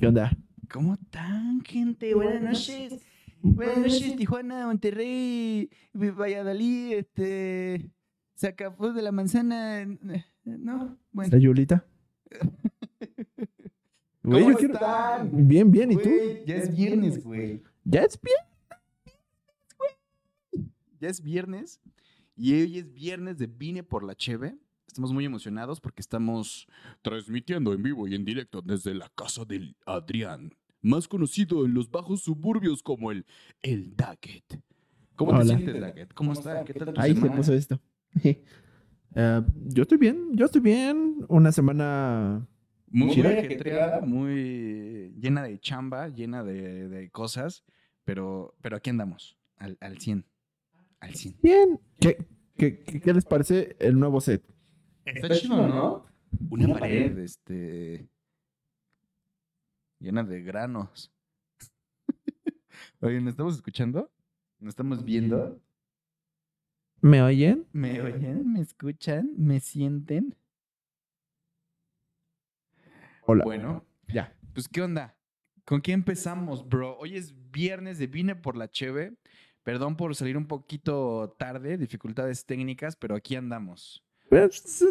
[0.00, 0.34] ¿Qué onda?
[0.72, 2.14] ¿Cómo están, gente?
[2.14, 3.02] Buenas noches.
[3.42, 7.90] Buenas noches, Tijuana, Monterrey, Valladolid, este.
[8.34, 9.84] Sacapuz de la manzana.
[10.44, 10.96] ¿No?
[11.12, 11.30] Bueno.
[11.30, 11.84] Sayulita.
[14.22, 15.48] Güey, ¿Cómo yo quiero- están?
[15.48, 15.92] Bien, bien.
[15.92, 16.08] ¿Y tú?
[16.08, 17.62] Güey, Ya es viernes, güey.
[17.84, 18.36] ¿Ya es bien?
[20.98, 21.78] Ya es viernes.
[22.36, 24.56] Y hoy es viernes de Vine por la Cheve.
[24.90, 26.66] Estamos muy emocionados porque estamos
[27.00, 31.88] transmitiendo en vivo y en directo desde la casa del Adrián, más conocido en los
[31.92, 33.24] bajos suburbios como el
[33.62, 34.60] El Daggett.
[35.14, 36.12] ¿Cómo te sientes, Daggett?
[36.12, 36.64] ¿Cómo está?
[36.64, 37.36] ¿Qué tal tu Ahí se semana?
[37.36, 37.80] puso esto.
[39.12, 41.24] Eh, yo estoy bien, yo estoy bien.
[41.28, 42.46] Una semana.
[42.88, 47.64] Muy ajetreada, muy llena de chamba, llena de, de cosas,
[48.04, 50.24] pero, pero aquí andamos, al, al 100.
[51.00, 51.36] Al 100.
[51.42, 51.80] Bien.
[51.98, 52.18] ¿Qué,
[52.56, 54.44] qué, qué- qué les parece el nuevo set?
[55.14, 56.06] Está chido, ¿no?
[56.50, 58.08] Una pared, este.
[59.98, 61.12] llena de granos.
[63.00, 64.10] Oye, ¿nos estamos escuchando?
[64.58, 65.60] ¿Nos estamos viendo?
[67.00, 67.66] ¿Me oyen?
[67.72, 68.52] ¿Me oyen?
[68.52, 69.30] ¿Me escuchan?
[69.36, 70.36] ¿Me sienten?
[73.26, 73.44] Hola.
[73.44, 74.36] Bueno, Ya.
[74.54, 75.16] pues ¿qué onda?
[75.64, 76.96] ¿Con qué empezamos, bro?
[76.98, 79.14] Hoy es viernes de Vine por la Cheve.
[79.62, 84.04] Perdón por salir un poquito tarde, dificultades técnicas, pero aquí andamos.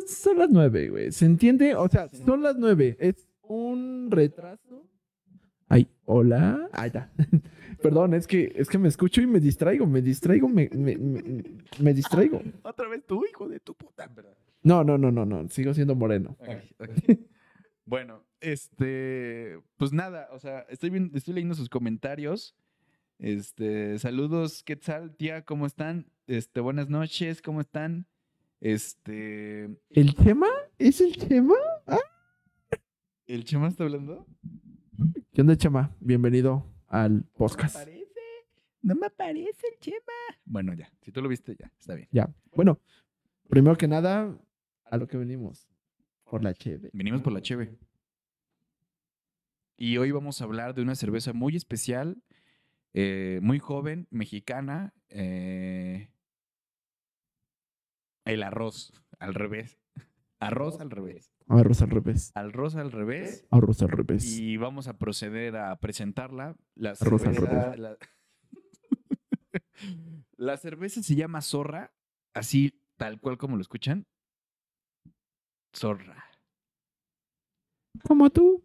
[0.08, 1.12] Son las nueve, güey.
[1.12, 1.76] ¿Se entiende?
[1.76, 2.98] O sea, son las nueve.
[3.00, 4.86] Es un retraso.
[5.68, 6.68] Ay, hola.
[6.74, 7.12] Ah, ya.
[7.82, 11.44] Perdón, es que, es que me escucho y me distraigo, me distraigo, me, me, me-
[11.80, 12.42] me distraigo.
[12.64, 14.36] Otra vez tú, hijo de tu puta, ¿verdad?
[14.64, 15.48] No, no, no, no, no.
[15.50, 16.36] Sigo siendo moreno.
[17.86, 22.56] Bueno, este, pues nada, o sea, estoy, viendo- estoy leyendo sus comentarios.
[23.18, 26.06] Este, saludos, Quetzal, tía, ¿cómo están?
[26.28, 28.06] Este, buenas noches, ¿cómo están?
[28.60, 30.48] Este, ¿El Chema?
[30.78, 31.56] ¿Es el Chema?
[33.26, 34.28] ¿el Chema está hablando?
[35.34, 35.96] ¿Qué onda, Chema?
[36.02, 37.76] Bienvenido al podcast.
[37.76, 38.22] No me aparece,
[38.82, 40.14] no me aparece el Chema.
[40.44, 42.10] Bueno, ya, si tú lo viste, ya, está bien.
[42.12, 42.30] Ya.
[42.54, 42.82] Bueno,
[43.48, 44.38] primero que nada,
[44.84, 45.70] a lo que venimos.
[46.26, 46.90] Por la cheve.
[46.94, 47.76] Venimos por la cheve.
[49.78, 52.22] Y hoy vamos a hablar de una cerveza muy especial,
[52.94, 54.94] eh, muy joven, mexicana.
[55.08, 56.10] eh,
[58.30, 59.80] el arroz, al revés.
[60.40, 61.34] Arroz al revés.
[61.48, 62.32] Arroz al revés.
[62.36, 63.48] Arroz al revés.
[63.52, 64.40] Arroz al revés.
[64.40, 66.56] Y vamos a proceder a presentarla.
[66.76, 67.98] La Arroz al cerveza, la...
[70.38, 71.92] la cerveza se llama Zorra,
[72.34, 74.06] así tal cual como lo escuchan.
[75.76, 76.24] Zorra.
[78.08, 78.64] Como tú.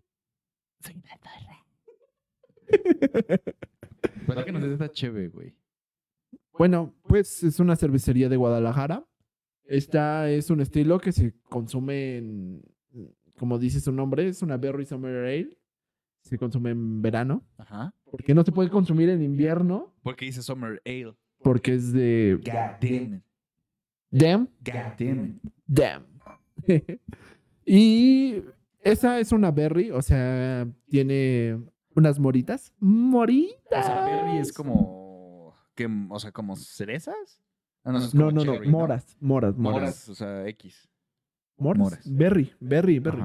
[0.81, 1.65] Soy una zorra.
[4.27, 5.57] ¿Para qué nos des esta cheve, güey?
[6.53, 9.05] Bueno, pues es una cervecería de Guadalajara.
[9.67, 12.63] Esta es un estilo que se consume en,
[13.39, 15.59] como dice su nombre, es una Berry Summer Ale.
[16.23, 17.45] Se consume en verano.
[17.59, 17.95] Ajá.
[18.11, 21.15] Porque no se puede consumir en invierno Porque dice Summer Ale.
[21.43, 23.23] porque es de God damn it.
[24.11, 25.53] damn, God damn it.
[25.67, 26.05] damn.
[27.67, 28.43] y
[28.81, 31.59] esa es una berry, o sea, tiene
[31.95, 32.73] unas moritas.
[32.79, 33.57] Moritas.
[33.71, 35.55] O sea, berry es como...
[35.75, 35.89] ¿qué?
[36.09, 37.41] O sea, como cerezas.
[37.84, 39.81] Ah, No, como no, no, cherry, moras, moras, moras.
[39.81, 40.89] Moras, o sea, X.
[41.59, 41.78] Moras.
[41.78, 42.11] moras.
[42.11, 43.22] Berry, berry, berry.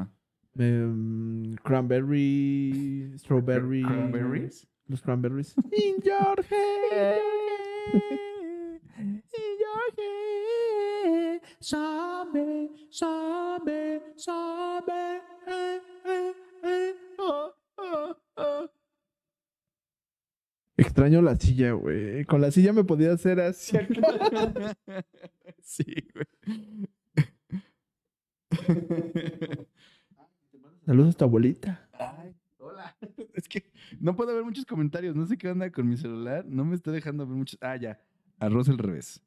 [0.58, 3.82] Em, cranberry, strawberry.
[3.84, 4.68] Cranberries.
[4.88, 5.56] Los cranberries.
[5.72, 7.22] In your head.
[8.98, 9.24] In
[9.60, 15.09] your head, sabe, sabe, sabe,
[20.80, 22.24] Extraño la silla, güey.
[22.24, 23.78] Con la silla me podía hacer así.
[25.62, 26.26] Sí, güey.
[30.86, 31.90] Saludos a tu abuelita.
[31.94, 32.96] Ay, hola.
[33.34, 35.16] Es que no puedo ver muchos comentarios.
[35.16, 36.46] No sé qué onda con mi celular.
[36.48, 37.60] No me está dejando ver muchos.
[37.62, 38.00] Ah, ya.
[38.40, 39.22] Arroz al revés.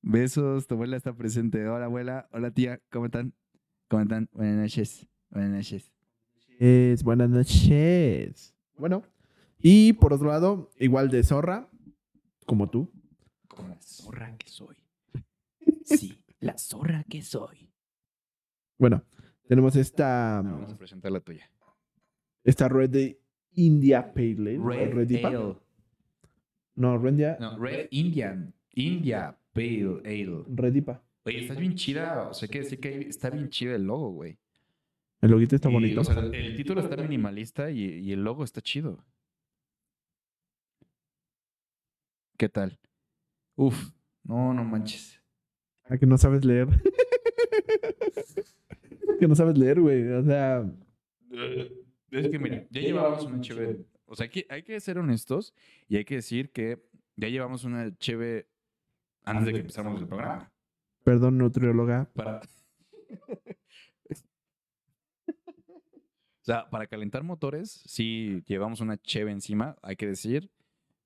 [0.00, 0.66] Besos.
[0.66, 1.68] Tu abuela está presente.
[1.68, 2.28] Hola, abuela.
[2.32, 2.80] Hola, tía.
[2.90, 3.34] ¿Cómo están?
[3.88, 4.28] ¿Cómo están?
[4.32, 5.06] Buenas noches.
[5.30, 5.92] Buenas noches.
[6.58, 8.54] Es buenas noches.
[8.76, 9.02] Bueno,
[9.68, 11.68] y por otro lado, igual de zorra,
[12.46, 12.92] como tú.
[13.48, 14.76] Como la zorra que soy.
[15.84, 17.68] Sí, la zorra que soy.
[18.78, 19.02] Bueno,
[19.48, 21.50] tenemos esta, Vamos a presentar la tuya.
[22.44, 23.20] esta red de
[23.54, 24.58] India Pale Ale.
[24.62, 25.28] Red, Red Ipa.
[25.28, 25.56] Ale.
[26.76, 27.36] No, Red India.
[27.40, 28.54] No, Red Indian.
[28.74, 30.44] India Pale Ale.
[30.48, 31.02] Red Ipa.
[31.24, 32.28] Oye, está bien chida.
[32.28, 34.38] O sea, que sí que está bien chida el logo, güey.
[35.22, 36.02] El loguito está Y, bonito.
[36.02, 39.02] o sea, el título está minimalista y, y el logo está chido.
[42.36, 42.78] ¿Qué tal?
[43.54, 43.92] Uf,
[44.22, 45.22] no, no manches.
[45.84, 46.68] Ah, que no sabes leer.
[49.18, 50.06] que no sabes leer, güey.
[50.08, 50.70] O sea,
[52.10, 53.86] Es que mira, ya llevamos una cheve.
[54.04, 55.54] O sea, hay que, hay que ser honestos
[55.88, 56.86] y hay que decir que
[57.16, 58.50] ya llevamos una cheve
[59.24, 60.52] antes de que empezáramos el programa.
[61.04, 62.10] Perdón, nutrióloga.
[62.14, 62.42] Para...
[65.28, 70.50] o sea, para calentar motores, sí llevamos una cheve encima, hay que decir.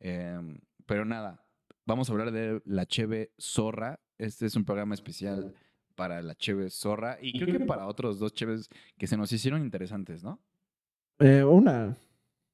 [0.00, 0.58] Em,
[0.90, 1.46] pero nada,
[1.86, 4.00] vamos a hablar de la cheve zorra.
[4.18, 5.54] Este es un programa especial
[5.94, 9.62] para la cheve zorra y creo que para otros dos cheves que se nos hicieron
[9.62, 10.42] interesantes, ¿no?
[11.20, 11.96] Eh, una.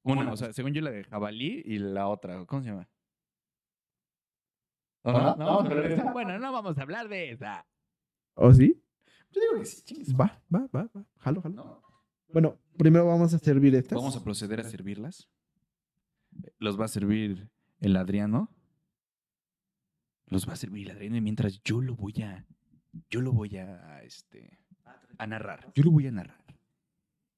[0.03, 2.87] Una, o sea, según yo la de jabalí y la otra, ¿cómo se llama?
[5.01, 5.67] ¿O no?
[5.81, 6.13] Esa.
[6.13, 7.65] Bueno, no vamos a hablar de esa.
[8.35, 8.79] ¿O sí?
[9.31, 10.13] Yo digo que sí, chingues.
[10.13, 11.05] Va, va, va, va.
[11.17, 11.55] Jalo, jalo.
[11.55, 11.81] ¿no?
[12.27, 13.97] Bueno, primero vamos a servir estas.
[13.97, 15.27] Vamos a proceder a servirlas.
[16.59, 17.49] Los va a servir
[17.79, 18.49] el Adriano.
[20.27, 22.45] Los va a servir el Adriano mientras yo lo voy a.
[23.09, 24.03] Yo lo voy a.
[24.03, 24.59] Este.
[25.17, 25.71] A narrar.
[25.73, 26.43] Yo lo voy a narrar.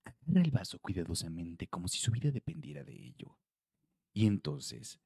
[0.04, 3.38] Agarra el vaso cuidadosamente como si su vida dependiera de ello.
[4.14, 5.00] Y entonces.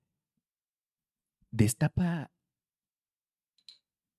[1.52, 2.32] Destapa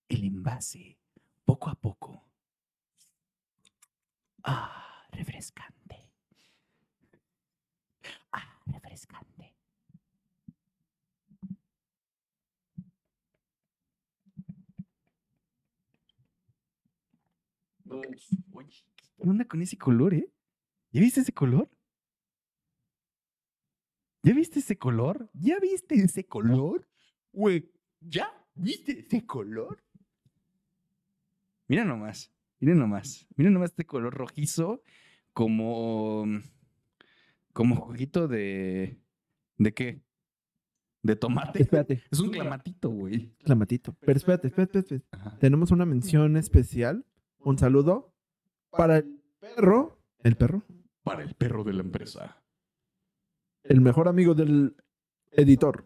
[0.09, 0.99] el envase
[1.45, 2.23] poco a poco.
[4.45, 6.11] Ah, refrescante.
[8.31, 9.34] Ah, refrescante.
[18.53, 18.85] Oye,
[19.17, 20.31] ¿qué onda con ese color, eh?
[20.93, 21.69] ¿Ya viste ese color?
[24.23, 25.29] ¿Ya viste ese color?
[25.35, 26.89] ¿Ya viste ese color?
[27.33, 27.71] Güey,
[28.01, 29.85] ¿ya viste ese color?
[31.69, 34.83] Mira nomás, miren nomás, miren nomás este color rojizo
[35.33, 36.25] como
[37.53, 38.99] como juguito de
[39.59, 40.03] ¿de qué?
[41.03, 41.63] De tomate.
[41.63, 42.03] Espérate.
[42.11, 43.35] Es un clamatito, güey.
[43.45, 43.95] Clamatito.
[44.01, 45.07] Pero espérate, espérate, espérate.
[45.11, 45.39] Ajá.
[45.39, 47.05] Tenemos una mención especial.
[47.45, 48.15] Un saludo
[48.71, 49.99] para el perro.
[50.23, 50.63] ¿El perro?
[51.03, 52.43] Para el perro de la empresa.
[53.63, 54.75] El mejor amigo del
[55.31, 55.85] editor.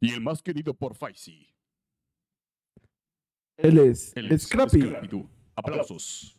[0.00, 1.54] Y el más querido por Faisy.
[3.56, 4.92] Él es Él es Scrappy.
[5.54, 6.36] Aplausos.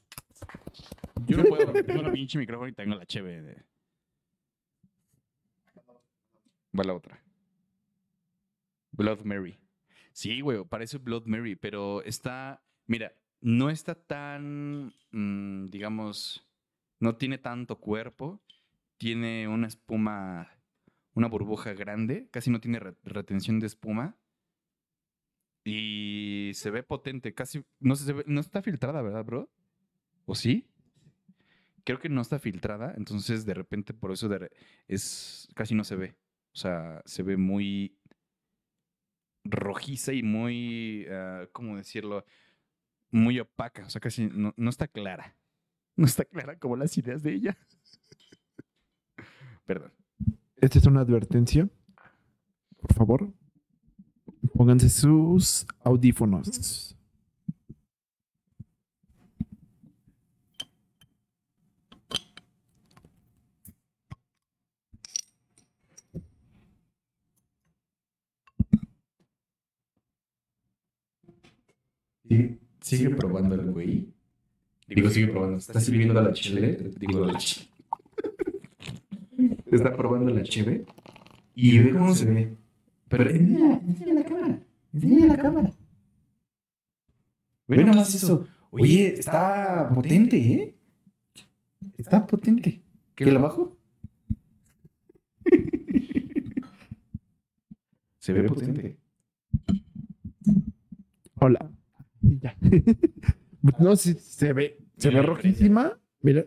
[1.26, 3.64] Yo no puedo, tengo un pinche micrófono y tengo la cheve de...
[6.78, 7.24] Va la otra.
[8.92, 9.58] Blood Mary.
[10.12, 12.62] Sí, güey, parece Blood Mary, pero está...
[12.88, 16.48] Mira, no está tan, mm, digamos,
[17.00, 18.42] no tiene tanto cuerpo.
[18.98, 20.52] Tiene una espuma,
[21.14, 22.30] una burbuja grande.
[22.32, 24.18] Casi no tiene re- retención de espuma.
[25.64, 29.50] Y se ve potente, casi, no, se ve- no está filtrada, ¿verdad, bro?
[30.26, 30.68] ¿O sí?
[31.84, 34.30] Creo que no está filtrada, entonces de repente por eso
[34.88, 36.16] es casi no se ve.
[36.54, 37.98] O sea, se ve muy
[39.44, 42.26] rojiza y muy, ah, ¿cómo decirlo?
[43.16, 45.38] Muy opaca, o sea, casi no, no está clara.
[45.98, 47.58] No está clara como las ideas de ella.
[49.66, 49.94] Perdón.
[50.58, 51.70] Esta es una advertencia.
[52.82, 53.34] Por favor,
[54.54, 56.98] pónganse sus audífonos.
[72.28, 74.08] Sigue, sigue probando el güey.
[74.88, 75.58] Digo, sigue probando.
[75.58, 76.92] Está sirviendo la chile.
[77.00, 77.68] Digo, la chile.
[79.72, 80.86] Está probando la cheve.
[81.56, 82.56] Y ve cómo se ve.
[83.08, 84.60] Pero enseña, enseña la cámara.
[84.94, 85.74] Enseña la cámara.
[87.68, 88.48] Ve nomás eso.
[88.70, 90.76] Oye, está potente, ¿eh?
[91.98, 92.84] Está potente.
[93.16, 93.76] ¿Que la bajo?
[98.20, 98.98] Se ve potente.
[101.36, 101.72] Hola.
[102.46, 102.56] Ya.
[103.80, 104.78] no, sí, se ve.
[104.98, 106.00] Se ve rojísima.
[106.22, 106.46] Mira.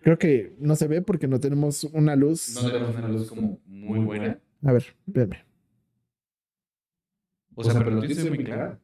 [0.00, 2.60] Creo que no se ve porque no tenemos una luz.
[2.60, 4.40] No tenemos una luz como muy buena.
[4.64, 5.44] A ver, espérame.
[7.54, 8.80] O sea, pero se ve muy clara.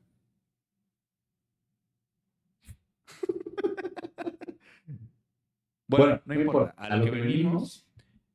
[5.86, 6.74] Bueno, no importa.
[6.76, 7.86] A lo que venimos,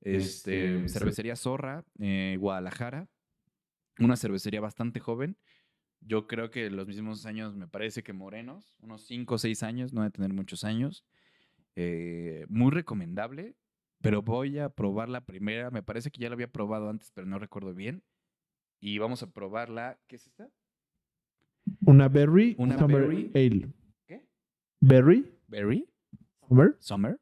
[0.01, 3.09] este, cervecería Zorra, eh, Guadalajara,
[3.99, 5.37] una cervecería bastante joven.
[6.01, 9.93] Yo creo que los mismos años, me parece que morenos, unos 5 o 6 años,
[9.93, 11.05] no de tener muchos años.
[11.75, 13.55] Eh, muy recomendable,
[14.01, 15.71] pero voy a probar la primera.
[15.71, 18.03] Me parece que ya la había probado antes, pero no recuerdo bien.
[18.79, 19.99] Y vamos a probarla.
[20.07, 20.49] ¿Qué es esta?
[21.85, 22.55] Una berry.
[22.57, 23.31] Una summer berry.
[23.35, 23.73] ale.
[24.07, 24.25] ¿Qué?
[24.79, 25.29] Berry.
[25.47, 25.87] Berry.
[26.47, 27.19] Summer Summer.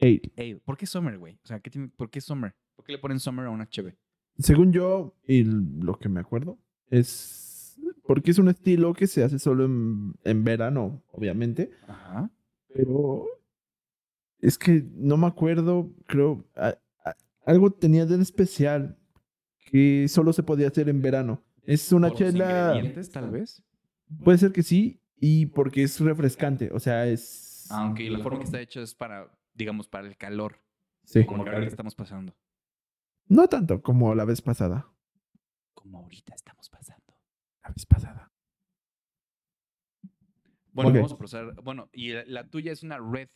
[0.00, 0.32] ale.
[0.36, 0.60] Ale.
[0.64, 1.38] ¿Por qué Summer, güey?
[1.42, 2.54] O sea, ¿qué tiene, ¿por qué Summer?
[2.76, 3.94] ¿Por qué le ponen Summer a una HB?
[4.38, 7.41] Según yo, y lo que me acuerdo, es
[8.06, 11.70] porque es un estilo que se hace solo en, en verano, obviamente.
[11.86, 12.30] Ajá.
[12.74, 13.26] Pero
[14.40, 16.44] Es que no me acuerdo, creo.
[16.56, 17.16] a- a-
[17.46, 18.98] algo tenía de especial
[19.70, 21.42] que solo se podía hacer en verano.
[21.64, 22.72] Es una Por los chela.
[22.74, 23.62] ingredientes, tal vez.
[24.24, 26.70] Puede ser que sí, y porque es refrescante.
[26.72, 27.68] O sea, es.
[27.70, 30.56] Aunque la forma que está hecha es para, digamos, para el calor.
[31.04, 31.24] Sí.
[31.24, 32.34] Como que estamos pasando.
[33.28, 34.88] No tanto como la vez pasada.
[35.72, 37.01] Como ahorita estamos pasando.
[37.62, 38.32] La vez pasada.
[40.72, 41.54] Bueno, vamos a procesar.
[41.62, 43.28] Bueno, y la, la tuya es una red.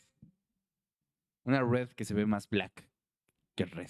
[1.45, 2.89] Una red que se ve más black
[3.55, 3.89] que red.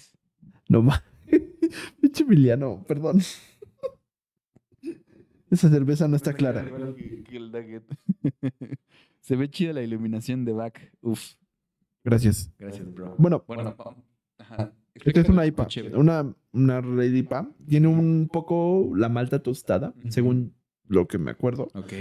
[0.68, 1.02] No más.
[2.00, 3.20] Pinche Emiliano, perdón.
[5.50, 6.64] Esa cerveza no está clara.
[9.20, 10.92] se ve chida la iluminación de back.
[11.00, 11.34] Uf.
[12.04, 12.52] Gracias.
[12.58, 13.14] Gracias, bro.
[13.18, 13.74] Bueno, Bueno.
[14.38, 14.72] Ajá.
[15.04, 15.66] Esta es una IPA.
[15.66, 15.96] chévere.
[15.96, 17.50] Una, una red IPA.
[17.68, 20.10] Tiene un poco la malta tostada, Ujú.
[20.12, 20.54] según
[20.86, 21.68] lo que me acuerdo.
[21.74, 21.92] Ok.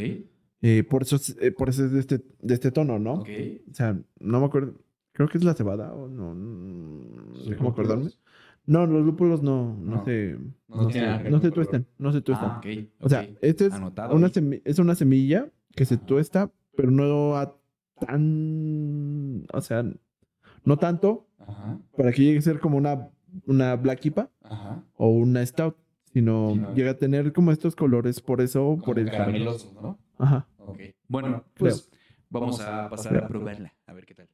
[0.61, 3.15] Eh, por eso, es- eh, por eso es de este, de este tono, ¿no?
[3.15, 3.29] Ok.
[3.71, 4.73] O sea, no me acuerdo.
[5.13, 6.33] Creo que es la cebada o no.
[6.35, 8.09] No cómo acordarme.
[8.65, 10.05] No, los lúpulos no, no, No.
[10.05, 10.37] se,
[10.67, 11.85] No no, se, no se tuestan.
[11.97, 12.49] No se tuestan.
[12.51, 12.67] Ah, ok.
[12.99, 14.33] O sea, este es Anotado una, ahí.
[14.33, 16.05] semi- es una semilla que se Ajá.
[16.05, 17.55] tuesta, pero no a
[17.99, 19.45] tan.
[19.53, 19.85] O sea,
[20.65, 21.79] no tanto Ajá.
[21.95, 23.09] para que llegue a ser como una,
[23.45, 24.83] una Black IPA Ajá.
[24.95, 25.77] o una Stout,
[26.11, 26.73] sino Sí, no.
[26.73, 29.99] llega a tener como estos colores por eso, por el carameloso, ¿no?
[30.17, 30.47] Ajá.
[30.57, 30.79] Ok.
[31.07, 31.89] Bueno, pues
[32.29, 33.73] vamos a pasar a probarla.
[33.85, 34.29] A ver qué tal.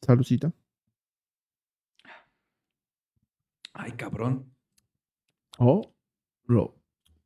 [0.00, 0.52] Salucita.
[3.74, 4.52] Ay, cabrón.
[5.58, 5.94] Oh.
[6.46, 6.74] Lo.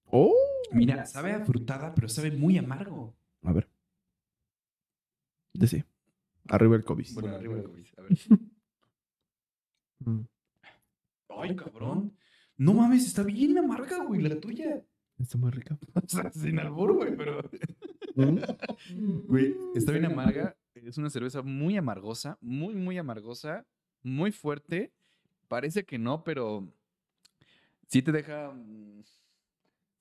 [0.05, 0.35] Oh.
[0.73, 3.17] Mira, sabe a frutada, pero sabe muy amargo.
[3.43, 3.69] A ver.
[5.55, 5.85] De sí.
[6.49, 7.07] Arriba el COVID.
[7.15, 7.87] Bueno, arriba del COVID.
[7.99, 8.11] A ver.
[10.01, 10.21] Mm.
[11.29, 12.17] Ay, cabrón.
[12.57, 14.83] No mames, está bien amarga, güey, la tuya.
[15.19, 15.79] Está muy rica.
[15.95, 17.43] O sea, sin albur, güey, pero.
[18.15, 18.39] Mm.
[19.29, 20.57] Güey, está bien amarga.
[20.75, 23.67] Es una cerveza muy amargosa, muy, muy amargosa,
[24.03, 24.93] muy fuerte.
[25.49, 26.67] Parece que no, pero
[27.89, 29.03] sí te deja mm,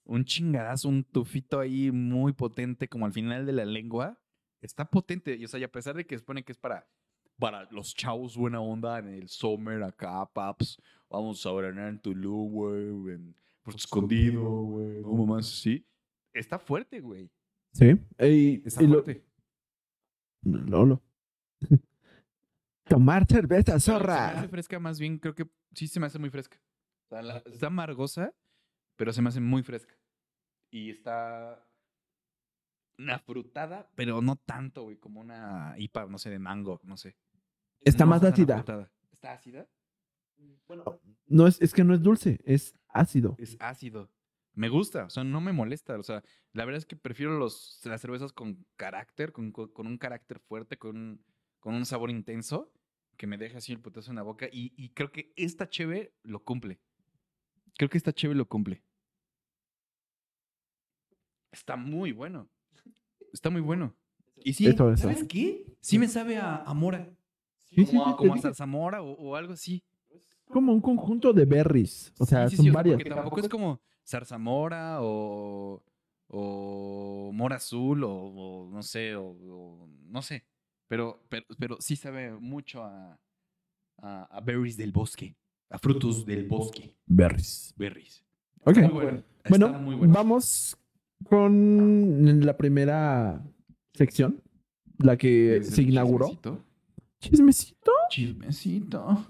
[0.06, 4.20] un chingadazo, un tufito ahí muy potente, como al final de la lengua.
[4.62, 5.36] Está potente.
[5.36, 6.88] Y, o sea, y a pesar de que supone que es para,
[7.39, 10.77] para los chavos buena onda en el summer acá, paps.
[11.10, 15.01] Vamos a veranear en Tulum, güey, en Puerto Escondido, güey.
[15.01, 15.86] No más así.
[16.34, 17.30] Está fuerte, güey.
[17.74, 17.96] Sí.
[18.18, 19.25] Ey, Está y lo- fuerte.
[20.44, 21.01] Lolo.
[22.88, 24.30] Tomar cerveza, Pero Se me zorra.
[24.39, 26.60] hace fresca, más bien, creo que sí se me hace muy fresca.
[27.10, 28.34] La- está amargosa,
[28.96, 29.96] pero se me hace muy fresca.
[30.72, 31.65] Y está
[32.98, 37.15] una frutada, pero no tanto, güey, como una IPA, no sé, de mango, no sé.
[37.86, 38.58] Está No más ácida.
[39.12, 39.68] ¿Está ácida?
[40.68, 40.84] Bueno,
[41.27, 43.36] no es, es que no es dulce, es ácido.
[43.39, 44.12] Es ácido.
[44.54, 45.98] Me gusta, o sea, no me molesta.
[45.98, 46.24] O sea,
[46.54, 50.77] la verdad es que prefiero los, las cervezas con carácter, con, con- un carácter fuerte,
[50.77, 51.25] con un,
[51.60, 52.72] con un sabor intenso,
[53.18, 54.48] que me deja así el putazo en la boca.
[54.51, 56.80] Y, y creo que esta cheve lo cumple.
[57.77, 58.84] Creo que esta cheve lo cumple.
[61.51, 62.50] Está muy bueno.
[63.34, 63.96] Está muy bueno.
[64.38, 65.04] Y sí, Eso, eso.
[65.04, 65.65] ¿sabes qué?
[65.82, 67.10] Sí me sabe a, a mora.
[67.70, 69.84] Sí, como sí, como zarzamora o, o algo así.
[70.46, 72.14] Como un conjunto de berries.
[72.20, 72.96] O sea, Sí, sí, son sí, o sea, varias.
[72.98, 75.84] porque tampoco es como zarzamora o,
[76.28, 80.46] o mora azul o, o no sé, o, o no sé.
[80.88, 83.20] Pero, pero, pero sí sabe mucho a,
[83.98, 85.36] a, a berries del bosque,
[85.72, 87.74] a frutos del bosque, Berries.
[87.76, 88.24] berries.
[88.64, 88.78] Ok.
[88.78, 89.18] Muy bueno.
[89.44, 90.14] Está Bueno, muy bueno.
[90.14, 90.78] vamos
[91.28, 93.44] con la primera
[93.94, 94.42] sección,
[95.00, 96.26] la que ¿Es el se inauguró.
[96.28, 96.64] Chismecito.
[97.20, 97.92] Chismecito.
[98.10, 99.28] Chismecito.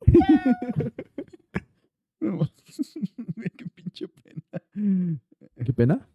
[2.20, 5.20] Qué pinche pena.
[5.64, 6.08] ¿Qué pena?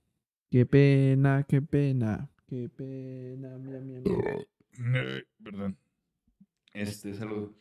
[0.50, 3.58] Qué pena, qué pena, qué pena.
[3.58, 5.24] Mira, mira, mira.
[5.44, 5.78] Perdón.
[6.74, 7.52] Este, salud.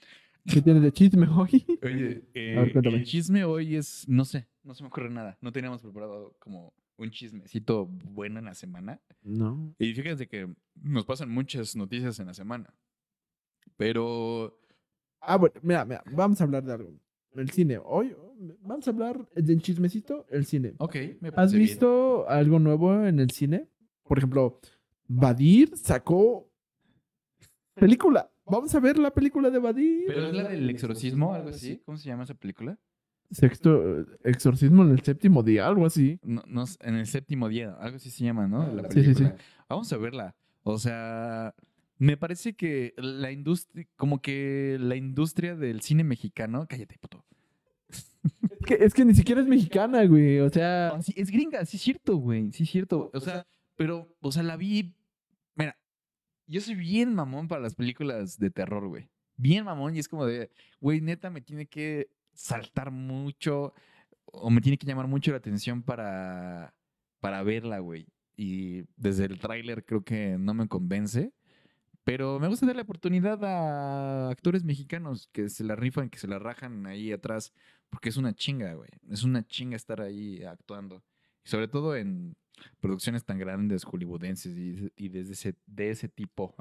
[0.46, 1.64] ¿Qué tienes de chisme hoy?
[1.82, 5.36] Oye, ver, eh, el chisme hoy es, no sé, no se me ocurre nada.
[5.40, 9.00] No teníamos preparado como un chismecito bueno en la semana.
[9.22, 9.74] No.
[9.78, 12.72] Y fíjense que nos pasan muchas noticias en la semana.
[13.76, 14.58] Pero,
[15.20, 16.92] Ah, bueno, mira, mira, vamos a hablar de algo.
[17.34, 17.78] El cine.
[17.84, 18.14] Hoy
[18.60, 20.74] vamos a hablar del chismecito, el cine.
[20.78, 21.68] ok, me ¿Has parece bien.
[21.68, 23.68] visto algo nuevo en el cine?
[24.04, 24.60] Por ejemplo,
[25.08, 26.50] Badir sacó
[27.74, 28.30] película.
[28.46, 30.04] Vamos a ver la película de Badir.
[30.06, 31.78] Pero es la del exorcismo, algo así.
[31.84, 32.78] ¿Cómo se llama esa película?
[33.30, 36.18] Sexto, exorcismo en el séptimo día, algo así.
[36.22, 38.66] No, no en el séptimo día, algo así se llama, ¿no?
[38.72, 39.24] La Sí, sí, sí.
[39.68, 40.34] Vamos a verla.
[40.62, 41.54] O sea,
[41.98, 47.24] me parece que la industria, como que la industria del cine mexicano, cállate, puto.
[47.90, 50.40] Es que, es que ni siquiera es mexicana, güey.
[50.40, 53.10] O sea, sí, es gringa, sí es cierto, güey, sí es cierto.
[53.12, 54.94] O sea, pero, o sea, la vi,
[55.54, 55.78] mira,
[56.46, 59.10] yo soy bien mamón para las películas de terror, güey.
[59.36, 63.74] Bien mamón y es como de, güey, neta me tiene que saltar mucho
[64.26, 66.72] o me tiene que llamar mucho la atención para,
[67.20, 68.06] para verla, güey.
[68.36, 71.32] Y desde el tráiler creo que no me convence.
[72.04, 76.28] Pero me gusta dar la oportunidad a actores mexicanos que se la rifan, que se
[76.28, 77.52] la rajan ahí atrás,
[77.90, 78.88] porque es una chinga, güey.
[79.10, 81.02] Es una chinga estar ahí actuando.
[81.44, 82.36] Y sobre todo en
[82.80, 84.56] producciones tan grandes, hollywoodenses
[84.96, 86.54] y, desde ese, de ese tipo.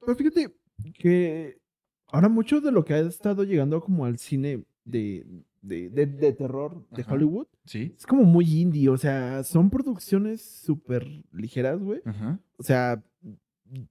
[0.00, 0.56] Pero fíjate
[0.94, 1.58] que
[2.06, 5.26] ahora mucho de lo que ha estado llegando como al cine de,
[5.62, 7.14] de, de, de terror de Ajá.
[7.14, 7.94] Hollywood Sí.
[7.96, 8.88] es como muy indie.
[8.88, 12.00] O sea, son producciones súper ligeras, güey.
[12.04, 12.38] Ajá.
[12.58, 13.02] O sea,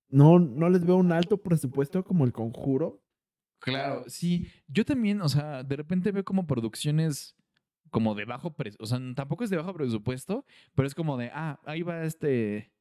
[0.10, 3.02] no, no les veo un alto presupuesto como el conjuro.
[3.60, 4.48] Claro, sí.
[4.68, 7.36] Yo también, o sea, de repente veo como producciones
[7.90, 8.84] como de bajo presupuesto.
[8.84, 10.46] O sea, tampoco es de bajo presupuesto,
[10.76, 12.72] pero es como de, ah, ahí va este,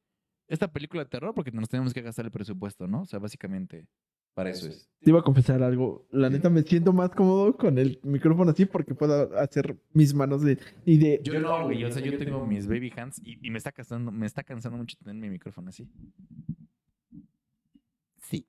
[0.47, 3.01] esta película de terror porque nos tenemos que gastar el presupuesto, ¿no?
[3.01, 3.87] O sea, básicamente,
[4.33, 4.89] para eso es.
[5.01, 6.07] Te iba a confesar algo.
[6.11, 10.41] La neta me siento más cómodo con el micrófono así porque puedo hacer mis manos
[10.43, 10.57] de.
[10.85, 11.83] Y de Yo no, güey.
[11.83, 14.77] O sea, yo tengo mis baby hands y, y me está cansando, me está cansando
[14.77, 15.89] mucho tener mi micrófono así.
[18.21, 18.47] Sí.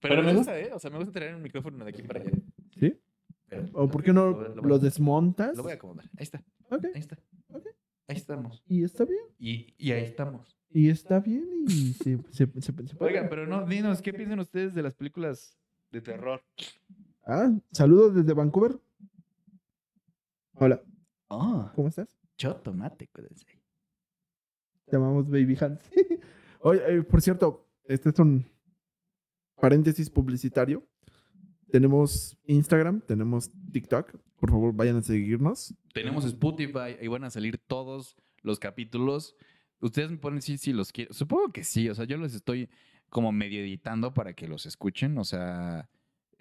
[0.00, 0.70] Pero, me gusta, ¿eh?
[0.72, 2.30] O sea, me gusta tener el micrófono de aquí para allá.
[2.78, 3.00] ¿Sí?
[3.48, 5.56] Pero- ¿O por qué no Lo desmontas?
[5.56, 6.04] Lo voy a acomodar.
[6.16, 6.44] Ahí está.
[6.70, 6.84] Ok.
[6.94, 7.18] Ahí está.
[7.52, 7.66] Ok.
[8.08, 8.62] Ahí estamos.
[8.68, 9.20] Y está bien.
[9.38, 10.56] Y, y ahí estamos.
[10.70, 11.44] Y está bien.
[11.68, 12.94] Y se, se, se- se puede.
[13.00, 15.58] Oigan, pero no, dinos, ¿qué piensan ustedes de las películas
[15.90, 16.42] de terror?
[17.26, 18.78] Ah, saludos desde Vancouver.
[20.54, 20.82] Hola,
[21.28, 22.08] Oh, ¿cómo estás?
[22.38, 23.46] yo tomate, cuídense.
[24.86, 25.80] Te llamamos Baby Hands.
[26.60, 28.46] Oye, eh, por cierto, este es un
[29.56, 30.86] paréntesis publicitario.
[31.70, 34.16] Tenemos Instagram, tenemos TikTok.
[34.38, 35.74] Por favor, vayan a seguirnos.
[36.00, 39.34] Tenemos Spotify, ahí van a salir todos los capítulos.
[39.80, 41.12] Ustedes me pueden decir si los quieren.
[41.12, 42.68] Supongo que sí, o sea, yo los estoy
[43.10, 45.88] como medio editando para que los escuchen, o sea,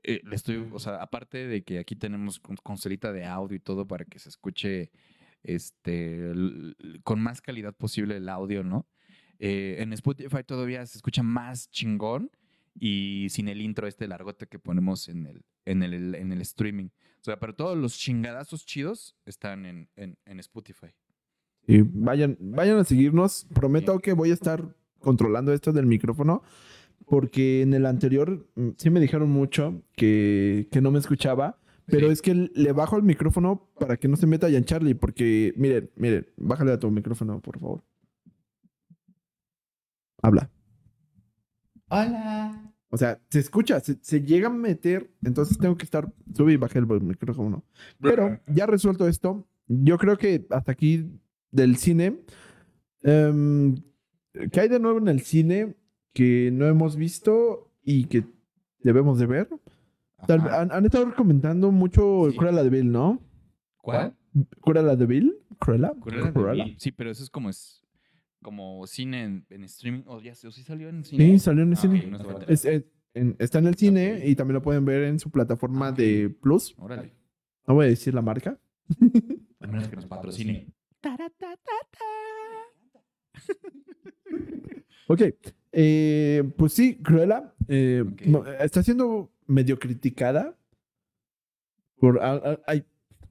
[0.04, 3.60] eh, le estoy, o sea, aparte de que aquí tenemos con- consolita de audio y
[3.60, 4.92] todo para que se escuche
[5.44, 6.32] este
[7.04, 8.88] con más calidad posible el audio, ¿no?
[9.40, 12.32] Eh, en Spotify todavía se escucha más chingón
[12.74, 16.86] y sin el intro este largote que ponemos en el, en el, en el streaming.
[17.20, 20.88] O sea, pero todos los chingadazos chidos están en, en, en Spotify.
[21.68, 23.48] Y vayan, vayan a seguirnos.
[23.54, 26.44] Prometo que voy a estar controlando esto del micrófono.
[27.08, 31.60] Porque en el anterior mm, sí me dijeron mucho que, que no me escuchaba.
[31.88, 32.14] Pero Sí.
[32.14, 34.96] es que le bajo el micrófono para que no se meta Jan Charlie.
[34.96, 37.84] Porque, miren, miren, bájale a tu micrófono, por favor.
[40.22, 40.50] Habla.
[41.90, 42.65] Hola.
[42.96, 45.12] O sea, se escucha, se, se llega a meter.
[45.22, 47.66] Entonces tengo que estar, sube y bajé el micrófono.
[48.00, 51.06] Pero ya resuelto esto, yo creo que hasta aquí
[51.52, 52.22] del cine.
[53.04, 53.76] em,
[54.52, 55.76] ¿Qué hay de nuevo en el cine
[56.14, 58.24] que no hemos visto y que
[58.80, 59.50] debemos de ver?
[60.28, 62.38] Tal- han, han estado comentando mucho Sí.
[62.38, 63.22] Cruella de Vil, ¿no?
[63.78, 64.16] ¿Cuál?
[64.62, 65.38] Cruella de Vil.
[65.60, 65.94] Cruella.
[66.00, 66.64] Cruella de Cruella.
[66.66, 66.76] Vil.
[66.80, 67.82] Sí, pero eso es como es
[68.46, 70.04] como cine en, en streaming.
[70.06, 71.26] O ya sé, o sí salió en cine.
[71.26, 72.00] Sí, salió en el Ah, cine.
[72.00, 72.54] ok, no estaba enterado.
[72.54, 72.84] Es- es-
[73.16, 76.30] en- está en el cine y también lo pueden ver en su plataforma Ah, de
[76.30, 76.76] Plus.
[76.78, 77.12] Órale.
[77.68, 78.60] No voy a decir la marca.
[79.60, 80.68] A menos que nos patrocine.
[85.08, 85.22] Ok,
[85.72, 88.04] eh, pues sí, Cruella eh,
[88.60, 90.58] está siendo medio criticada.
[92.00, 92.84] Por, a- a- hay,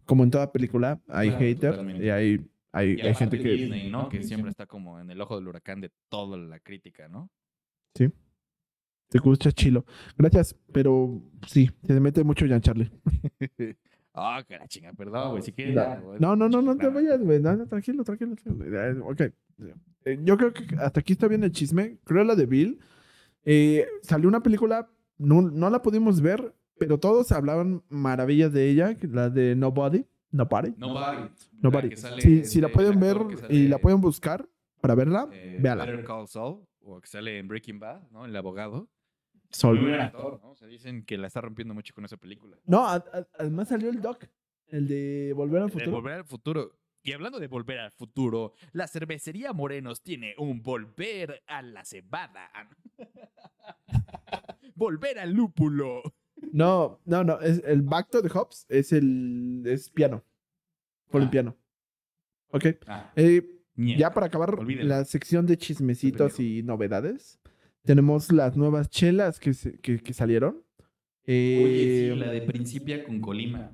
[0.07, 3.48] como en toda película, hay Claro, haters y hay, hay, Y hay gente que...
[3.48, 4.08] Disney, ¿no?
[4.08, 7.30] Que siempre está como en el ojo del huracán de toda la crítica, ¿no?
[7.94, 8.10] Sí.
[9.10, 9.84] Se escucha chilo.
[10.18, 12.90] Gracias, pero sí, se mete mucho Jan Charlie.
[14.16, 15.42] Ah, que la chinga, perdón, güey.
[15.42, 15.74] Si quieres.
[16.20, 17.40] No, no, no, no, te vayas, güey.
[17.40, 18.37] No, no, tranquilo, tranquilo.
[18.37, 19.06] tranquilo.
[19.08, 19.22] Ok.
[20.04, 21.98] Eh, Yo creo que hasta aquí está bien el chisme.
[22.04, 22.78] Cruella de Bill.
[23.44, 28.96] Eh, salió una película, no, no la pudimos ver, pero todos hablaban maravillas de ella,
[29.02, 30.06] la de Nobody.
[30.35, 30.75] Nobody.
[30.77, 31.31] Nobody.
[31.62, 31.90] Nobody.
[31.90, 33.16] La sale Si, si la pueden el ver
[33.51, 34.49] y la pueden buscar
[34.81, 35.85] para verla, eh, véala.
[35.85, 38.25] Better Call Saul, o que sale en Breaking Bad, ¿no?
[38.25, 38.90] El abogado.
[39.51, 39.79] Sol.
[39.81, 40.51] Muy buen actor, ¿no?
[40.51, 42.59] O sea, dicen que la está rompiendo mucho con esa película.
[42.66, 44.25] No, a- a- además salió el doc,
[44.66, 45.90] el de Volver al De Futuro.
[45.92, 46.73] Volver al futuro.
[47.05, 52.51] Y hablando de volver al futuro, la cervecería Morenos tiene un volver a la cebada.
[54.75, 56.03] volver al lúpulo.
[56.52, 60.22] No, no, no, es el Back to the Hops es el es piano.
[61.11, 61.30] Por el Ah.
[61.30, 61.57] piano.
[62.50, 62.66] Ok.
[62.87, 63.50] Ah, Eh.
[63.76, 67.40] Ya para acabar la sección de chismecitos y novedades,
[67.83, 70.62] tenemos las nuevas chelas que, se- que, que salieron.
[71.26, 73.72] Oye, Eh, sí, la de Principia con Colima.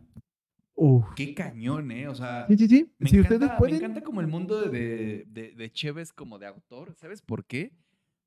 [0.75, 1.05] uf.
[1.17, 2.09] Qué cañón, ¿eh?
[2.09, 2.91] O sea, Sí, sí, sí.
[2.99, 3.77] me, si encanta, ustedes me pueden.
[3.77, 6.95] encanta como el mundo de, de, de Cheves como de autor.
[6.97, 7.73] ¿Sabes por qué?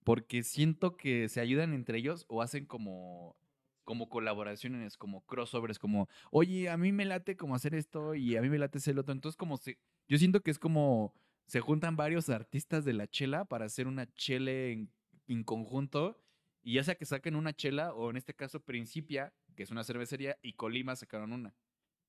[0.05, 3.37] porque siento que se ayudan entre ellos o hacen como
[3.83, 8.41] como colaboraciones, como crossovers, como, oye, a mí me late como hacer esto y a
[8.41, 9.13] mí me late hacer el otro.
[9.13, 11.13] Entonces, como se, yo siento que es como
[11.45, 14.89] se juntan varios artistas de la chela para hacer una chele en,
[15.27, 16.17] en conjunto
[16.61, 19.83] y ya sea que saquen una chela o en este caso Principia, que es una
[19.83, 21.53] cervecería, y Colima sacaron una.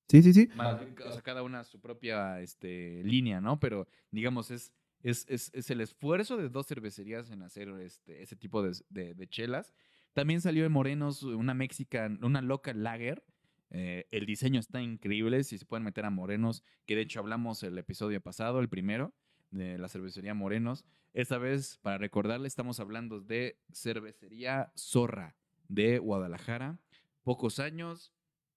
[0.07, 0.49] Sí, sí, sí.
[0.55, 3.59] Más o sea, cada una su propia este, línea, ¿no?
[3.59, 8.35] Pero digamos, es, es, es, es el esfuerzo de dos cervecerías en hacer este, ese
[8.35, 9.73] tipo de, de- de chelas.
[10.15, 13.21] También salió de Morenos una mexican, una local lager.
[13.69, 15.43] Eh, el diseño está increíble.
[15.43, 19.13] Si se pueden meter a Morenos, que de hecho hablamos el episodio pasado, el primero,
[19.51, 20.85] de la cervecería Morenos.
[21.13, 25.35] Esta vez, para recordarle, estamos hablando de cervecería Zorra
[25.67, 26.79] de Guadalajara.
[27.23, 28.13] Pocos años,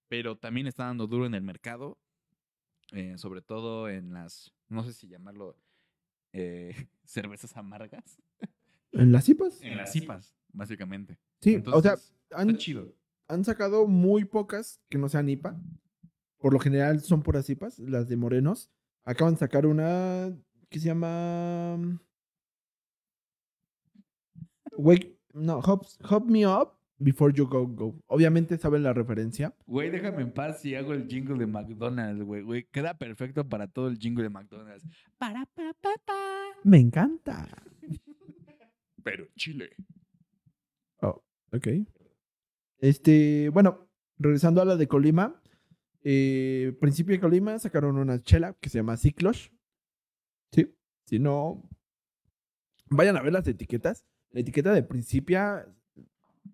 [0.06, 1.98] pero también está dando duro en el mercado.
[2.92, 5.56] eh, sobre todo en las, no sé si llamarlo
[6.32, 8.22] eh, cervezas amargas.
[8.92, 9.60] ¿En las cipas?
[9.60, 11.18] En las cipas, básicamente.
[11.40, 11.96] Sí, o sea,
[12.32, 12.94] han, está chido.
[13.28, 15.60] han sacado muy pocas que no sean IPA.
[16.38, 18.70] Por lo general son puras IPAs, las de Morenos.
[19.04, 20.36] Acaban de sacar una
[20.68, 21.98] que se llama.
[24.76, 25.16] Wake.
[25.34, 28.02] No, hop, hop Me Up Before You Go Go.
[28.06, 29.54] Obviamente saben la referencia.
[29.66, 32.42] Güey, déjame en paz si hago el jingle de McDonald's, güey.
[32.42, 34.86] Güey, queda perfecto para todo el jingle de McDonald's.
[35.16, 36.44] Para, pa, pa, pa.
[36.64, 37.48] Me encanta.
[39.02, 39.70] Pero Chile.
[41.52, 41.68] Ok.
[42.78, 45.40] Este, bueno, regresando a la de Colima.
[46.02, 49.50] eh, principio de Colima sacaron una chela que se llama Ciclos.
[50.52, 50.74] Sí.
[51.06, 51.68] Si no,
[52.90, 54.04] vayan a ver las etiquetas.
[54.30, 55.66] La etiqueta de Principia.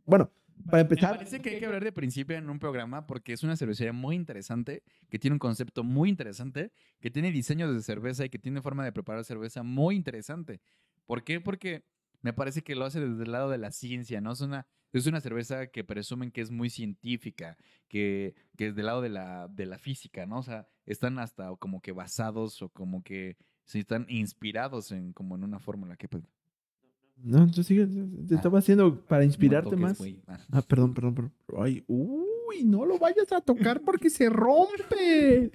[0.07, 0.33] Bueno,
[0.67, 1.17] para Me empezar.
[1.17, 4.15] parece que hay que hablar de principio en un programa porque es una cervecería muy
[4.17, 8.63] interesante, que tiene un concepto muy interesante, que tiene diseños de cerveza y que tiene
[8.63, 10.61] forma de preparar cerveza muy interesante.
[11.07, 11.41] ¿Por qué?
[11.41, 11.85] Porque
[12.25, 14.33] me parece que lo hace desde el lado de la ciencia, ¿no?
[14.33, 18.87] Es una, es una cerveza que presumen que es muy científica, que, que es del
[18.87, 20.39] lado de la, de la física, ¿no?
[20.39, 25.37] O sea, están hasta como que basados o como que sí están inspirados en como
[25.37, 26.23] en una fórmula que pues,
[27.17, 27.87] No, tú sigue.
[28.27, 30.01] Te estaba haciendo para no inspirarte toques, más.
[30.27, 30.39] Ah.
[30.51, 31.33] Ah, perdón, perdón, perdón.
[31.63, 35.51] Ay, uy, no lo vayas a tocar porque se rompe.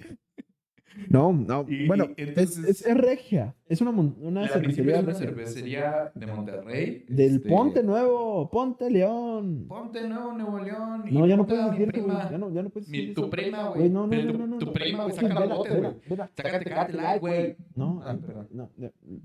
[1.08, 1.64] No, no.
[1.68, 3.54] Y- bueno, y es, entonces- es, es regia.
[3.68, 4.96] Es una, una La cervecería.
[4.96, 5.26] es una regia.
[5.26, 7.04] cervecería de Monterrey.
[7.08, 9.66] Del este, Ponte Nuevo, Ponte León.
[9.68, 11.04] Ponte Nuevo, Nuevo León.
[11.10, 12.28] No, ya no puedes decir prima.
[12.30, 13.30] Ya no, ya no puedes Mi- decir tu eso.
[13.30, 13.88] prima, güey.
[13.88, 16.18] No, no, no, tu- prima, güey, saca botes, vela, güey.
[16.36, 17.56] Sácate Tecate Light, güey.
[17.76, 18.48] No, Ah, perdón.
[18.52, 18.70] no,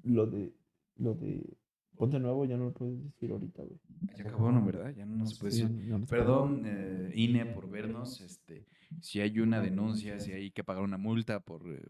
[0.03, 0.53] lo de
[0.97, 1.57] lo de
[1.97, 3.79] Ponte Nuevo ya no lo puedes decir ahorita, güey.
[4.17, 4.63] Ya acabó, ¿no?
[4.65, 4.93] ¿Verdad?
[4.95, 5.67] Ya no nos puede decir.
[5.67, 8.21] se Perdón, eh, INE, por vernos.
[8.21, 8.65] Este,
[9.01, 11.81] si hay una denuncia, si hay que pagar una multa por eh,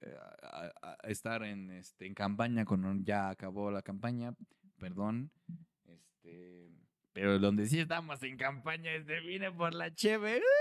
[0.00, 4.34] eh, a- a- a estar en, este, en campaña cuando ya acabó la campaña,
[4.78, 5.30] perdón.
[5.86, 6.70] Este,
[7.12, 10.40] pero donde sí estamos en campaña es de Vine por la Cheve.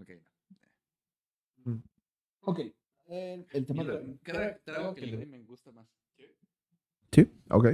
[0.00, 0.10] Ok.
[2.40, 2.60] Ok.
[3.06, 5.86] El, el tema Mira, de- cada trago que le doy me gusta más.
[7.12, 7.66] Sí, ok.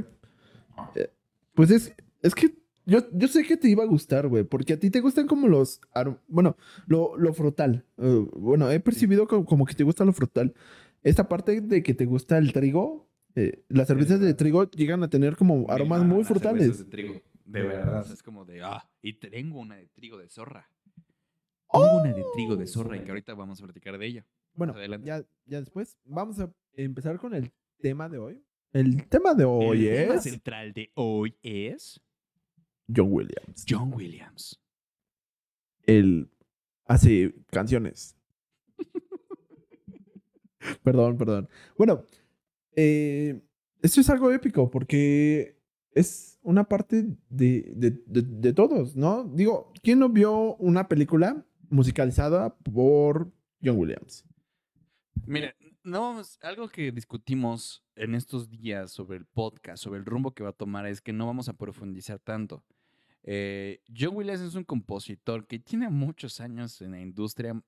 [0.96, 1.12] Eh,
[1.54, 2.54] pues es, es que
[2.86, 5.48] yo, yo sé que te iba a gustar, güey, porque a ti te gustan como
[5.48, 5.80] los...
[6.28, 7.84] Bueno, lo, lo frutal.
[7.98, 10.54] Eh, bueno, he percibido co- como, que te gusta lo frutal.
[11.02, 15.10] Esta parte de que te gusta el trigo, eh, las cervezas de trigo llegan a
[15.10, 16.78] tener como aromas muy frutales.
[16.78, 18.06] De trigo, de verdad.
[18.10, 20.70] Es como de, ah, y tengo una de trigo de zorra.
[21.72, 24.26] Tengo una de trigo de zorra y que ahorita vamos a platicar de ella.
[24.54, 25.06] Bueno, adelante.
[25.06, 28.42] ya, ya después vamos a empezar con el tema de hoy.
[28.72, 32.00] El tema de hoy El tema es central de hoy es
[32.94, 33.64] John Williams.
[33.68, 34.60] John Williams.
[35.82, 36.30] Él
[36.86, 38.16] hace canciones.
[40.82, 41.48] perdón, perdón.
[41.76, 42.02] Bueno,
[42.74, 43.40] eh,
[43.82, 45.58] esto es algo épico porque
[45.92, 49.24] es una parte de, de- de- de todos, ¿no?
[49.24, 54.24] Digo, ¿quién no vio una película musicalizada por John Williams?
[55.26, 60.42] Mira, no algo que discutimos en estos días sobre el podcast, sobre el rumbo que
[60.42, 62.64] va a tomar, es que no vamos a profundizar tanto.
[63.26, 67.60] Eh, John Williams es un compositor que tiene muchos años en la industria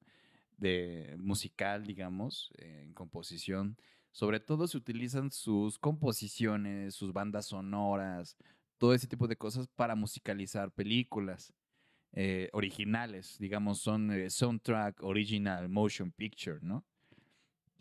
[0.57, 3.77] de musical, digamos, eh, en composición.
[4.13, 8.37] Sobre todo se utilizan sus composiciones, sus bandas sonoras,
[8.79, 11.53] todo ese tipo de cosas para musicalizar películas
[12.13, 16.85] eh, originales, digamos, son eh, soundtrack original motion picture, ¿no?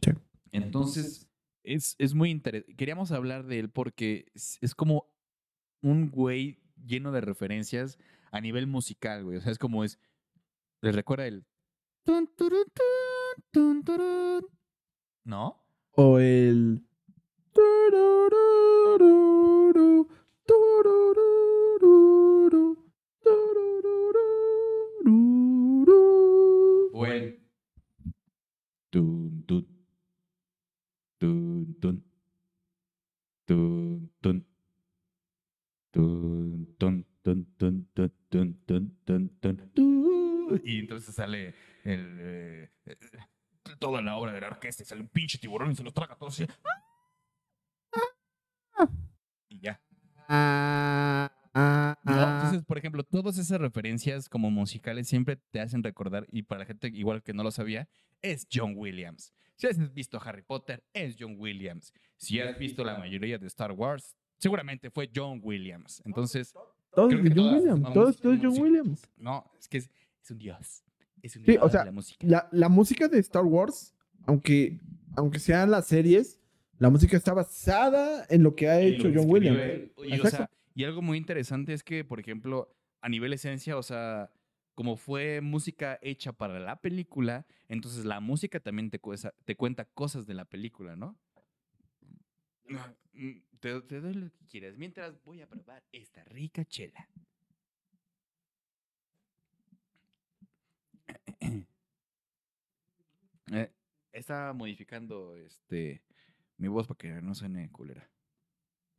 [0.01, 0.11] Sí.
[0.51, 1.29] Entonces,
[1.63, 2.75] es, es muy interesante.
[2.75, 5.05] Queríamos hablar de él porque es, es como
[5.81, 7.97] un güey lleno de referencias
[8.31, 9.37] a nivel musical, güey.
[9.37, 9.99] O sea, es como es.
[10.81, 11.45] Les recuerda el.
[15.23, 15.63] ¿No?
[15.91, 16.83] O el.
[26.93, 27.05] O
[31.79, 32.03] tun.
[33.47, 34.45] Tun, tun.
[35.91, 36.46] Tun
[36.77, 40.61] tun, tun, tun, tun, tun, tun.
[40.63, 42.69] Y entonces sale el, eh,
[43.79, 46.15] toda la obra de la orquesta, y sale un pinche tiburón y se los traga
[46.15, 46.39] todos.
[46.39, 46.47] así.
[49.49, 49.81] Y ya.
[52.05, 56.65] Entonces, por ejemplo, todas esas referencias como musicales siempre te hacen recordar, y para la
[56.65, 57.89] gente igual que no lo sabía,
[58.21, 59.33] es John Williams.
[59.55, 61.91] Si has visto Harry Potter, es John Williams.
[62.15, 66.01] Si has visto la mayoría de Star Wars, seguramente fue John Williams.
[66.05, 66.53] Entonces,
[66.93, 68.53] Todo Creo es que John todas Williams.
[68.55, 68.63] John.
[68.63, 69.09] Williams.
[69.17, 69.89] no, es que es,
[70.23, 70.83] es un dios.
[71.21, 72.27] Es un Sí, dios o sea, de la música.
[72.27, 73.93] La, la música de Star Wars,
[74.25, 74.79] aunque,
[75.15, 76.39] aunque sean las series,
[76.79, 79.59] la música está basada en lo que ha Y hecho John Williams.
[79.97, 80.29] Y, o Exacto.
[80.37, 84.31] sea, y algo muy interesante es que, por ejemplo, a nivel esencia, o sea,
[84.75, 89.85] como fue música hecha para la película, entonces la música también te, cuesa- te cuenta
[89.85, 91.17] cosas de la película, ¿no?
[92.67, 97.07] Mm, Te, te doy lo que quieras, mientras voy a probar esta rica chela.
[103.49, 103.71] Eh,
[104.11, 106.03] estaba modificando este
[106.57, 108.09] mi voz para que no suene culera.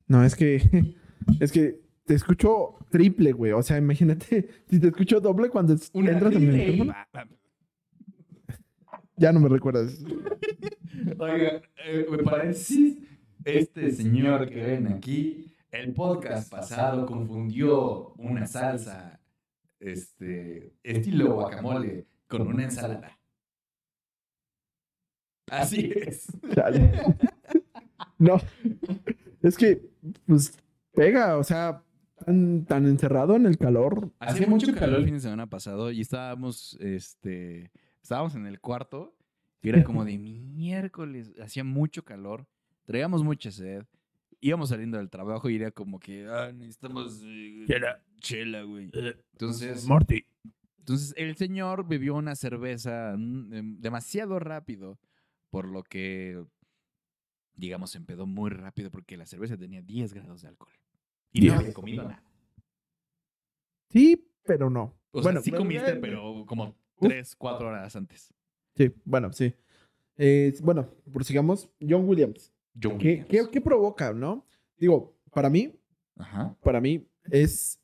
[0.07, 0.63] No, es que.
[1.41, 3.53] Es que te escucho triple, güey.
[3.53, 6.95] O sea, imagínate si te escucho doble cuando es- entras en el micrófono.
[9.17, 10.03] Ya no me recuerdas.
[11.19, 12.97] Oiga, eh, paréntesis,
[13.45, 19.21] este señor que ven aquí, el podcast pasado confundió una salsa
[19.81, 23.19] este, estilo guacamole con una ensalada.
[25.51, 26.27] Así es.
[28.19, 28.41] No.
[29.43, 29.81] Es que,
[30.27, 30.59] pues,
[30.93, 31.39] pega.
[31.39, 31.83] O sea,
[32.25, 34.11] tan, tan encerrado en el calor.
[34.19, 37.71] Hacía mucho calor el fin de semana pasado y estábamos, este,
[38.03, 39.17] estábamos en el cuarto
[39.63, 42.47] y era como de miércoles, hacía mucho calor,
[42.89, 43.85] traíamos mucha sed,
[44.41, 48.03] íbamos saliendo del trabajo y era como que, ah, necesitamos eh, Chela.
[48.19, 48.91] chela, güey.
[49.33, 50.25] Entonces, Morty.
[50.79, 54.99] entonces el señor bebió una cerveza mm, em, demasiado rápido,
[55.51, 56.43] por lo que,
[57.57, 60.73] digamos, se empedó muy rápido porque la cerveza tenía 10 grados de alcohol.
[61.31, 62.23] Y no había comido nada.
[63.91, 64.99] Sí, pero no.
[65.11, 67.09] O bueno, sea, sí comiste, eh, pero como uf.
[67.09, 68.33] 3, 4 horas antes.
[68.75, 69.55] Sí, bueno, sí.
[70.17, 71.69] Eh, bueno, prosigamos.
[71.87, 72.51] John Williams.
[72.83, 74.47] John ¿Qué, qué, qué provoca, no?
[74.79, 75.75] Digo, para mí,
[76.17, 76.57] Ajá.
[76.63, 77.81] para mí es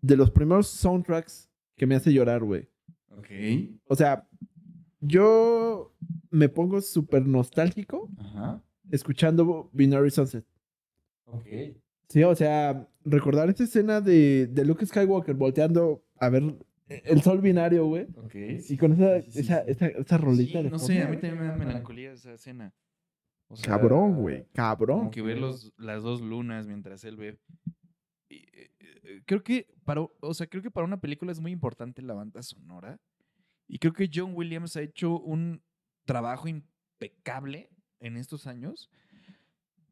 [0.00, 2.68] de los primeros soundtracks que me hace llorar, güey.
[3.16, 3.28] Ok.
[3.86, 4.28] O sea,
[5.00, 5.94] yo
[6.30, 8.62] me pongo súper nostálgico Ajá.
[8.90, 10.44] escuchando Binary Sunset.
[11.26, 11.46] Ok.
[12.08, 16.42] Sí, o sea, recordar esa escena de, de Luke Skywalker volteando a ver
[16.88, 18.06] el sol binario, güey.
[18.16, 18.34] Ok.
[18.68, 19.70] Y con esa, Sí, sí, sí, esa, sí.
[19.70, 20.86] esa, esa rolita Sí, de no fondo.
[20.86, 22.72] sé, a mí también me da melancolía esa escena.
[23.54, 24.46] O sea, Cabrón, güey.
[24.52, 24.98] Cabrón.
[24.98, 27.38] Como que ver los, las dos lunas mientras él ve.
[28.28, 31.52] Y, eh, eh, creo que para, o sea, creo que para una película es muy
[31.52, 33.00] importante la banda sonora.
[33.68, 35.62] Y creo que John Williams ha hecho un
[36.04, 38.90] trabajo impecable en estos años.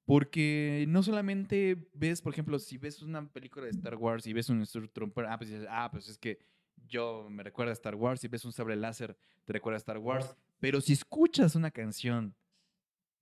[0.05, 4.51] Porque no solamente ves, por ejemplo, si ves una película de Star Wars y ves
[4.51, 6.41] un Stormtrooper, ah, pues dices, ah, pues es que
[6.89, 8.21] yo me recuerda a Star Wars.
[8.21, 10.37] Si ves un sable láser, te recuerda a Star Wars.
[10.59, 12.35] Pero si escuchas una canción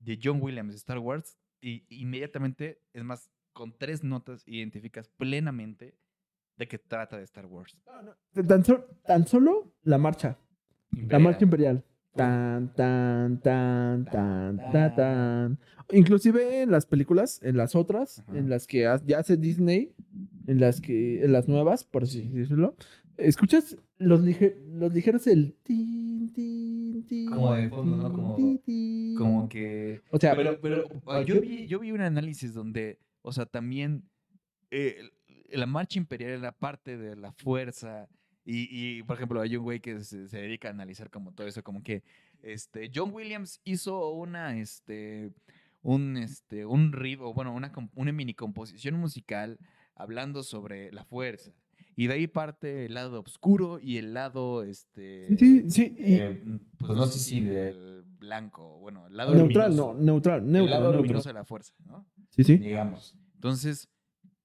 [0.00, 5.94] de John Williams de Star Wars, y inmediatamente, es más, con tres notas identificas plenamente
[6.56, 7.76] de qué trata de Star Wars.
[8.46, 10.38] Tan, so- tan solo la marcha.
[11.08, 11.84] La marcha imperial.
[12.14, 15.58] Tan, tan, tan, tan, tan, tan.
[15.92, 18.36] Inclusive en las películas, en las otras, Ajá.
[18.38, 19.94] en las que ya hace Disney,
[20.46, 22.74] en las que, en las nuevas, por así decirlo,
[23.16, 27.30] escuchas los, lige- los ligeros el tin, tin, tin.
[27.30, 28.12] Como de fondo, ¿no?
[28.12, 29.16] Como- tin, tin.
[29.16, 30.00] Como que...
[30.10, 34.02] O sea, Pero, pero ah, yo, vi, yo vi un análisis donde, o sea, también
[34.70, 34.96] eh,
[35.50, 38.08] la marcha imperial era parte de la fuerza.
[38.44, 41.46] Y, y, por ejemplo, hay un güey que se, se dedica a analizar como todo
[41.46, 42.02] eso, como que
[42.42, 45.30] este, John Williams hizo una, este,
[45.82, 49.58] un, este, un riff, o bueno, una, una mini composición musical
[49.94, 51.52] hablando sobre la fuerza.
[52.00, 55.36] Y de ahí parte el lado oscuro y el lado, este...
[55.36, 56.42] sí, sí, y- eh,
[56.78, 59.92] pues no sé si del blanco, bueno, el lado neutral, luminoso.
[59.92, 61.02] no, neutral, El neutral, lado neutral.
[61.02, 62.06] luminoso de la fuerza, ¿no?
[62.30, 62.56] Sí, sí.
[62.56, 63.18] Digamos.
[63.34, 63.90] Entonces,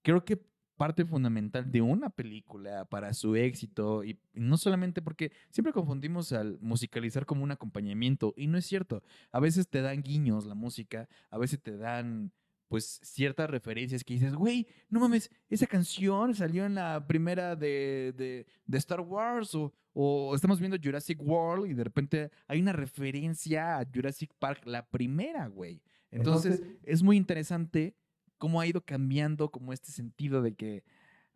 [0.01, 0.41] creo que
[0.75, 6.57] parte fundamental de una película para su éxito, y no solamente porque siempre confundimos al
[6.59, 9.01] musicalizar como un acompañamiento, y no es cierto.
[9.31, 12.33] A veces te dan guiños la música, a veces te dan
[12.67, 18.13] pues ciertas referencias que dices, güey, no mames, esa canción salió en la primera de,
[18.17, 22.73] de, de Star Wars o, o estamos viendo Jurassic World y de repente hay una
[22.73, 25.82] referencia a Jurassic Park, la primera, güey.
[26.12, 27.95] Entonces, es muy interesante
[28.38, 30.84] cómo ha ido cambiando como este sentido de que,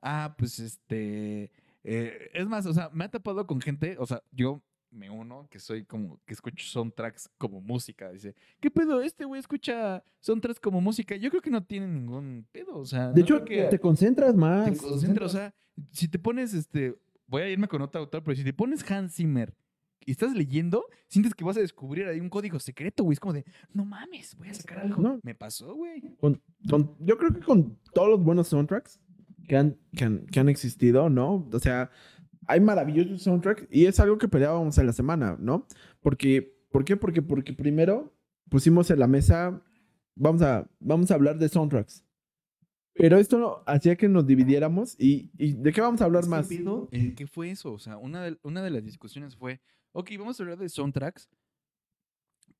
[0.01, 1.51] ah, pues este,
[1.83, 5.47] eh, es más, o sea, me ha tapado con gente, o sea, yo me uno,
[5.49, 8.11] que soy como, que escucho soundtracks como música.
[8.11, 9.01] Dice, ¿qué pedo?
[9.01, 11.15] Este güey escucha soundtracks como música.
[11.15, 13.09] Yo creo que no tiene ningún pedo, o sea.
[13.11, 14.71] De no hecho, que te concentras más.
[14.71, 15.53] te concentras, o sea,
[15.91, 16.95] si te pones, este,
[17.27, 19.53] voy a irme con otro autor, pero si te pones Hans Zimmer
[20.05, 23.13] y estás leyendo, sientes que vas a descubrir ahí un código secreto, güey.
[23.13, 25.01] Es como de, no mames, voy a sacar algo.
[25.01, 25.19] No.
[25.23, 26.01] Me pasó, güey.
[26.19, 28.99] Con- con- yo creo que con todos los buenos soundtracks
[29.47, 31.47] que han, que han, que han existido, ¿no?
[31.51, 31.89] O sea,
[32.49, 35.67] hay maravillosos soundtracks y es algo que peleábamos en la semana, ¿no?
[36.01, 36.97] Porque, ¿Por qué?
[36.97, 38.11] Porque, porque primero
[38.49, 39.61] pusimos en la mesa,
[40.15, 42.03] vamos a, vamos a hablar de soundtracks.
[42.93, 46.49] Pero esto hacía que nos dividiéramos y, y ¿de qué vamos a hablar más?
[46.49, 47.71] ¿Qué fue eso?
[47.71, 51.29] O sea, una de, una de las discusiones fue, ok, vamos a hablar de soundtracks,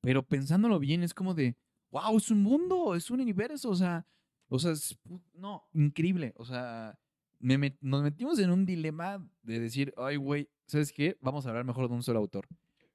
[0.00, 1.56] pero pensándolo bien es como de,
[1.90, 4.06] wow, es un mundo, es un universo, o sea,
[4.48, 4.96] o sea, es
[5.34, 6.96] no, increíble, o sea,
[7.40, 11.16] me met- nos metimos en un dilema de decir, ay, güey, ¿sabes qué?
[11.20, 12.46] Vamos a hablar mejor de un solo autor.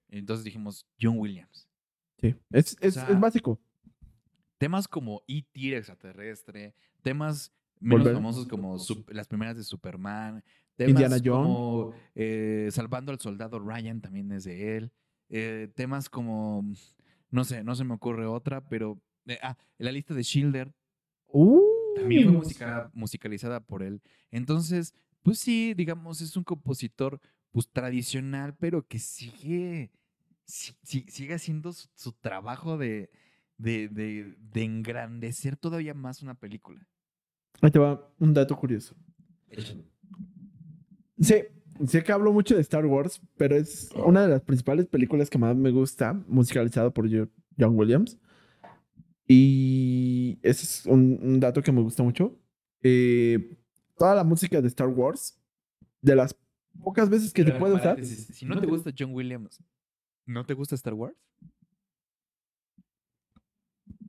[0.07, 1.67] Entonces dijimos, John Williams.
[2.19, 3.59] Sí, es, es, sea, es básico.
[4.57, 5.75] Temas como E.T.
[5.75, 8.13] extraterrestre, temas menos Volver.
[8.15, 8.77] famosos como
[9.09, 10.41] las primeras de Superman,
[10.77, 11.45] temas Indiana Jones.
[11.47, 14.91] como eh, Salvando al Soldado Ryan también es de él,
[15.29, 16.63] eh, temas como,
[17.31, 20.73] no sé, no se me ocurre otra, pero, eh, ah, la lista de Schilder
[21.27, 21.59] Uh,
[21.95, 24.01] también fue musica- musicalizada por él.
[24.31, 27.19] Entonces, pues sí, digamos, es un compositor
[27.51, 29.91] pues tradicional, pero que sigue,
[30.45, 33.09] si- si- sigue haciendo su, su trabajo de,
[33.57, 36.85] de, de- de engrandecer todavía más una película.
[37.61, 38.95] Ahí te va un dato curioso.
[41.19, 41.51] Sé,
[41.87, 45.37] sé que hablo mucho de Star Wars, pero es una de las principales películas que
[45.37, 48.17] más me gusta, musicalizada por Jo- John Williams.
[49.27, 52.37] Y ese es un, un dato que me gusta mucho.
[52.81, 53.57] Eh,
[53.97, 55.39] toda la música de Star Wars,
[56.01, 56.35] de las
[56.83, 58.03] pocas veces que se Pero, puede usar.
[58.03, 59.63] Si no te gusta John Williams,
[60.25, 61.15] ¿no te gusta Star Wars?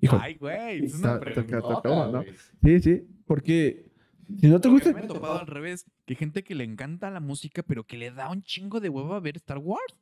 [0.00, 2.24] Hijo, Ay, güey, es una cabrón, ¿no?
[2.62, 3.90] sí, sí, porque
[4.38, 7.10] si no te gusta, me he topado al revés, que hay gente que le encanta
[7.10, 9.96] la música, pero que le da un chingo de huevo a ver Star Wars.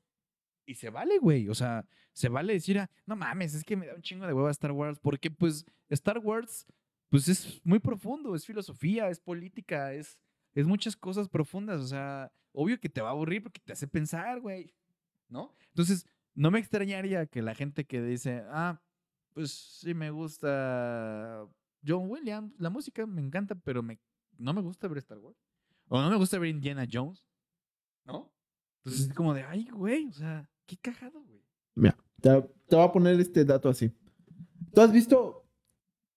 [0.67, 1.49] Y se vale, güey.
[1.49, 4.33] O sea, se vale decir, ah, no mames, es que me da un chingo de
[4.33, 4.99] huevo a Star Wars.
[4.99, 6.67] Porque, pues, Star Wars,
[7.09, 10.19] pues es muy profundo, es filosofía, es política, es,
[10.55, 11.81] es muchas cosas profundas.
[11.81, 14.75] O sea, obvio que te va a aburrir porque te hace pensar, güey.
[15.29, 15.55] ¿No?
[15.69, 18.81] Entonces, no me extrañaría que la gente que dice, ah,
[19.33, 21.47] pues sí me gusta
[21.87, 23.99] John Williams, la música me encanta, pero me,
[24.39, 25.37] no me gusta ver Star Wars.
[25.89, 27.27] O no me gusta ver Indiana Jones.
[28.05, 28.33] ¿No?
[28.79, 31.41] Entonces es como de, ay, güey, o sea, qué cagado, güey.
[31.75, 32.31] Mira, te,
[32.69, 33.91] te voy a poner este dato así.
[34.73, 35.47] ¿Tú has visto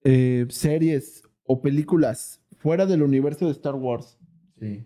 [0.04, 4.18] eh, series o películas fuera del universo de Star Wars
[4.60, 4.86] Sí.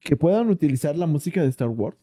[0.00, 1.96] que puedan utilizar la música de Star Wars?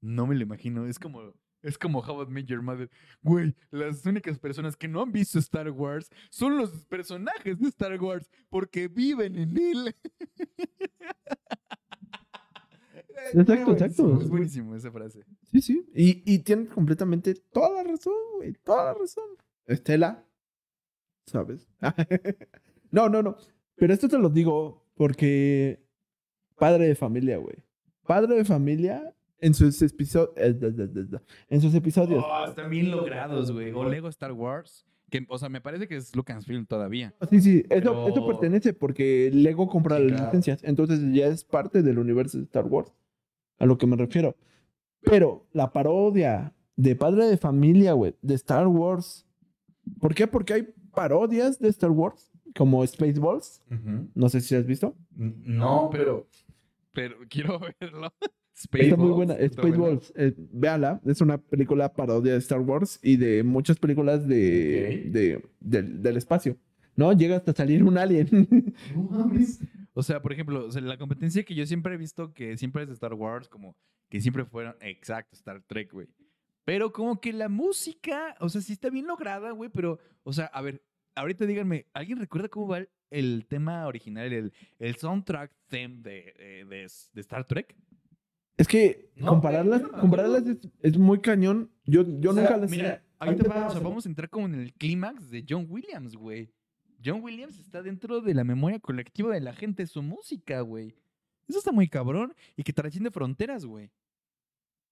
[0.00, 2.90] No me lo imagino, es como, es como How I Met Your Mother.
[3.22, 8.00] Güey, las únicas personas que no han visto Star Wars son los personajes de Star
[8.02, 9.94] Wars porque viven en él.
[13.34, 14.20] Exacto, exacto.
[14.20, 15.24] Es buenísimo esa frase.
[15.50, 15.86] Sí, sí.
[15.94, 18.52] Y, y tienes completamente toda la razón, güey.
[18.64, 19.24] Toda la razón.
[19.66, 20.24] Estela,
[21.26, 21.68] ¿sabes?
[22.90, 23.36] no, no, no.
[23.76, 25.82] Pero esto te lo digo porque
[26.56, 27.56] padre de familia, güey.
[28.06, 30.32] Padre de familia en sus episodios.
[31.48, 32.24] En sus episodios.
[32.26, 33.72] Oh, están bien logrados, güey.
[33.72, 34.86] O Lego Star Wars.
[35.10, 37.14] Que, o sea, me parece que es Lucasfilm todavía.
[37.28, 40.26] Sí, sí, eso, Pero- eso pertenece porque Lego compra Sí, las claro.
[40.26, 40.64] licencias.
[40.64, 42.90] Entonces ya es parte del universo de Star Wars.
[43.62, 44.34] A lo que me refiero.
[45.02, 49.24] Pero la parodia de padre de familia, güey, de Star Wars.
[50.00, 50.26] ¿Por qué?
[50.26, 53.62] Porque hay parodias de Star Wars, como Spaceballs.
[54.14, 54.96] No sé si has visto.
[55.16, 56.26] No, pero.
[56.92, 58.12] Pero quiero verlo.
[58.54, 59.34] Está muy Spaceballs, buena.
[59.48, 61.00] Spaceballs, eh, véala.
[61.06, 66.16] Es una película parodia de Star Wars y de muchas películas de, de- del, del
[66.16, 66.56] espacio.
[66.96, 67.12] ¿No?
[67.12, 68.28] Llega hasta salir un alien.
[68.94, 69.60] No mames.
[69.94, 72.82] O sea, por ejemplo, o sea, la competencia que yo siempre he visto que siempre
[72.82, 73.76] es de Star Wars, como
[74.08, 76.08] que siempre fueron, exacto, Star Trek, güey.
[76.64, 80.46] Pero como que la música, o sea, sí está bien lograda, güey, pero, o sea,
[80.46, 80.82] a ver,
[81.14, 86.34] ahorita díganme, ¿alguien recuerda cómo va el, el tema original, el, el soundtrack theme de,
[86.68, 87.76] de, de Star Trek?
[88.56, 91.70] Es que No, compararlas, no compararlas es, es muy cañón.
[91.84, 92.70] Yo, yo O sea, nunca las.
[92.70, 95.66] Mira, ahí te va, o sea, vamos a entrar como en el clímax de John
[95.68, 96.52] Williams, güey.
[97.04, 100.94] John Williams está dentro de la memoria colectiva de la gente, su música, güey.
[101.48, 103.90] Eso está muy cabrón y que trasciende fronteras, güey.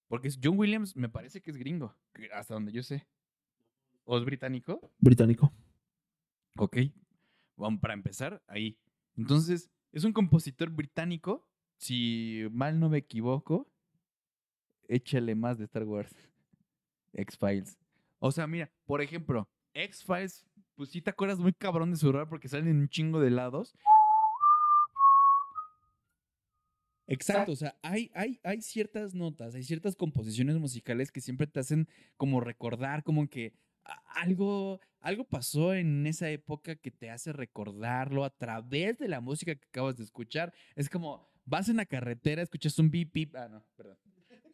[0.09, 1.95] Porque John Williams me parece que es gringo,
[2.33, 3.07] hasta donde yo sé.
[4.05, 4.91] ¿O es británico?
[4.99, 5.53] Británico.
[6.57, 6.79] Ok.
[7.57, 8.77] Vamos, para empezar, ahí.
[9.17, 11.47] Entonces, es un compositor británico.
[11.77, 13.71] Si mal no me equivoco,
[14.89, 16.15] échale más de Star Wars.
[17.13, 17.79] X-Files.
[18.19, 20.45] O sea, mira, por ejemplo, X-Files,
[20.81, 23.77] pues sí te acuerdas muy cabrón de su rol porque salen un chingo de lados.
[27.07, 31.61] Exacto, o sea, hay, hay, hay ciertas notas, hay ciertas composiciones musicales que siempre te
[31.61, 33.53] hacen como recordar, como que
[34.07, 39.55] algo, algo pasó en esa época que te hace recordarlo a través de la música
[39.55, 40.51] que acabas de escuchar.
[40.77, 43.37] Es como, vas en la carretera, escuchas un beep, beep.
[43.37, 43.99] Ah, no, perdón.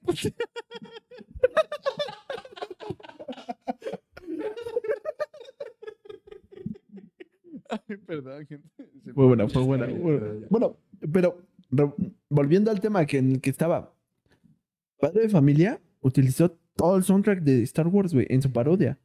[8.06, 8.68] perdón, gente.
[9.14, 9.86] Fue buena, fue buena.
[10.50, 10.76] Bueno,
[11.12, 11.46] pero
[12.28, 13.94] volviendo al tema que en el que estaba,
[14.98, 18.98] Padre de Familia utilizó todo el soundtrack de Star Wars, güey, en su parodia.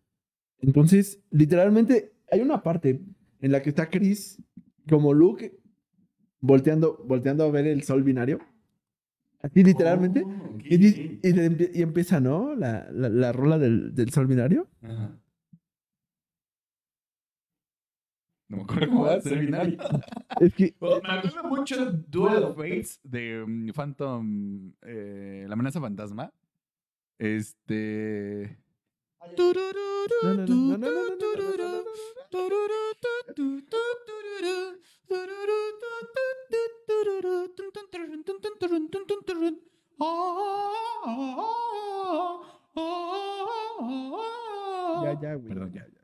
[0.59, 3.01] Entonces, literalmente, hay una parte
[3.41, 4.41] en la que está Chris
[4.87, 5.57] como Luke
[6.39, 8.39] volteando, volteando a ver el sol binario.
[9.41, 10.23] Así literalmente.
[10.23, 10.57] Oh.
[10.63, 11.19] Y, y
[11.73, 12.53] y empieza, ¿no?
[12.55, 14.67] La, la, la rola del, del sol binario.
[14.83, 15.17] Ajá.
[18.51, 19.77] No me acuerdo cómo va seminario.
[20.41, 20.75] es que.
[20.81, 24.73] me acuerdo mucho Duel of Fates de mm, Phantom.
[24.81, 26.33] Eh, La amenaza fantasma.
[27.17, 28.57] Este.
[45.03, 45.39] Ya, ya.
[45.39, 46.01] Perdón, ya, ya.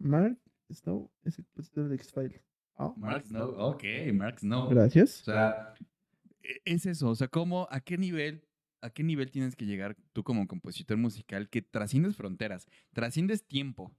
[0.00, 0.36] Mark
[0.70, 2.42] Snow es el compositor de X-Files.
[2.76, 3.84] Ah, Mark Snow, ok,
[4.14, 4.66] Mark Snow.
[4.66, 5.10] O Gracias.
[5.10, 5.74] sea,
[6.42, 8.46] e- es eso, o sea, ¿cómo, a qué nivel,
[8.80, 13.94] a qué nivel tienes que llegar tú como compositor musical que trasciendes fronteras, trasciendes tiempo?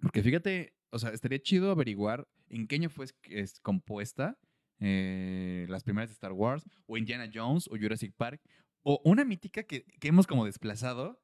[0.00, 4.38] Porque fíjate, o sea, estaría chido averiguar en qué año fue es, es compuesta
[4.80, 8.42] eh, las primeras de Star Wars, o Indiana Jones, o Jurassic Park,
[8.82, 11.20] o una mítica que, que hemos como desplazado,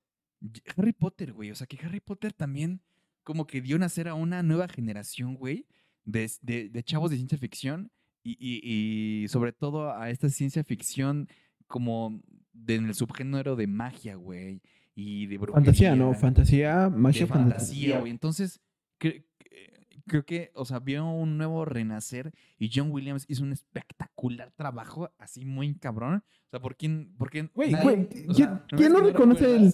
[0.77, 1.51] Harry Potter, güey.
[1.51, 2.81] O sea, que Harry Potter también
[3.25, 5.67] como que dio nacer a una nueva generación, güey,
[6.05, 7.91] de, de- de chavos de ciencia ficción
[8.23, 11.29] y, y- y sobre todo a esta ciencia ficción
[11.67, 12.21] como
[12.53, 14.61] de- en el subgénero de magia, güey,
[14.95, 15.65] y de brujería.
[15.65, 16.15] Fantasía, ¿no?
[16.15, 17.59] Fantasía, magia, de fantasía.
[17.59, 18.11] fantasía, güey.
[18.11, 18.61] Entonces,
[18.99, 23.53] cre- cre- creo que, o sea, vio un nuevo renacer y John Williams hizo un
[23.53, 26.25] espectacular trabajo así muy cabrón.
[26.47, 27.15] O sea, ¿por quién?
[27.17, 27.73] Por quién Güey,
[28.35, 29.73] ¿quién, no reconoce el...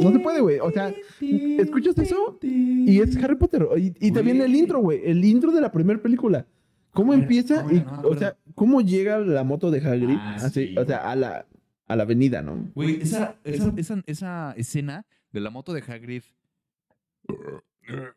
[0.00, 0.58] No se puede, güey.
[0.60, 3.66] O sea, escuchas eso y es Harry Potter.
[3.76, 5.00] Y, viene el intro, güey.
[5.04, 6.46] El intro de la primera película.
[6.92, 7.66] ¿Cómo empieza?
[8.02, 10.16] o sea, ¿cómo llega la moto de Hagrid?
[10.18, 11.46] Ah, así, sí, o sea, a la,
[11.86, 12.70] a la avenida, ¿no?
[12.74, 16.22] Güey, esa, esa, esa, esa escena de la moto de Hagrid.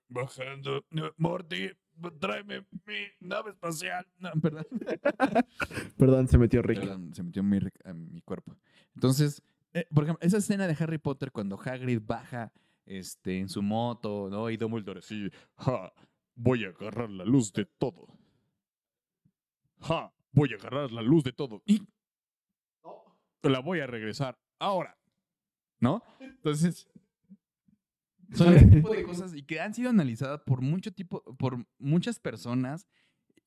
[0.10, 0.84] Bajando,
[1.18, 1.70] Morty,
[2.20, 4.06] tráeme mi nave espacial.
[4.18, 4.66] No, perdón.
[5.98, 6.80] Perdón, se metió Rick.
[6.80, 8.56] Perdón, se metió mi, a mi cuerpo.
[8.96, 9.42] Entonces,
[9.74, 12.52] eh, por ejemplo, esa escena de Harry Potter cuando Hagrid baja
[12.86, 14.50] este, en su moto, ¿no?
[14.50, 15.94] Y Dumbledore así, ja,
[16.36, 18.08] voy a agarrar la luz de todo.
[19.80, 21.64] Ja, voy a agarrar la luz de todo.
[21.66, 21.82] Y
[23.44, 24.98] la voy a regresar ahora.
[25.80, 26.04] ¿No?
[26.20, 26.88] Entonces,
[28.34, 32.20] son ese tipo de cosas y que han sido analizadas por mucho tipo, por muchas
[32.20, 32.88] personas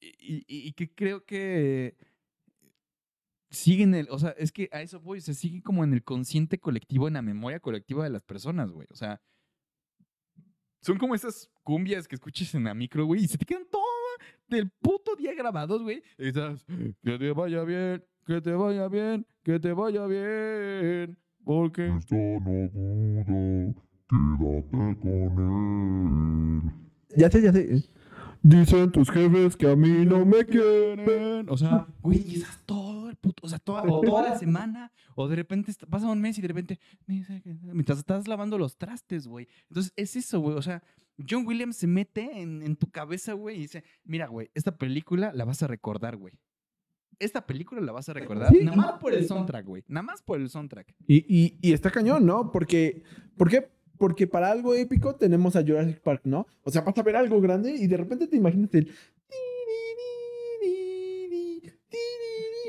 [0.00, 1.96] y, y- y que creo que
[3.54, 6.58] siguen el, o sea, es que a eso voy, se sigue como en el consciente
[6.58, 8.86] colectivo, en la memoria colectiva de las personas, güey.
[8.90, 9.20] O sea,
[10.80, 13.82] son como esas cumbias que escuches en la micro, güey, y se te quedan todo
[14.48, 16.02] del puto día grabados, güey.
[16.18, 16.64] Y estás,
[17.02, 21.88] que te vaya bien, que te vaya bien, que te vaya bien, porque...
[21.96, 22.70] Esto no
[24.06, 25.38] pudo, quédate con
[26.62, 27.16] él.
[27.16, 27.84] Ya sé, ya sé.
[28.46, 31.48] Dicen tus jefes que a mí no me quieren.
[31.48, 34.92] O sea, güey, y estás todo el puto, o sea, toda, o toda la semana,
[35.14, 39.26] o de repente est- pasa un mes y de repente, mientras estás lavando los trastes,
[39.26, 39.48] güey.
[39.70, 40.56] Entonces, es eso, güey.
[40.58, 40.82] O sea,
[41.26, 45.32] John Williams se mete en, en tu cabeza, güey, y dice, mira, güey, esta película
[45.34, 46.34] la vas a recordar, güey.
[47.18, 48.62] Esta película la vas a recordar Sí.
[48.64, 49.84] nada más por el soundtrack, güey.
[49.88, 50.94] Nada más por el soundtrack.
[51.06, 52.50] Y, y, y está cañón, ¿no?
[52.50, 53.04] Porque,
[53.38, 53.70] ¿por qué?
[54.04, 56.46] Porque para algo épico tenemos a Jurassic Park, ¿no?
[56.62, 58.92] O sea, vas a ver algo grande y de repente te imaginas el...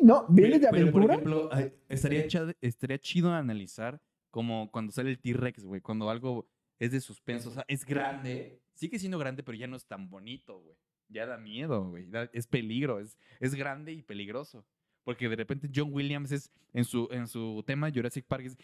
[0.02, 1.14] no, viene de Pero, por aventura.
[1.16, 1.50] ejemplo,
[1.90, 6.48] estaría, chad- estaría chido analizar como cuando sale el T-Rex, güey, cuando algo
[6.80, 10.10] es de suspenso, o sea, es grande, sigue siendo grande, pero ya no es tan
[10.10, 10.78] bonito, güey.
[11.10, 12.08] Ya da miedo, güey.
[12.32, 14.66] Es peligro, es, es grande y peligroso.
[15.04, 18.58] Porque de repente John Williams es en su, en su tema Jurassic Park es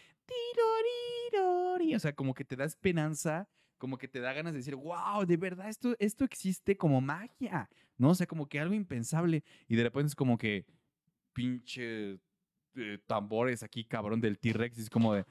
[1.94, 5.24] O sea, como que te da esperanza, como que te da ganas de decir, wow,
[5.26, 7.68] de verdad, esto, esto existe como magia,
[7.98, 8.10] ¿no?
[8.10, 9.42] O sea, como que algo impensable.
[9.68, 10.66] Y de repente es como que
[11.32, 12.20] pinche
[12.74, 14.78] eh, tambores aquí, cabrón, del T-Rex.
[14.78, 15.24] Es como de.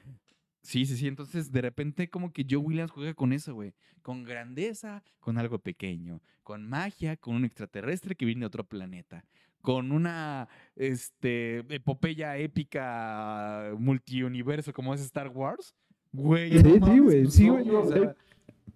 [0.62, 1.08] Sí, sí, sí.
[1.08, 3.74] Entonces, de repente, como que Joe Williams juega con eso, güey.
[4.02, 6.22] Con grandeza, con algo pequeño.
[6.44, 9.26] Con magia, con un extraterrestre que viene de otro planeta.
[9.62, 15.76] Con una este, epopeya épica multiuniverso como es Star Wars.
[16.14, 18.16] Güey, Sí, no sí, mames, güey, pues sí, no, güey, o no, sea,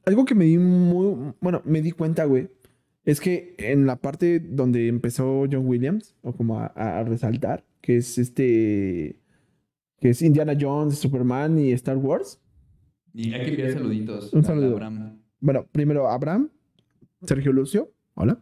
[0.06, 1.34] Algo que me di muy.
[1.42, 2.50] Bueno, me di cuenta, güey.
[3.04, 7.98] Es que en la parte donde empezó John Williams, o como a, a resaltar, que
[7.98, 9.20] es este.
[10.00, 12.40] que es Indiana Jones, Superman y Star Wars.
[13.14, 14.34] Y hay que enviar saluditos.
[14.34, 14.74] Un a saludo.
[14.74, 15.22] Abraham.
[15.40, 16.50] Bueno, primero Abraham,
[17.22, 17.92] Sergio Lucio.
[18.16, 18.42] Hola.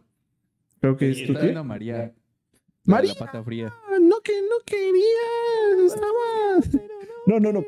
[0.80, 2.14] Creo que es tu a María.
[2.84, 3.14] María.
[3.18, 3.72] La pata fría.
[4.00, 5.86] No que no quería.
[5.86, 6.88] Estaba.
[7.26, 7.64] No, no, no.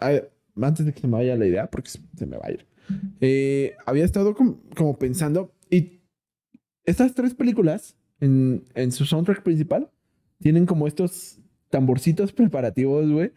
[0.00, 2.66] Ver, antes de que se me vaya la idea, porque se me va a ir.
[3.20, 5.52] Eh, había estado com- como pensando.
[5.70, 6.00] Y
[6.84, 9.90] estas tres películas, en, en su soundtrack principal,
[10.40, 11.38] tienen como estos
[11.70, 13.32] tamborcitos preparativos, güey.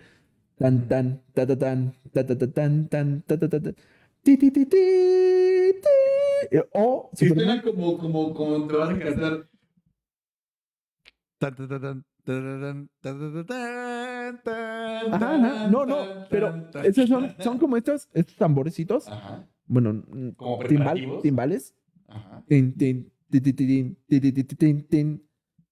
[0.57, 3.71] Tan, tan, ta, ta, tan, ta, ta, ta, tan, tan, ta, ta, ta, ta.
[4.23, 4.77] Ti, ti, ti, ti,
[5.81, 6.57] ti.
[6.73, 7.61] O Superman.
[7.61, 9.49] como, como, como te vas a casar.
[11.39, 12.05] Tan, tan, tan,
[15.11, 15.67] Ajá.
[15.69, 16.53] No, no, pero
[16.83, 19.09] esos son, son como estos, estos tamborecitos.
[19.09, 19.47] Ajá.
[19.67, 20.03] Bueno,
[20.37, 21.75] como timbal, timbales.
[22.07, 22.43] Ajá.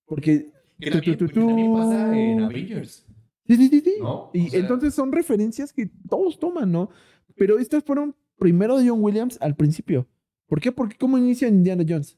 [0.05, 0.51] Porque.
[3.45, 3.95] Sí, sí, sí.
[4.33, 6.89] Y entonces son referencias que todos toman, ¿no?
[7.35, 10.07] Pero estas fueron primero de John Williams al principio.
[10.47, 10.71] ¿Por qué?
[10.71, 12.17] Porque ¿cómo inicia Indiana Jones?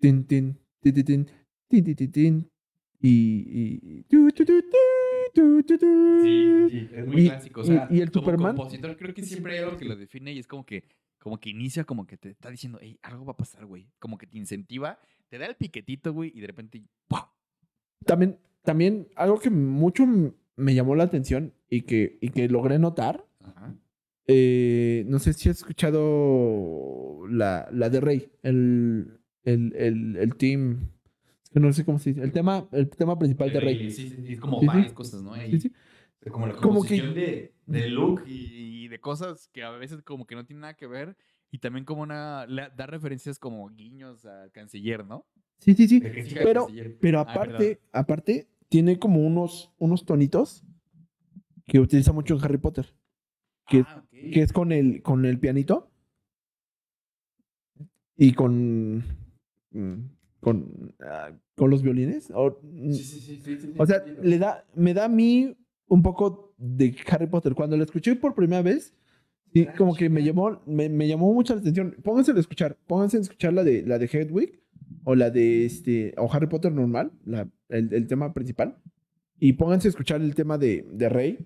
[0.00, 1.26] Tin, tin, tin, tin, tin,
[1.68, 2.50] tin, tin, tin,
[3.00, 3.10] y.
[3.10, 4.04] y.
[6.22, 7.60] Sí, sí, es muy Y- clásico.
[7.60, 8.56] O sea, y el como Superman.
[8.56, 10.84] compositor creo que siempre hay algo que lo define y es como que,
[11.18, 13.88] como que inicia, como que te está diciendo, hey, algo va a pasar, güey.
[13.98, 17.20] Como que te incentiva, te da el piquetito, güey, y de repente, ¡pum!
[18.04, 20.06] También, también algo que mucho
[20.56, 23.24] me llamó la atención y que, y que logré notar.
[23.40, 23.74] Ajá.
[24.26, 30.90] eh, no sé si has escuchado la, la de Rey, el, el, el, el team.
[31.52, 32.22] No sé cómo se dice.
[32.22, 33.90] El tema, el tema principal de Rey.
[33.90, 34.66] Sí, sí, sí, es como Sí, sí.
[34.66, 35.34] varias cosas, ¿no?
[35.34, 35.72] Sí, sí.
[36.30, 40.02] Como la Como que- composición de, de look y, y de cosas que a veces
[40.02, 41.16] como que no tienen nada que ver
[41.52, 45.24] y también como una, le da referencias como guiños al canciller, ¿no?
[45.58, 46.02] Sí, sí, sí.
[46.34, 46.66] Pero,
[47.00, 50.64] pero Ah, aparte, aparte, tiene como unos, unos tonitos
[51.66, 52.92] que utiliza mucho en Harry Potter.
[53.68, 54.04] que- Ah.
[54.10, 55.90] Que es con el, con el pianito.
[58.16, 59.04] Y con.
[59.70, 60.15] mm,
[60.46, 62.30] Con, ah, con los violines.
[62.32, 65.56] O, mm, Sí, sí, sí, O sea, le da, me da a mí
[65.88, 67.52] un poco de Harry Potter.
[67.56, 68.94] Cuando lo escuché por primera vez,
[69.52, 71.96] sí, como que me llamó, me, me llamó mucho la atención.
[72.04, 74.62] Pónganse a escuchar, pónganse a escuchar la de, la de Hedwig
[75.02, 78.78] o la de este, o Harry Potter normal, la, el, el tema principal.
[79.40, 81.38] Y pónganse a escuchar el tema de, de Rey.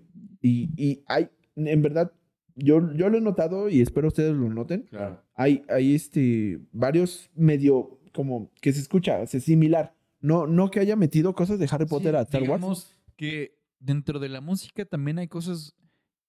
[0.43, 2.11] Y, y hay, en verdad,
[2.55, 4.83] yo, yo lo he notado y espero ustedes lo noten.
[4.91, 5.23] Claro.
[5.33, 9.95] Hay, hay este, varios medio como que se escucha, se similar.
[10.19, 12.53] No, no que haya metido cosas de Harry Potter Sí, a Star Wars.
[12.53, 15.75] digamos que dentro de la música también hay cosas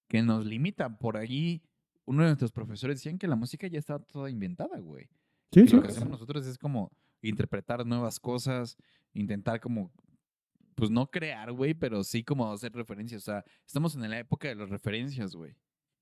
[0.09, 0.99] que nos limitan.
[0.99, 1.63] Por ahí,
[2.05, 5.09] uno de nuestros profesores decían que la música ya estaba toda inventada, güey.
[5.53, 5.77] Sí, sí.
[5.77, 8.77] lo que hacemos nosotros es como interpretar nuevas cosas,
[9.13, 9.93] intentar como,
[10.75, 13.23] pues no crear, güey, pero sí como hacer referencias.
[13.23, 15.55] O sea, estamos en la época de las referencias, güey.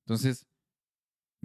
[0.04, 0.46] Entonces,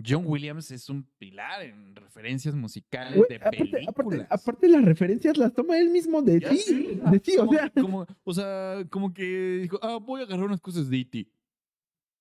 [0.04, 3.86] John Williams es un pilar en referencias musicales de películas.
[3.88, 6.58] aparte, aparte las referencias las toma él mismo de sí.
[6.58, 6.74] sé,
[7.12, 7.70] De sí, o sea.
[7.70, 11.28] como, o sea, como que dijo, ah, voy a agarrar unas cosas de E.T.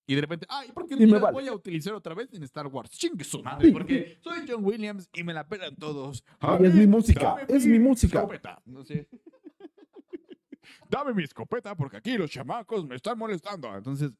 [0.06, 1.32] Y de repente, ay, ¿por qué no me las vale.
[1.34, 2.90] voy a utilizar otra vez en Star Wars?
[2.90, 3.72] Chingue su madre, Sí.
[3.72, 6.22] porque soy John Williams y me la pelan todos.
[6.60, 8.18] Y es mi Ay, música, es mi música.
[8.18, 8.62] Escopeta.
[8.66, 9.08] No sé.
[10.90, 13.74] Dame mi escopeta porque aquí los chamacos me están molestando.
[13.76, 14.10] Entonces,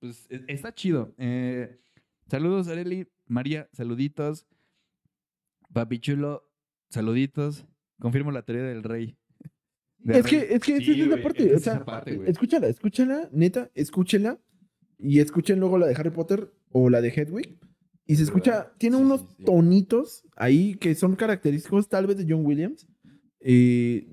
[0.00, 1.12] pues e- está chido.
[1.18, 1.80] Eh,
[2.28, 3.08] saludos, Areli.
[3.26, 4.46] María, saluditos.
[5.72, 6.48] Papi chulo,
[6.90, 7.66] saluditos.
[7.98, 9.16] Confirmo la teoría del rey.
[9.98, 11.54] Del Es que, es que esa Sí, es la güey, parte.
[11.54, 12.30] O es sea, esa parte, güey.
[12.30, 14.40] escúchala, escúchala, neta, escúchela.
[14.98, 17.58] Y escuchen luego la de Harry Potter o la de Hedwig.
[18.06, 18.72] Y se escucha, ¿Verdad?
[18.78, 19.44] tiene Sí, unos sí, sí.
[19.44, 22.86] tonitos ahí que son característicos tal vez de John Williams.
[23.40, 24.06] Eh,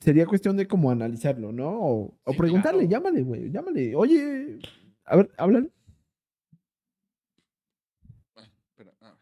[0.00, 1.68] sería cuestión de como analizarlo, ¿no?
[1.80, 2.90] O, preguntarle, claro.
[3.04, 3.94] llámale, güey, llámale.
[3.94, 4.58] Oye,
[5.04, 5.70] a ver, háblale.
[8.36, 9.16] Espera, ah.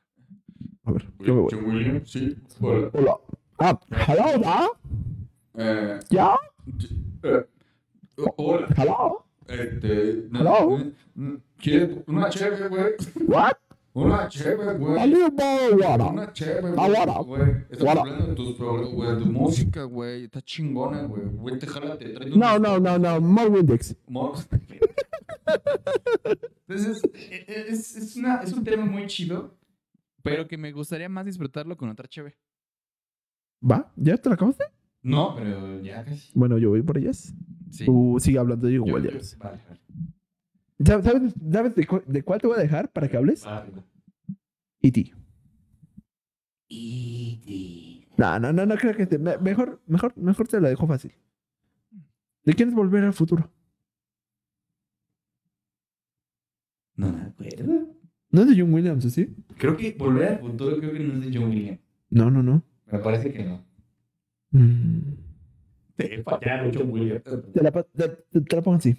[0.86, 1.50] A ver, yo me voy.
[1.52, 2.36] John Williams, sí.
[2.60, 2.90] Hola.
[2.92, 3.16] Hola.
[3.58, 4.68] Ah, hello, ¿ah?
[5.58, 6.36] Eh, ¿Ya?
[7.22, 7.44] eh,
[8.36, 8.68] hola.
[8.76, 9.24] Hello?
[9.48, 10.28] Este.
[10.32, 10.78] Hello?
[11.14, 12.92] mm, ¿Quieres una chévere, güey?
[13.26, 13.52] What?
[13.94, 15.10] Una chévere, A güey.
[15.10, 16.12] more water.
[16.12, 17.42] Una chévere, Ah, güey.
[17.70, 18.00] Estamos Guara.
[18.02, 20.24] hablando de tus programas, güey, tu música, güey.
[20.24, 21.22] Está chingona, güey.
[21.32, 21.66] Güey, te
[22.36, 23.96] No, no, no, no, more Windex.
[24.08, 24.36] Mor-
[26.68, 29.54] Entonces, e- e- es, es, una- es un tema muy chido,
[30.26, 32.36] pero que me gustaría más disfrutarlo con otra chévere.
[33.68, 33.92] ¿Va?
[33.96, 34.64] ¿Ya te lo acabaste?
[35.02, 36.30] No, pero ya casi.
[36.34, 37.32] Bueno, yo voy por ellas.
[37.70, 37.84] Sí.
[37.86, 39.80] Tú sigue hablando de John Yo- yo- Vale, vale.
[40.84, 43.44] ¿Sabes, sabes, sabes de, cu- de cuál te voy a dejar para que hables?
[43.44, 43.72] Vale.
[44.82, 45.12] E.T.
[46.68, 48.08] E.T.
[48.18, 49.18] No, no, no, no creo que te.
[49.18, 51.12] me- mejor, mejor, mejor te la dejo fácil.
[52.44, 53.50] ¿De quién es volver al futuro?
[56.96, 57.75] No me acuerdo.
[58.36, 59.34] No es de John Williams, ¿o ¿sí?
[59.56, 61.80] Creo que Volver al Futuro creo que no es de John Williams.
[62.10, 62.62] No, no, no.
[62.92, 63.64] Me parece que no.
[64.50, 64.98] Mm,
[65.96, 67.22] Te fallaron John Williams.
[67.54, 68.94] Te la, te, te- te la pongo así.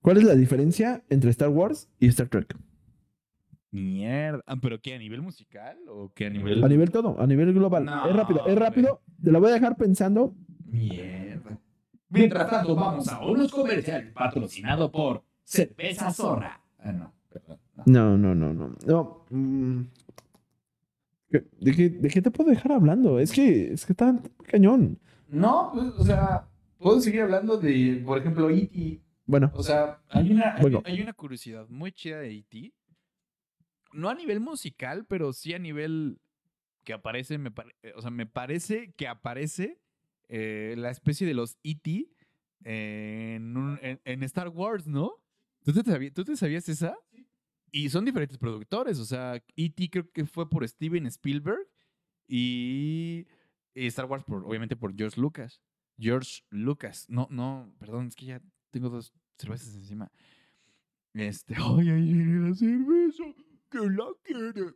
[0.00, 2.56] ¿Cuál es la diferencia entre Star Wars y Star Trek?
[3.72, 4.44] Mierda.
[4.46, 4.94] Ah, ¿Pero qué?
[4.94, 5.76] ¿A nivel musical?
[5.88, 6.62] ¿O qué a nivel...?
[6.62, 7.84] A nivel todo, a nivel global.
[7.84, 9.00] No, es rápido, es rápido.
[9.24, 10.36] Te la voy a dejar pensando.
[10.66, 11.58] Mierda.
[12.10, 16.60] Mientras tanto, vamos a unos comerciales patrocinado por Cerveza Zorra.
[16.78, 17.58] Ah, no, perdón.
[17.86, 18.16] No.
[18.16, 18.76] No, no, no, no.
[18.86, 19.82] no mm,
[21.30, 23.18] ¿qué- ¿De qué, ¿De qué te puedo dejar hablando?
[23.18, 24.98] Es que, es que está cañón.
[25.28, 26.48] No, pues, o sea,
[26.78, 29.00] puedo seguir hablando de, por ejemplo, E.T.
[29.26, 30.82] Bueno, O sea, hay una, hay, Bueno.
[30.86, 32.72] hay una curiosidad muy chida de E.T.
[33.92, 36.18] No a nivel musical, pero sí a nivel
[36.84, 39.80] que aparece, me pare- eh, o sea, me parece que aparece
[40.28, 42.08] eh, la especie de los E.T.
[42.64, 45.12] en, un- en- en Star Wars, ¿no?
[45.64, 46.96] ¿Tú te, sabí- ¿Tú te sabías esa?
[47.70, 49.90] Y son diferentes productores, o sea, E.T.
[49.90, 51.68] creo que fue por Steven Spielberg
[52.26, 53.26] y,
[53.74, 55.62] Star Wars, por, obviamente, por George Lucas.
[55.98, 57.06] George Lucas.
[57.08, 60.10] No, no, perdón, es que ya tengo dos cervezas encima.
[61.14, 63.24] Este, ay, ay, viene la cerveza,
[63.70, 64.74] que la quiere.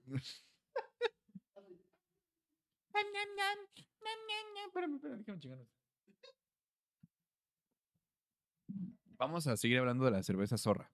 [9.19, 10.91] Vamos a seguir hablando de la cerveza zorra.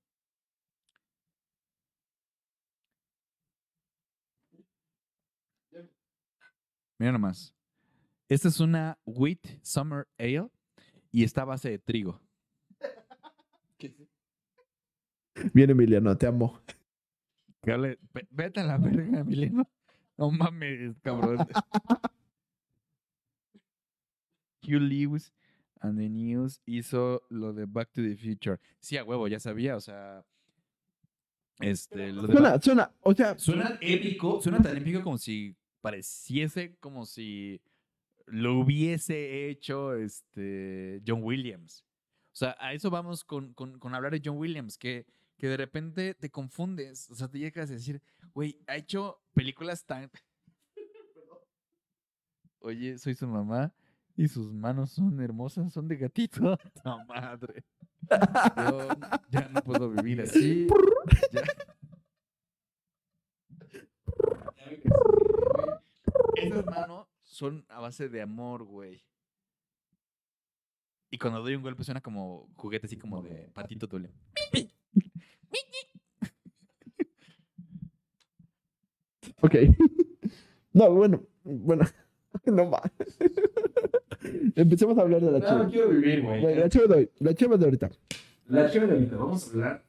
[6.98, 7.54] Mira nomás.
[8.28, 10.48] Esta es una Wheat Summer Ale
[11.10, 12.20] y está a base de trigo.
[15.54, 16.60] bien Emiliano, te amo.
[18.30, 19.68] Vete a la verga, Emiliano.
[20.16, 21.38] No mames, cabrón.
[24.62, 25.32] Hugh Lewis
[25.80, 28.58] and the News hizo lo de Back to the Future.
[28.80, 30.24] Sí, a huevo, ya sabía, o sea.
[31.60, 35.54] Este, lo de Back- Suena, suena, o sea, Suena épico, suena tan épico como si
[35.80, 37.60] pareciese como si
[38.26, 41.84] lo hubiese hecho este John Williams.
[42.32, 45.06] O sea, a eso vamos con, con- con hablar de John Williams, que,
[45.38, 47.10] que de repente te confundes.
[47.10, 48.00] O sea, te llegas a decir,
[48.34, 50.10] güey, ha hecho películas tan.
[52.60, 53.72] Oye, soy su mamá
[54.16, 56.56] y sus manos son hermosas, son de gatito.
[56.82, 57.64] ¡Ta madre!
[58.10, 58.88] Yo
[59.30, 60.66] ya no puedo vivir así.
[64.56, 64.94] Ya ve que sí,
[65.54, 66.27] güey.
[66.42, 69.02] Esas manos son a base de amor, güey.
[71.10, 74.10] Y cuando doy un golpe suena como juguete así como de patito tule.
[79.40, 79.54] ok.
[80.72, 81.84] no, bueno, bueno,
[82.46, 82.82] no más.
[84.56, 85.68] Empecemos a hablar de la chiva.
[85.68, 87.90] quiero vivir, La chiva de hoy, la chiva de ahorita.
[88.46, 89.84] La cheve de ahorita, vamos a hablar.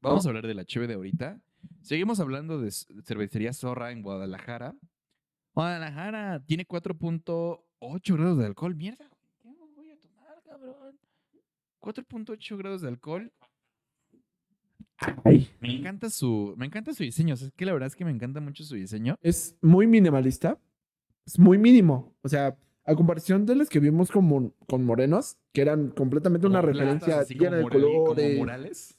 [0.00, 1.40] Vamos a hablar de la cheve de ahorita.
[1.82, 4.74] Seguimos hablando de cervecería Zorra en Guadalajara.
[5.56, 8.74] Guadalajara tiene 4.8 grados de alcohol.
[8.76, 9.08] Mierda,
[9.42, 10.98] ¿qué me voy a tomar, cabrón?
[11.80, 13.32] 4.8 grados de alcohol.
[15.24, 15.48] Ay.
[15.60, 17.32] Me encanta su, me encanta su diseño.
[17.32, 19.16] O sea, es que la verdad es que me encanta mucho su diseño.
[19.22, 20.58] Es muy minimalista.
[21.24, 22.14] Es muy mínimo.
[22.22, 22.54] O sea,
[22.84, 27.08] a comparación de las que vimos con, con morenos, que eran completamente una Como plantas
[27.08, 28.38] referencia llena de murali- como colores.
[28.38, 28.96] murales.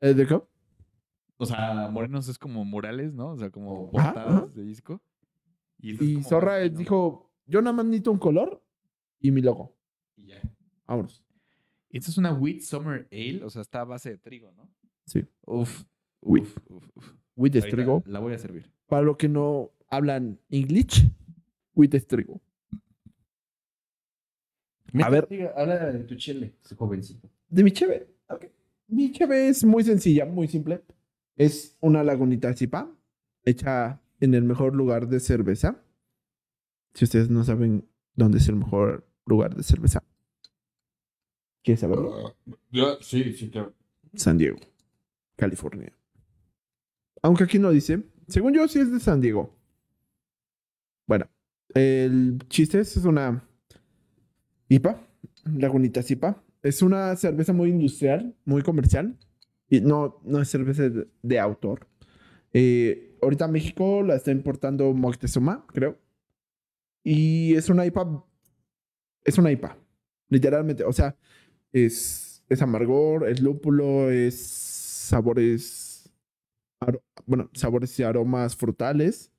[0.00, 0.40] Eh, ¿De qué?
[1.38, 3.30] O sea, morenos es como murales, ¿no?
[3.30, 4.46] O sea, como Ajá, portadas ajá.
[4.54, 5.02] de disco.
[5.82, 8.62] Y, Zorra dijo, yo nada más necesito un color
[9.18, 9.76] y mi logo.
[10.16, 10.40] Y ya.
[10.86, 11.24] Vámonos.
[11.90, 14.70] Esta es una Wheat Summer Ale, o sea, está a base de trigo, ¿no?
[15.06, 15.26] Sí.
[15.44, 15.84] Uf.
[16.22, 16.46] Wheat.
[16.46, 17.12] Uf, uf, uf.
[17.34, 18.02] Wheat es trigo.
[18.06, 18.70] La voy a servir.
[18.86, 21.10] Para los que no hablan English,
[21.74, 22.40] wheat es trigo.
[25.02, 25.26] A ver.
[25.56, 27.28] habla de tu chile, jovencito.
[27.48, 28.06] De mi cheve.
[28.28, 28.46] ok.
[28.88, 30.82] Mi cheve es muy sencilla, muy simple.
[31.36, 32.94] Es una lagunita zipa
[33.44, 35.82] hecha en el mejor lugar de cerveza.
[36.94, 40.04] Si ustedes no saben dónde es el mejor lugar de cerveza.
[41.64, 42.36] ¿Quieres saberlo?
[42.70, 43.74] Ya, sí, sí, claro.
[44.14, 44.58] San Diego,
[45.34, 45.92] California.
[47.20, 48.04] Aunque aquí no dice.
[48.28, 49.58] Según yo, sí es de San Diego.
[51.08, 51.28] Bueno,
[51.74, 53.44] el chiste es, es una
[54.68, 55.04] IPA,
[55.44, 56.44] Lagunita IPA.
[56.62, 59.18] Es una cerveza muy industrial, muy comercial.
[59.68, 61.88] Y no, no es cerveza de, de autor.
[62.52, 65.98] Eh, ahorita México la está importando Moctezuma, creo.
[67.04, 68.24] Y es una IPA.
[69.24, 69.78] Es una IPA.
[70.28, 70.84] Literalmente.
[70.84, 71.16] O sea,
[71.72, 76.12] es, es amargor, es lúpulo, es sabores.
[77.26, 79.32] bueno, sabores y aromas frutales.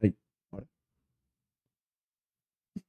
[0.00, 0.16] Ay,
[0.50, 0.66] ahora.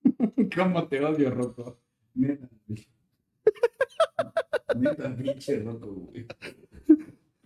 [0.56, 1.82] ¿Cómo te odio, Rocco?
[2.14, 2.50] Neta.
[4.76, 6.28] Neta, pinche Rocco, güey.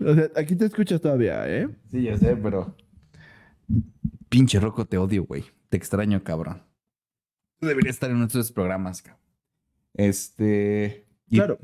[0.05, 1.69] O sea, aquí te escuchas todavía, ¿eh?
[1.91, 2.75] Sí, ya sé, pero.
[4.29, 5.43] Pinche Rocco, te odio, güey.
[5.69, 6.61] Te extraño, cabrón.
[7.59, 9.21] Tú deberías estar en nuestros programas, cabrón.
[9.93, 11.05] Este.
[11.29, 11.59] y- Claro.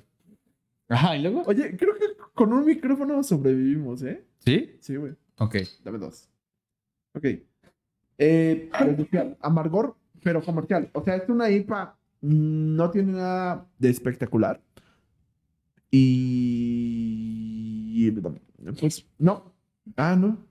[0.89, 1.43] Ajá, ¿y luego?
[1.47, 4.23] Oye, creo que con un micrófono sobrevivimos, ¿eh?
[4.39, 4.75] ¿Sí?
[4.79, 5.13] Sí, güey.
[5.37, 5.55] Ok.
[5.83, 6.29] Dame dos.
[7.13, 7.25] Ok.
[8.19, 8.69] Eh,
[9.41, 10.89] amargor, pero comercial.
[10.93, 11.97] O sea, es una IPA.
[12.21, 14.61] mm, No tiene nada de espectacular.
[15.91, 17.36] Y.
[18.79, 19.53] Pues, no.
[19.95, 20.45] Ah, no.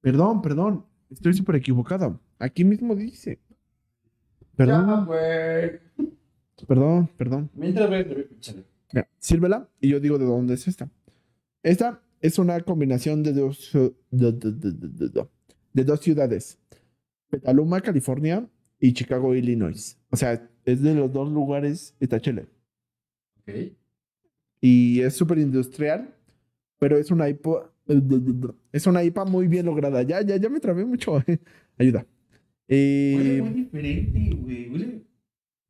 [0.00, 0.84] Perdón, perdón.
[1.10, 2.20] Estoy súper equivocado.
[2.38, 3.38] Aquí mismo dice.
[4.56, 5.06] Perdón,
[6.66, 7.50] perdón, perdón.
[7.54, 10.90] Mientras voy a sírvela y yo digo de dónde es esta.
[11.62, 15.28] Esta es una combinación de dos, de, de- de- de- de- de-
[15.72, 16.58] de dos ciudades.
[17.30, 18.48] Petaluma, California
[18.78, 19.98] y Chicago, Illinois.
[20.10, 22.48] O sea, es de los dos lugares está Chile.
[23.40, 23.72] Ok.
[24.60, 26.14] Y es súper industrial,
[26.80, 27.70] pero es una IPA,
[28.72, 30.02] es una IPA muy bien lograda.
[30.02, 31.22] Ya, ya, ya me trabé mucho.
[31.78, 32.06] Ayuda.
[32.66, 34.70] Eh, Huele muy diferente, güey.
[34.70, 35.04] Huele.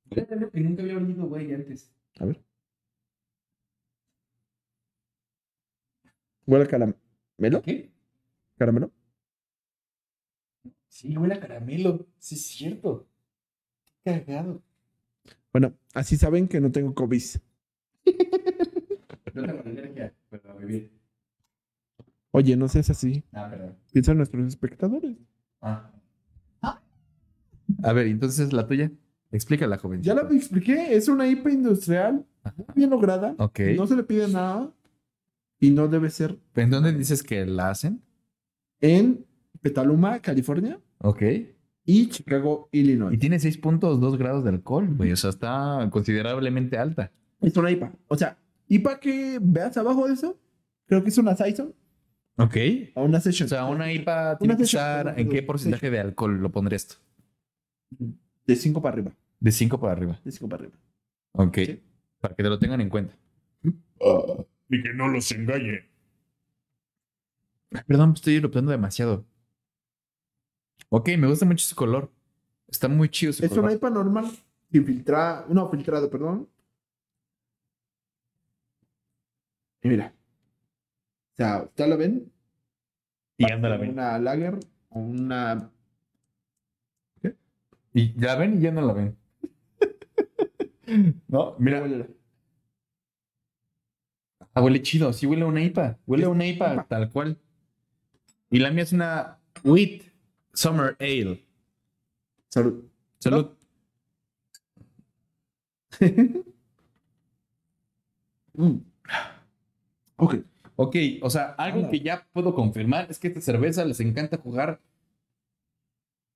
[0.09, 1.93] Huele a algo que nunca había olido, güey, antes.
[2.21, 2.41] a ver.
[6.47, 7.63] Huele a caramelo.
[7.63, 7.91] ¿Qué?
[8.57, 8.93] ¿Caramelo?
[10.87, 12.07] Sí, huele a caramelo.
[12.19, 13.09] Sí, es cierto.
[14.05, 14.63] Qué cagado.
[15.53, 17.23] Bueno, así saben que no tengo COVID.
[19.35, 21.00] No tengo alergia, pero muy bien.
[22.33, 23.24] Oye, no seas así.
[23.33, 23.76] Ah, perdón.
[23.93, 25.16] Piensa en nuestros espectadores.
[25.61, 25.91] Ah.
[27.83, 28.91] A ver, entonces la tuya.
[29.33, 30.03] Explícala, joven.
[30.03, 30.95] Ya la expliqué.
[30.95, 32.64] Es una IPA industrial Ajá.
[32.74, 33.35] bien lograda.
[33.39, 33.61] Ok.
[33.76, 34.72] No se le pide nada.
[35.61, 38.03] Y no debe ser ¿En dónde dices que la hacen?
[38.81, 39.26] en
[39.61, 41.22] Petaluma, California Ok.
[41.85, 43.12] y Chicago, Illinois.
[43.14, 45.12] Y tiene 6.2 grados de alcohol, güey.
[45.12, 47.12] O sea, está considerablemente alta.
[47.43, 47.93] Es una IPA.
[48.09, 50.39] O sea, IPA que veas abajo de eso,
[50.87, 51.74] creo que es una Saison
[52.41, 52.57] Ok.
[52.95, 53.47] o una Session.
[53.47, 55.18] O sea, una IPA tiene Una que session, estar.
[55.18, 56.97] ¿En qué porcentaje de alcohol lo pondría esto?
[58.47, 59.12] De 5 para arriba.
[59.38, 60.20] De 5 para arriba.
[60.24, 60.78] De 5 para arriba.
[61.32, 61.57] Ok.
[61.59, 61.82] Sí.
[62.20, 63.14] Para que te lo tengan en cuenta.
[64.68, 65.88] Y que no los engañe.
[67.86, 69.24] Perdón, estoy eruptando demasiado.
[70.88, 72.11] Ok, me gusta mucho su color.
[72.68, 73.72] Está muy chido su Es una color.
[73.76, 74.30] IPA normal,
[74.72, 76.49] sin filtrar, no, filtrado, perdón.
[79.82, 80.12] Y mira.
[81.41, 82.30] Sea, ¿ustedes la ven?
[83.38, 83.93] Y anda la ven.
[83.93, 84.61] Una lager
[84.91, 85.70] o una...
[87.95, 89.16] Y ya ven y ya no la ven.
[91.28, 92.07] no, mira.
[94.53, 95.14] Ah, huele chido.
[95.14, 95.99] Sí huele a una IPA.
[96.07, 96.86] Huele a una IPA, IPA.
[96.88, 97.38] tal cual.
[98.51, 100.03] Y la mía es una Wheat
[100.53, 101.43] Summer Ale.
[102.51, 102.84] Salud.
[103.18, 103.51] Salud.
[108.53, 108.82] Mm.
[110.16, 110.50] Ok.
[110.83, 114.81] Ok, o sea, algo que ya puedo confirmar es que esta cerveza les encanta jugar.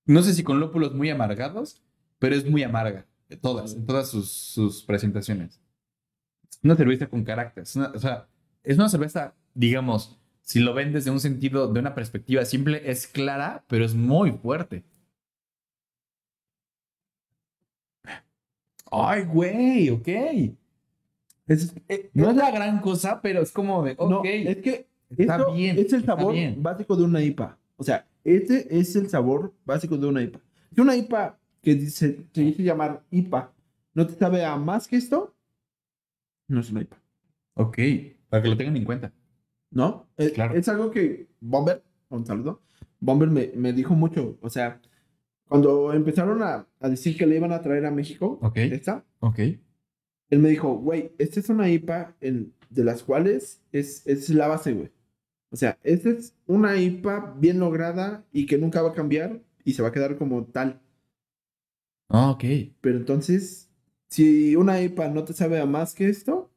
[0.05, 1.83] No sé si con lúpulos muy amargados,
[2.19, 3.07] pero es muy amarga.
[3.31, 5.63] De todas, en todas sus, sus presentaciones.
[6.51, 7.63] Es Una cerveza con carácter.
[7.63, 8.29] es una- o sea,
[8.63, 13.07] es una cerveza, digamos, si lo ven desde un sentido, de una perspectiva simple, es
[13.07, 14.85] clara, pero es muy fuerte.
[18.91, 20.09] Ay, güey, ok.
[21.47, 24.09] Es, eh, No es la gran cosa, pero es como de, ok.
[24.11, 24.87] No, es que
[25.17, 26.63] Está esto bien, es el sabor bien.
[26.63, 27.59] básico de una IPA.
[27.77, 30.41] O sea, este es el sabor básico de una IPA.
[30.75, 33.53] Si una IPA que dice, se dice llamar IPA
[33.95, 35.35] no te sabe a más que esto,
[36.49, 36.97] no es una IPA.
[37.55, 37.79] Ok,
[38.29, 39.13] para que lo tengan en cuenta.
[39.71, 40.09] ¿No?
[40.17, 40.55] Es, Claro.
[40.55, 42.63] es algo que Bomber, un saludo,
[43.01, 44.39] Bomber me, me dijo mucho.
[44.41, 44.81] O sea,
[45.47, 48.57] cuando empezaron a, a decir que le iban a traer a México, Ok.
[48.57, 49.39] esta, Ok.
[50.31, 54.49] Él me dijo, güey, esta es una IPA en- de las cuales es, es la
[54.49, 54.91] base, güey.
[55.51, 59.75] O sea, esta es una IPA bien lograda y que nunca va a cambiar y
[59.75, 60.81] se va a quedar como tal.
[62.09, 62.45] Ah, ok.
[62.81, 63.71] Pero entonces,
[64.09, 66.51] si una IPA no te sabe a más que esto,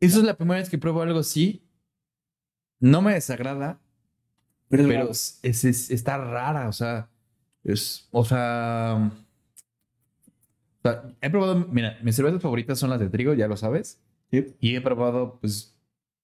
[0.00, 1.64] Eso es la primera vez que pruebo algo así.
[2.78, 3.80] No me desagrada,
[4.68, 7.10] pero, pero es, es- es- está rara, o sea,
[7.64, 9.10] es, o sea,
[10.78, 14.00] o sea, he probado, mira, mis cervezas favoritas son las de trigo, ya lo sabes,
[14.30, 15.76] y he probado, pues,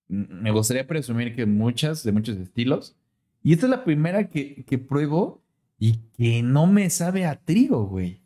[0.09, 2.97] me gustaría presumir que muchas, de muchos estilos,
[3.43, 5.43] y esta es la primera que, que pruebo
[5.79, 8.23] y que no me sabe a trigo, güey.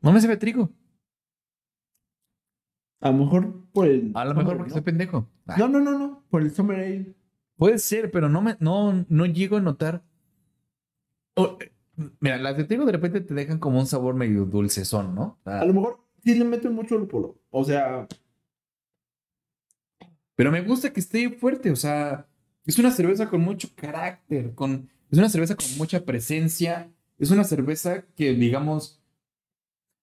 [0.00, 0.70] No me sabe a trigo.
[3.00, 4.12] a lo mejor por el...
[4.14, 4.74] A lo mejor porque ¿no?
[4.74, 5.28] soy pendejo.
[5.46, 5.56] Ah.
[5.58, 7.16] No, no, no, no, por el Summer Ale.
[7.56, 10.04] Puede ser, pero no me, no, no llego a notar.
[11.34, 11.72] O, eh,
[12.20, 15.38] mira, las de trigo de repente te dejan como un sabor medio dulcezón, ¿no?
[15.44, 17.36] A lo mejor sí le meten mucho lúpulo.
[17.50, 18.06] O sea,
[20.36, 22.26] Pero me gusta que esté fuerte, o sea,
[22.64, 27.42] es una cerveza con mucho carácter, con, es una cerveza con mucha presencia, es una
[27.44, 29.00] cerveza que, digamos,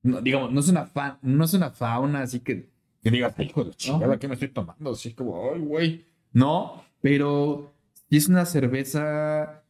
[0.04, 2.70] no, digamos, no es una fa- no es una fauna así que,
[3.02, 4.92] que digas, "Ay, hijo de chingada, ¿qué me estoy tomando?
[4.92, 6.06] Así como, ay, güey.
[6.34, 7.72] No, pero
[8.10, 9.64] es una cerveza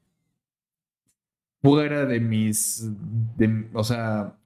[1.69, 2.87] fuera de mis,
[3.37, 4.37] de- o sea,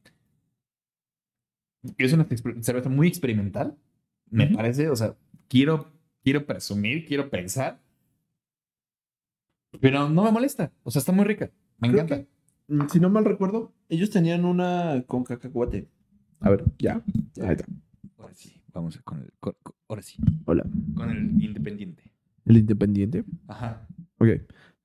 [1.98, 2.26] es una
[2.62, 3.78] cerveza muy experimental,
[4.30, 5.16] me parece, o sea,
[5.48, 5.92] quiero,
[6.24, 7.80] quiero presumir, quiero pensar,
[9.82, 12.26] pero no me molesta, o sea, está muy rica, me Creo encanta.
[12.68, 15.88] que, mm, si no mal recuerdo, ellos tenían una con cacahuate.
[16.42, 17.04] A ver, ya.
[17.42, 17.66] Ahí está.
[18.18, 19.32] Ahora sí, vamos con el.
[19.40, 20.64] con- con- ahora sí, Hola.
[20.96, 22.04] con el independiente.
[22.46, 23.26] El Independiente.
[23.48, 23.86] Ajá.
[24.20, 24.30] Ok.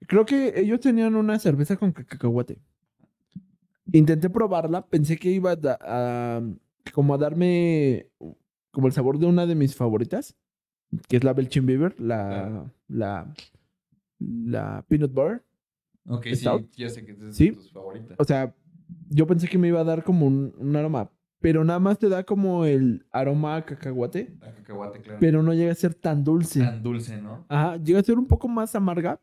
[0.06, 2.58] Creo que ellos tenían una cerveza con ca- cacahuate.
[3.92, 6.42] Intenté probarla, pensé que iba a, a-
[6.92, 8.06] como a darme
[8.70, 10.34] como el sabor de una de mis favoritas,
[11.08, 13.32] que es la Belching Beaver, la, la,
[14.18, 15.44] la Peanut Butter.
[16.08, 16.68] Ok, ¿Stout?
[16.72, 17.50] sí, ya sé que es Sí.
[17.50, 18.16] de tus favoritas.
[18.18, 18.54] O sea,
[19.08, 22.08] yo pensé que me iba a dar como un, un aroma, pero nada más te
[22.08, 25.18] da como el aroma a cacahuate, La cacahuate, claro.
[25.20, 26.60] pero no llega a ser tan dulce.
[26.60, 27.44] Tan dulce, ¿no?
[27.48, 29.20] Ajá, llega a ser un poco más amarga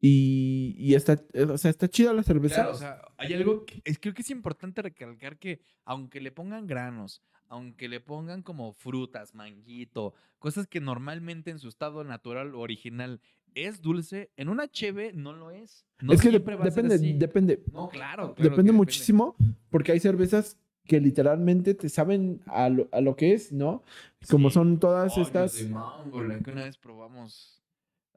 [0.00, 2.54] y, y está, o sea, está chida la cerveza.
[2.56, 6.32] Claro, o sea, hay algo que es, creo que es importante recalcar que aunque le
[6.32, 12.54] pongan granos, aunque le pongan como frutas, manguito, cosas que normalmente en su estado natural
[12.54, 13.20] o original
[13.54, 15.84] es dulce, en una cheve no lo es.
[16.00, 17.18] No es que de- siempre va a ser depende, así.
[17.18, 19.34] depende, No, claro, depende muchísimo
[19.68, 23.84] porque hay cervezas que literalmente te saben a lo, a lo que es, ¿no?
[24.30, 24.54] Como Sí.
[24.54, 25.54] son todas estas...
[25.56, 27.59] de mango, la que una vez probamos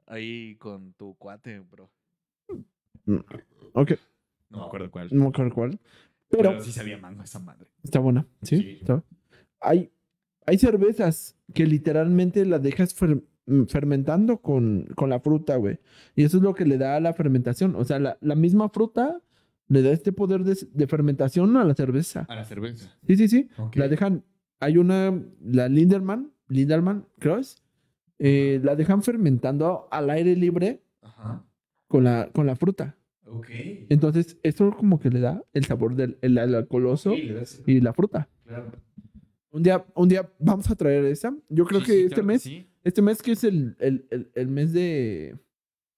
[0.06, 1.90] ahí con tu cuate, bro.
[3.74, 3.92] Ok,
[4.50, 5.08] No me acuerdo cuál.
[5.10, 5.80] no me acuerdo cuál.
[6.28, 7.68] Pero, Pero sí sabía mango esa madre.
[7.82, 8.56] está buena, ¿sí?
[8.58, 8.78] Sí.
[8.80, 9.02] Está-
[9.60, 9.90] Hay,
[10.46, 15.78] hay cervezas que literalmente las dejas fer- mm, fermentando con, con la fruta, güey.
[16.16, 17.74] Y eso es lo que le da a la fermentación.
[17.76, 19.20] O sea, la, la misma fruta
[19.68, 22.26] le da este poder de, de fermentación a la cerveza.
[22.28, 22.94] A la cerveza.
[23.06, 23.48] Sí, sí, sí.
[23.58, 23.76] Ok.
[23.76, 24.24] La dejan.
[24.60, 27.62] Hay una, la Linderman, Linderman Cross,
[28.26, 31.44] eh, la dejan fermentando al aire libre Ajá.
[31.88, 32.96] con la, con la fruta.
[33.88, 38.28] Entonces, esto como que le da el sabor del el, el alcoholoso y la fruta.
[38.44, 38.70] claro.
[39.50, 41.32] Un día, un día vamos a traer esa.
[41.48, 42.66] Yo creo Sí, que sí, este claro mes, sí.
[42.82, 45.36] este mes que es el, el, el, mes de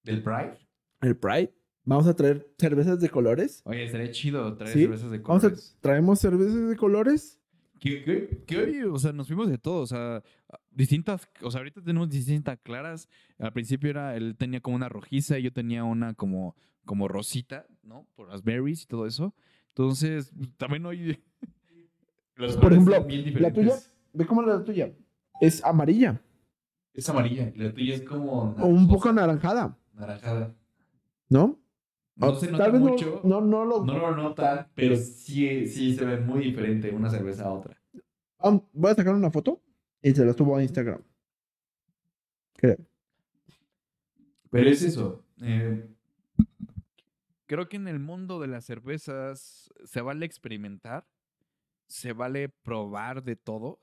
[0.05, 0.53] ¿Del Pride?
[1.01, 1.55] el Pride,
[1.85, 3.63] vamos a traer cervezas de colores.
[3.65, 5.77] Oye, estaría chido traer cervezas de Vamos a, colores.
[5.81, 7.41] traemos cervezas de colores.
[7.81, 10.23] Que, que- que hoy, o sea, nos fuimos de todo, o sea,
[10.71, 13.09] distintas, o sea, ahorita tenemos distintas claras.
[13.39, 17.67] Al principio era, él tenía como una rojiza y yo tenía una como, como rosita,
[17.83, 18.07] ¿no?
[18.15, 19.35] Por las berries y todo eso.
[19.69, 21.23] Entonces, también hoy...
[22.37, 23.75] los Por ejemplo, bien la tuya,
[24.13, 24.93] ve cómo es la tuya.
[25.41, 26.21] Es amarilla
[26.95, 27.53] Es amarilla.
[27.57, 28.55] La tuya es como.
[28.59, 30.55] o un poco anaranjada, naranjada.
[31.29, 31.59] ¿no?
[32.17, 33.21] No O se tal nota vez no- mucho.
[33.25, 33.85] No, no, lo.
[33.85, 37.77] No lo notan, pero sí, sí se ve muy diferente una cerveza a otra.
[38.39, 39.61] Ah, voy a sacar una foto
[40.03, 41.03] y se la subo a Instagram.
[42.55, 42.77] Creo.
[44.51, 45.25] Pero es eso.
[45.43, 45.87] eh,
[47.47, 51.07] Creo que en el mundo de las cervezas se vale experimentar,
[51.87, 53.79] se vale probar de todo.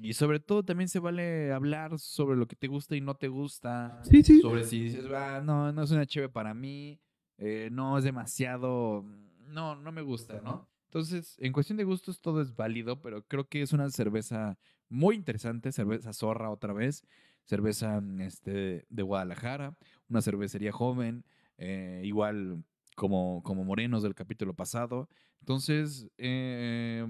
[0.00, 3.28] Y sobre todo también se vale hablar sobre lo que te gusta y no te
[3.28, 4.00] gusta.
[4.04, 4.40] Sí, sí.
[4.40, 7.00] Sobre si dices, ah, no, no es una chévere para mí,
[7.38, 9.04] eh, no es demasiado,
[9.46, 10.68] no, no me gusta, ¿no?
[10.86, 15.16] Entonces, en cuestión de gustos todo es válido, pero creo que es una cerveza muy
[15.16, 17.02] interesante, cerveza zorra otra vez,
[17.44, 19.76] cerveza mm, este, de Guadalajara,
[20.08, 21.24] una cervecería joven,
[21.58, 22.64] eh, igual
[22.96, 25.08] como, como Morenos del capítulo pasado.
[25.40, 27.06] Entonces, eh,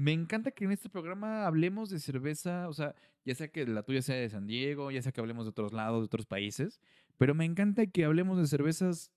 [0.00, 2.94] me encanta que en este programa hablemos de cerveza, o sea,
[3.24, 5.72] ya sea que la tuya sea de San Diego, ya sea que hablemos de otros
[5.74, 6.80] lados, de otros países,
[7.18, 9.10] pero me encanta que hablemos de cervezas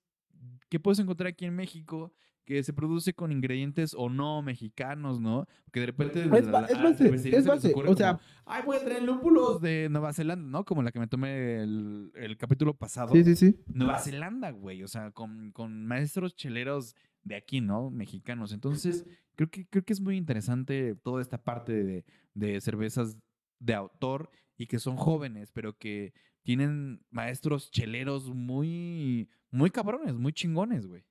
[0.70, 2.12] que puedes encontrar aquí en México,
[2.44, 5.48] que se produce con ingredientes o no mexicanos, ¿no?
[5.72, 6.24] Que de repente...
[6.24, 9.04] Es ba- es base, es se base, ocurre o sea- como, Ay, voy a traer
[9.04, 10.66] lúpulos de Nueva Zelanda, ¿no?
[10.66, 13.14] Como la que me tomé el, el capítulo pasado.
[13.14, 13.56] Sí, sí, sí.
[13.68, 14.84] Nueva Zelanda, güey.
[14.84, 17.90] O sea, con, con maestros cheleros de aquí, ¿no?
[17.90, 18.52] Mexicanos.
[18.52, 19.06] Entonces,
[19.36, 23.18] creo que, creo que es muy interesante toda esta parte de, de cervezas
[23.60, 26.14] de autor y que son jóvenes, pero que
[26.44, 31.04] tienen maestros cheleros muy, muy cabrones, muy chingones, güey.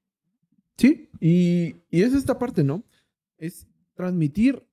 [0.76, 2.84] Sí, y, y es esta parte, ¿no?
[3.38, 4.66] Es transmitir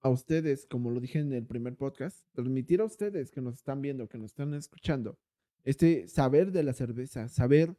[0.00, 3.80] a ustedes, como lo dije en el primer podcast, transmitir a ustedes que nos están
[3.80, 5.18] viendo, que nos están escuchando,
[5.64, 7.76] este saber de la cerveza, saber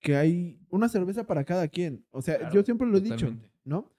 [0.00, 2.04] que hay una cerveza para cada quien.
[2.10, 3.50] O sea, Claro, yo siempre lo he dicho, totalmente.
[3.64, 3.90] ¿no?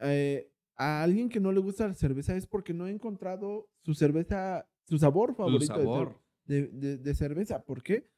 [0.00, 3.94] Eh, a alguien que no le gusta la cerveza es porque no ha encontrado su
[3.94, 6.20] cerveza, su sabor favorito de cer- sabor.
[6.44, 7.62] De, de- de cerveza.
[7.64, 8.08] ¿Por qué?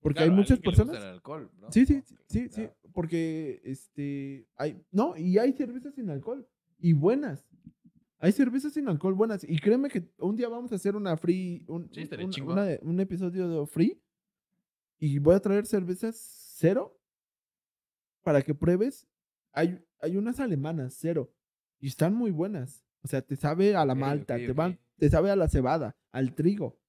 [0.00, 1.04] Porque Claro, hay muchas alguien que le gusta personas.
[1.04, 1.72] el alcohol, ¿no?
[1.72, 2.76] Sí, sí, sí, sí, claro.
[2.92, 6.46] porque este hay no, y hay cervezas sin alcohol
[6.78, 7.44] y buenas.
[8.20, 11.64] Hay cervezas sin alcohol buenas y créeme que un día vamos a hacer una free
[11.68, 14.00] un, Sí, un- una un episodio de free
[14.98, 16.16] y voy a traer cervezas
[16.56, 16.98] cero
[18.22, 19.06] para que pruebes.
[19.58, 21.34] Hay hay unas alemanas cero
[21.80, 22.84] y están muy buenas.
[23.02, 26.34] O sea, te sabe a la malta, te van te sabe a la cebada, al
[26.34, 26.80] trigo.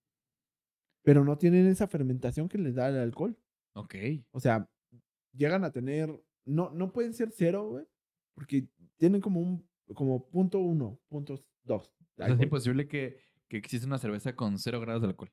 [1.03, 3.37] Pero no tienen esa fermentación que les da el alcohol.
[3.73, 3.95] Ok.
[4.31, 4.69] O sea,
[5.31, 6.09] llegan a tener.
[6.45, 7.85] No, no pueden ser cero, güey.
[8.33, 8.67] Porque
[8.97, 9.67] tienen como un.
[9.93, 11.91] Como punto uno, punto dos.
[12.15, 13.17] de O sea, es imposible que,
[13.47, 15.31] que exista una cerveza con cero grados de alcohol.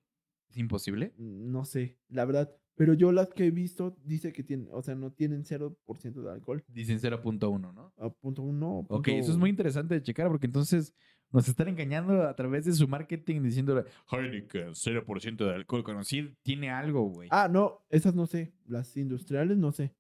[0.49, 1.13] ¿Es imposible?
[1.19, 2.57] No sé, la verdad.
[2.77, 4.69] Pero yo las que he visto dice que tienen.
[4.71, 6.63] O sea, no tienen 0% de alcohol.
[6.69, 7.93] Dicen 0.1, ¿no?
[7.97, 8.79] A punto uno.
[8.81, 10.95] Ok, punto- eso es muy interesante de checar porque entonces
[11.33, 16.71] nos están engañando a través de su marketing diciendo Heineken, 0% de alcohol, sí tiene
[16.71, 17.29] algo, güey.
[17.33, 18.53] Ah, no, esas no sé.
[18.67, 19.95] Las industriales no sé.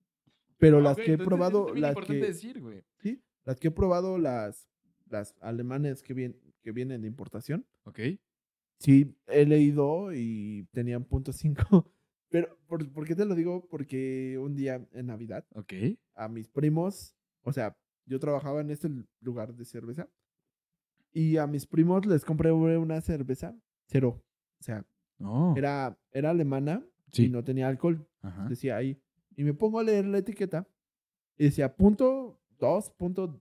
[0.58, 1.74] Pero las Ok, que he probado.
[1.74, 2.82] es Las importante que, decir, güey.
[2.98, 4.68] sí, las que he probado, las,
[5.08, 7.66] las alemanes que, vien- que vienen de importación.
[7.84, 8.00] Ok.
[8.78, 11.90] Sí, he leído y tenían punto cinco.
[12.28, 13.66] Pero, ¿por, por qué te lo digo?
[13.68, 15.46] Porque un día en Navidad,
[16.14, 18.88] a mis primos, o sea, yo trabajaba en este
[19.20, 20.08] lugar de cerveza,
[21.12, 23.56] y a mis primos les compré una cerveza
[23.88, 24.22] cero.
[24.60, 24.84] O sea,
[25.56, 27.26] era, era alemana Sí.
[27.26, 28.48] y no tenía alcohol, Ajá.
[28.48, 29.00] decía ahí.
[29.36, 30.68] Y me pongo a leer la etiqueta
[31.38, 33.40] y decía punto dos, punto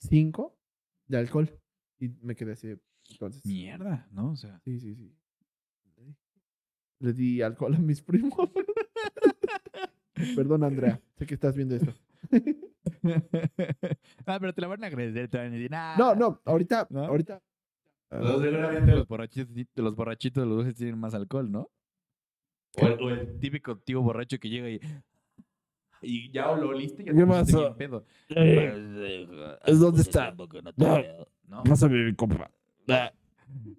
[0.00, 0.58] cinco
[1.06, 1.50] de alcohol.
[1.98, 2.74] Y me quedé así.
[3.10, 4.30] Entonces, Mierda, ¿no?
[4.32, 4.58] O sea.
[4.64, 5.14] Sí, sí, sí.
[7.02, 8.32] Le di alcohol a mis primos.
[10.36, 11.00] Perdón, Andrea.
[11.18, 11.92] Sé que estás viendo esto.
[14.26, 15.96] ah, pero te la van a agradecer, te van a decir, "Ah".
[15.98, 17.06] No, no, ahorita, ¿No?
[17.06, 17.42] ahorita.
[18.10, 21.70] Los, borrachitos, los borrachitos de los dulces tienen más alcohol, ¿no?
[22.80, 24.80] O el, o el típico tío borracho que llega y.
[26.02, 27.74] Y ya lo oliste y ya ¿Qué te pusiste pasó?
[27.74, 28.06] bien pedo.
[29.64, 30.32] ¿Es dónde está?
[31.48, 31.62] ¿No?
[31.64, 32.48] Pásame mi copa.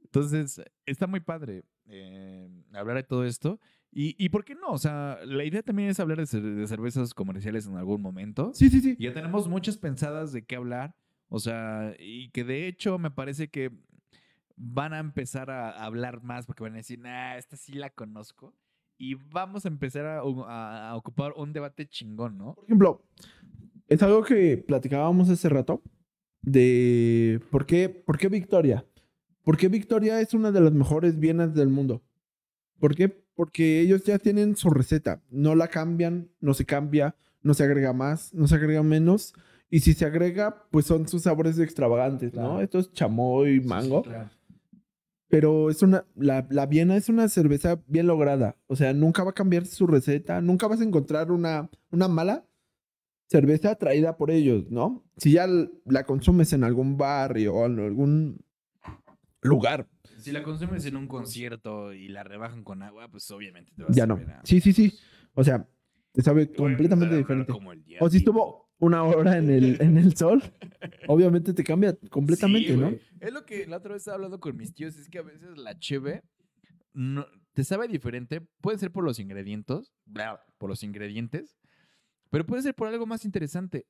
[0.03, 3.59] Entonces, está muy padre eh, hablar de todo esto.
[3.91, 4.69] Y, y por qué no?
[4.69, 8.51] O sea, la idea también es hablar de, cer- de cervezas comerciales en algún momento.
[8.53, 8.95] Sí, sí, sí.
[8.99, 10.95] Ya tenemos muchas pensadas de qué hablar.
[11.29, 13.71] O sea, y que de hecho me parece que
[14.55, 18.53] van a empezar a hablar más porque van a decir, nah, esta sí la conozco.
[18.97, 22.55] Y vamos a empezar a, a- a ocupar un debate chingón, ¿no?
[22.55, 23.03] Por ejemplo,
[23.87, 25.81] es algo que platicábamos hace rato
[26.41, 28.85] de por qué, por qué Victoria.
[29.43, 32.01] ¿Por qué Victoria es una de las mejores bienes del mundo?
[32.79, 33.09] ¿Por qué?
[33.09, 35.21] Porque ellos ya tienen su receta.
[35.29, 39.33] No la cambian, no se cambia, no se agrega más, no se agrega menos.
[39.69, 42.61] Y si se agrega, pues son sus sabores extravagantes, ¿no?
[42.61, 44.03] Esto es chamoy, mango.
[44.03, 44.29] claro.
[45.27, 48.55] Pero es una, la, la Viena es una cerveza bien lograda.
[48.67, 52.45] O sea, nunca va a cambiar su receta, nunca vas a encontrar una, una mala
[53.29, 55.03] cerveza traída por ellos, ¿no?
[55.17, 55.47] Si ya
[55.85, 58.45] la consumes en algún barrio o en algún
[59.43, 59.87] lugar,
[60.17, 63.95] Si la consumes en un concierto y la rebajan con agua, pues obviamente te vas
[63.95, 64.17] ya a no.
[64.17, 64.93] ver a- Sí, sí, sí.
[65.33, 65.67] O sea,
[66.11, 67.51] te sabe te completamente diferente.
[67.99, 70.41] O si estuvo una hora en el, en el sol,
[71.07, 72.93] obviamente te cambia completamente, Sí, ¿no?
[73.19, 75.57] Es lo que la otra vez estaba hablando con mis tíos, es que a veces
[75.57, 76.23] la cheve
[76.93, 79.93] no, te sabe diferente, puede ser por los ingredientes,
[80.57, 81.57] por los ingredientes,
[82.29, 83.85] pero puede ser por algo más interesante.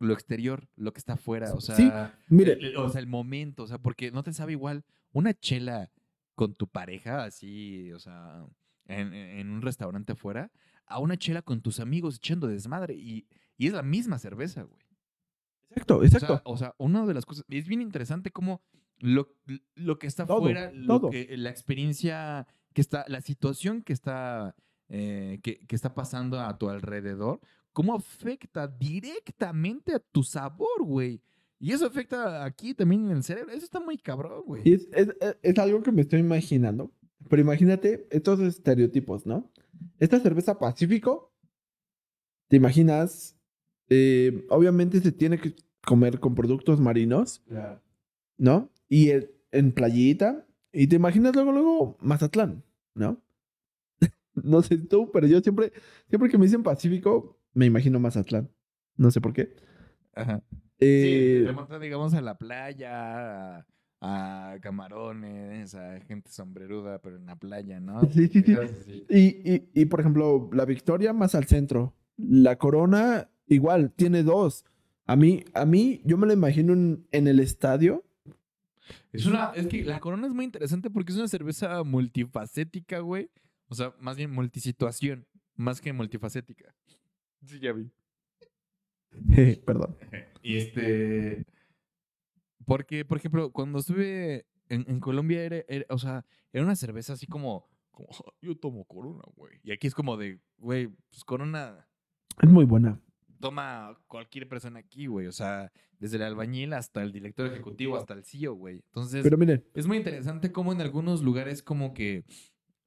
[0.00, 1.90] Lo exterior, lo que está afuera, o sea, Sí,
[2.28, 5.90] Mire, el- o sea, el momento, o sea, porque no te sabe igual una chela
[6.34, 8.46] con tu pareja, así, o sea,
[8.86, 10.50] en, en un restaurante afuera
[10.86, 13.26] a una chela con tus amigos echando desmadre y,
[13.56, 14.80] y es la misma cerveza, güey.
[15.70, 16.26] Exacto, O exacto.
[16.28, 18.62] sea, o sea, una de las cosas, es bien interesante cómo
[18.98, 19.34] lo,
[19.74, 24.54] lo que está afuera, la experiencia que está, la situación que está,
[24.88, 27.40] eh, que, que está pasando a tu alrededor,
[27.72, 31.20] cómo afecta directamente a tu sabor, güey.
[31.60, 33.52] Y eso afecta aquí también en el cerebro.
[33.52, 34.62] Eso está muy cabrón, güey.
[34.64, 36.92] Y es, es- es- es algo que me estoy imaginando.
[37.28, 39.50] Pero imagínate estos estereotipos, ¿no?
[39.98, 41.32] Esta cerveza Pacífico,
[42.48, 43.36] te imaginas,
[43.88, 45.54] eh, obviamente se tiene que
[45.84, 47.42] comer con productos marinos,
[48.36, 48.70] ¿no?
[48.88, 52.62] Y el- en playita, y te imaginas luego, luego Mazatlán,
[52.94, 53.20] ¿no?
[54.34, 55.72] no sé tú, pero yo siempre,
[56.08, 58.50] siempre que me dicen Pacífico, me imagino Mazatlán.
[58.96, 59.54] No sé por qué.
[60.14, 60.42] Ajá.
[60.80, 63.66] Eh, Sí, te montas, digamos, a la playa, a,
[64.00, 68.00] a camarones, a gente sombreruda, pero en la playa, ¿no?
[68.12, 69.06] Sí, sí, sí.
[69.08, 71.94] Y, y, y, por ejemplo, la Victoria más al centro.
[72.16, 74.64] La Corona igual, tiene dos.
[75.06, 78.04] A mí, a mí, yo me lo imagino en, en el estadio.
[79.12, 83.30] Es una, es que la Corona es muy interesante porque es una cerveza multifacética, güey.
[83.68, 85.26] O sea, más bien multisituación,
[85.56, 86.74] más que multifacética.
[87.44, 87.90] Sí, ya vi.
[89.66, 89.96] Perdón.
[90.42, 91.44] Y este.
[92.64, 97.14] Porque, por ejemplo, cuando estuve en, en Colombia, era, era- o sea, era una cerveza
[97.14, 99.58] así como, como, "Ah, yo tomo Corona, güey.
[99.62, 101.86] Y aquí es como de, güey, pues Corona
[102.40, 103.00] Es muy buena.
[103.40, 105.26] toma cualquier persona aquí, güey.
[105.26, 108.76] O sea, desde el albañil hasta el director ejecutivo, hasta el CEO, güey.
[108.86, 112.24] Entonces, Pero miren, es muy interesante cómo en algunos lugares como que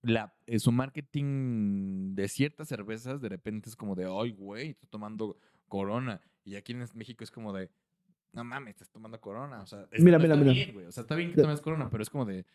[0.03, 4.89] la, eh, su marketing de ciertas cervezas de repente es como de, ay, güey, estoy
[4.89, 5.37] tomando
[5.67, 6.21] Corona.
[6.43, 7.69] Y aquí en México es como de,
[8.33, 9.61] no mames, estás tomando Corona.
[9.61, 10.53] O sea, es- Mira, mira, está mira.
[10.53, 10.85] bien, güey.
[10.87, 12.45] O sea, está bien que tomes Corona, pero es como de,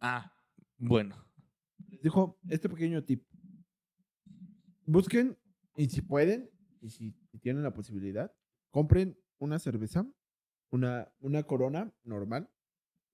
[0.00, 0.32] ah,
[0.78, 1.16] bueno.
[1.88, 3.24] les dejo este pequeño tip.
[4.86, 5.36] Busquen,
[5.76, 8.32] y si pueden, y si, si tienen la posibilidad,
[8.70, 10.06] compren una cerveza,
[10.70, 12.50] una, una corona normal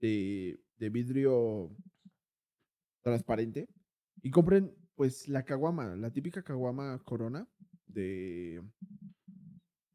[0.01, 1.71] de, de vidrio
[3.03, 3.69] transparente
[4.23, 7.49] y compren pues la caguama, la típica caguama corona
[7.87, 8.63] de,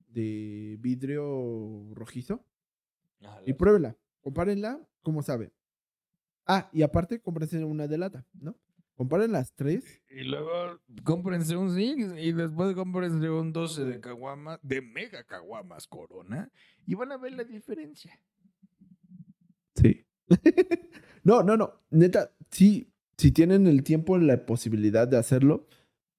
[0.08, 2.44] de vidrio rojizo
[3.46, 5.52] y pruébela, compárenla como sabe.
[6.48, 8.56] Ah, y aparte cómprense una de lata, ¿no?
[8.96, 14.60] Comparen las tres Y luego cómprense un Six y después cómprense un 12 de caguamas,
[14.64, 16.50] de mega caguamas Corona
[16.86, 18.18] y van a ver la diferencia.
[19.76, 20.06] Sí.
[21.24, 21.74] no, no, no.
[21.90, 25.68] Neta, sí, si tienen el tiempo y la posibilidad de hacerlo,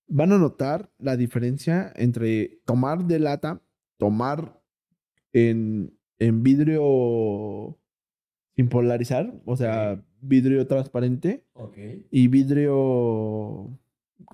[0.09, 3.63] van a notar la diferencia entre tomar de lata,
[3.99, 4.63] tomar
[5.33, 7.79] en, en vidrio
[8.55, 11.45] sin polarizar, o sea, vidrio transparente
[12.11, 13.79] y vidrio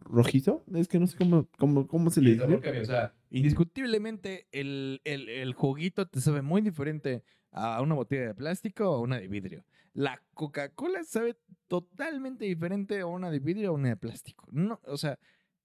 [0.05, 0.65] rojizo.
[0.75, 2.81] Es que no sé cómo, cómo, cómo se le dice.
[2.81, 8.35] O sea, indiscutiblemente el, el, el juguito te sabe muy diferente a una botella de
[8.35, 9.65] plástico o a una de vidrio.
[9.95, 11.37] La Coca-Cola sabe
[11.69, 14.47] totalmente diferente a una de vidrio o una de plástico.
[14.51, 15.19] No, o sea,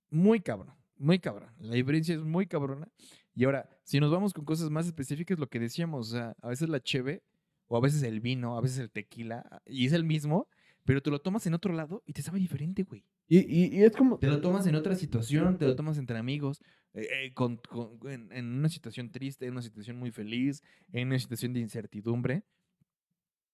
[0.10, 1.50] muy cabrón, muy cabrón.
[1.60, 2.90] La diferencia es muy cabrona.
[3.34, 6.50] Y ahora, si nos vamos con cosas más específicas, lo que decíamos, o sea, a
[6.50, 7.24] veces la cheve
[7.68, 10.48] o a veces el vino, a veces el tequila, y es el mismo,
[10.88, 13.04] pero te lo tomas en otro lado y te sabe diferente, güey.
[13.28, 14.18] Y, y- y es como...
[14.18, 16.62] Te lo tomas en otra situación, te lo tomas entre amigos,
[16.94, 21.10] eh, eh, con- con- en, en una situación triste, en una situación muy feliz, en
[21.10, 22.44] una situación de incertidumbre.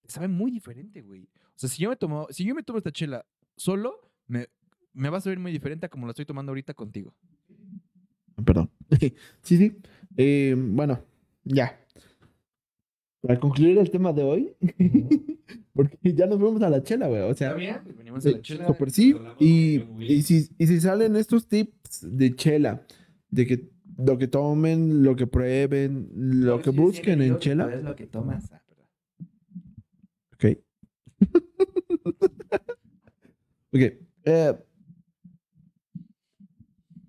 [0.07, 1.23] Sabe muy diferente, güey.
[1.23, 3.26] O sea, si yo me tomo, si yo me tomo esta chela
[3.57, 4.47] solo, me,
[4.93, 7.15] me va a saber muy diferente a como la estoy tomando ahorita contigo.
[8.45, 8.69] Perdón.
[9.41, 9.76] sí, sí.
[10.18, 11.03] Eh, bueno,
[11.43, 11.82] ya.
[13.24, 14.54] Para concluir el tema de hoy,
[15.74, 17.22] porque ya nos vamos a la chela, güey.
[17.22, 17.78] O sea, bien?
[17.98, 18.68] Venimos a la chela.
[18.68, 19.16] super sí.
[19.40, 19.80] Y,
[20.24, 22.86] si, y si salen estos tips de chela,
[23.30, 27.74] de que lo que tomen, lo que prueben, lo que busquen en chela.
[27.74, 28.52] Es lo que tomas.
[28.52, 28.62] Ah.
[30.34, 30.58] Ok.
[33.72, 33.82] ok.
[34.26, 34.54] eh,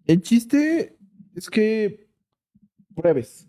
[0.07, 0.97] el chiste
[1.35, 2.07] es que
[2.95, 3.49] pruebes.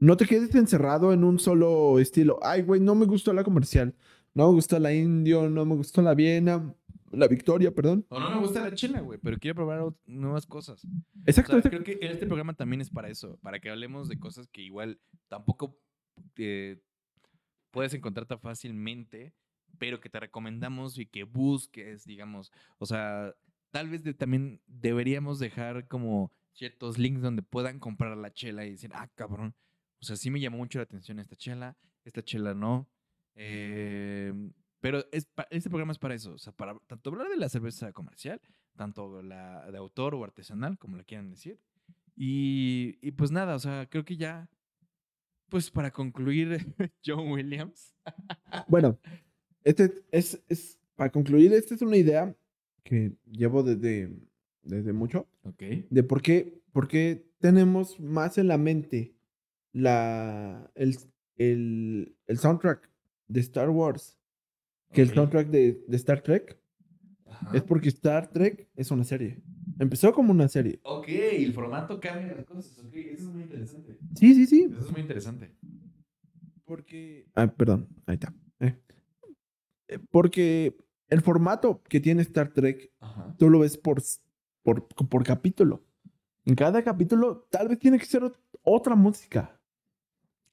[0.00, 2.38] No te quedes encerrado en un solo estilo.
[2.42, 3.94] Ay, güey, no me gustó la comercial.
[4.34, 6.74] No me gustó la indio, no me gustó la Viena,
[7.10, 8.06] la Victoria, perdón.
[8.08, 10.86] O no me gusta la chela, güey, pero quiero probar nuevas cosas.
[11.26, 11.70] Exacto, O sea, exacto.
[11.70, 15.00] creo que este programa también es para eso, para que hablemos de cosas que igual
[15.28, 15.76] tampoco
[16.36, 16.80] eh,
[17.72, 19.34] puedes encontrar tan fácilmente,
[19.78, 22.52] pero que te recomendamos y que busques, digamos.
[22.78, 23.34] O sea,
[23.70, 28.70] tal vez de- también deberíamos dejar como ciertos links donde puedan comprar la chela y
[28.70, 29.54] decir, ah, cabrón.
[30.00, 32.88] O sea, sí me llamó mucho la atención esta chela, esta chela no.
[33.34, 34.32] Eh,
[34.80, 37.92] Pero es este programa es para eso, o sea, para tanto hablar de la cerveza
[37.92, 38.40] comercial,
[38.76, 41.58] tanto la de autor o artesanal, como le quieran decir.
[42.16, 44.48] Y, y pues nada, o sea, creo que ya,
[45.48, 46.66] pues para concluir,
[47.04, 47.94] John Williams.
[48.68, 48.98] Bueno,
[49.64, 52.34] este es, es, para concluir, esta es una idea
[52.82, 54.10] que llevo desde,
[54.62, 55.62] desde mucho, Ok.
[55.90, 59.14] de por qué, por qué tenemos más en la mente
[59.72, 60.96] la, el,
[61.36, 62.90] el, el soundtrack
[63.28, 64.18] de Star Wars
[64.92, 66.58] que el soundtrack de, de Star Trek.
[67.26, 67.56] Ajá.
[67.56, 69.40] Es porque Star Trek es una serie.
[69.78, 70.80] Empezó como una serie.
[70.82, 72.76] Ok, el formato cambia las cosas.
[72.80, 73.98] Ok, eso es muy interesante.
[74.16, 74.68] Sí, sí, sí.
[74.70, 75.54] Eso es muy interesante.
[76.64, 77.26] Porque.
[77.34, 78.34] Ah, perdón, ahí está.
[78.60, 78.76] Eh.
[79.88, 80.76] Eh, Porque
[81.08, 83.34] el formato que tiene Star Trek, Ajá.
[83.38, 84.02] tú lo ves por,
[84.62, 85.84] por, por capítulo.
[86.44, 89.59] En cada capítulo, tal vez tiene que ser ot- otra música.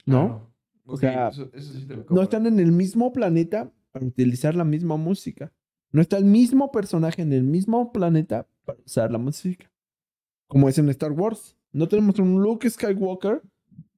[0.08, 0.28] ¿No?
[0.28, 0.54] Claro.
[0.86, 4.56] O sea, eso, eso sí te lo No están en el mismo planeta para utilizar
[4.56, 5.52] la misma música.
[5.92, 9.72] No está el mismo personaje en el mismo planeta para usar la música.
[10.48, 11.56] Como es en Star Wars.
[11.72, 13.44] No tenemos un Luke Skywalker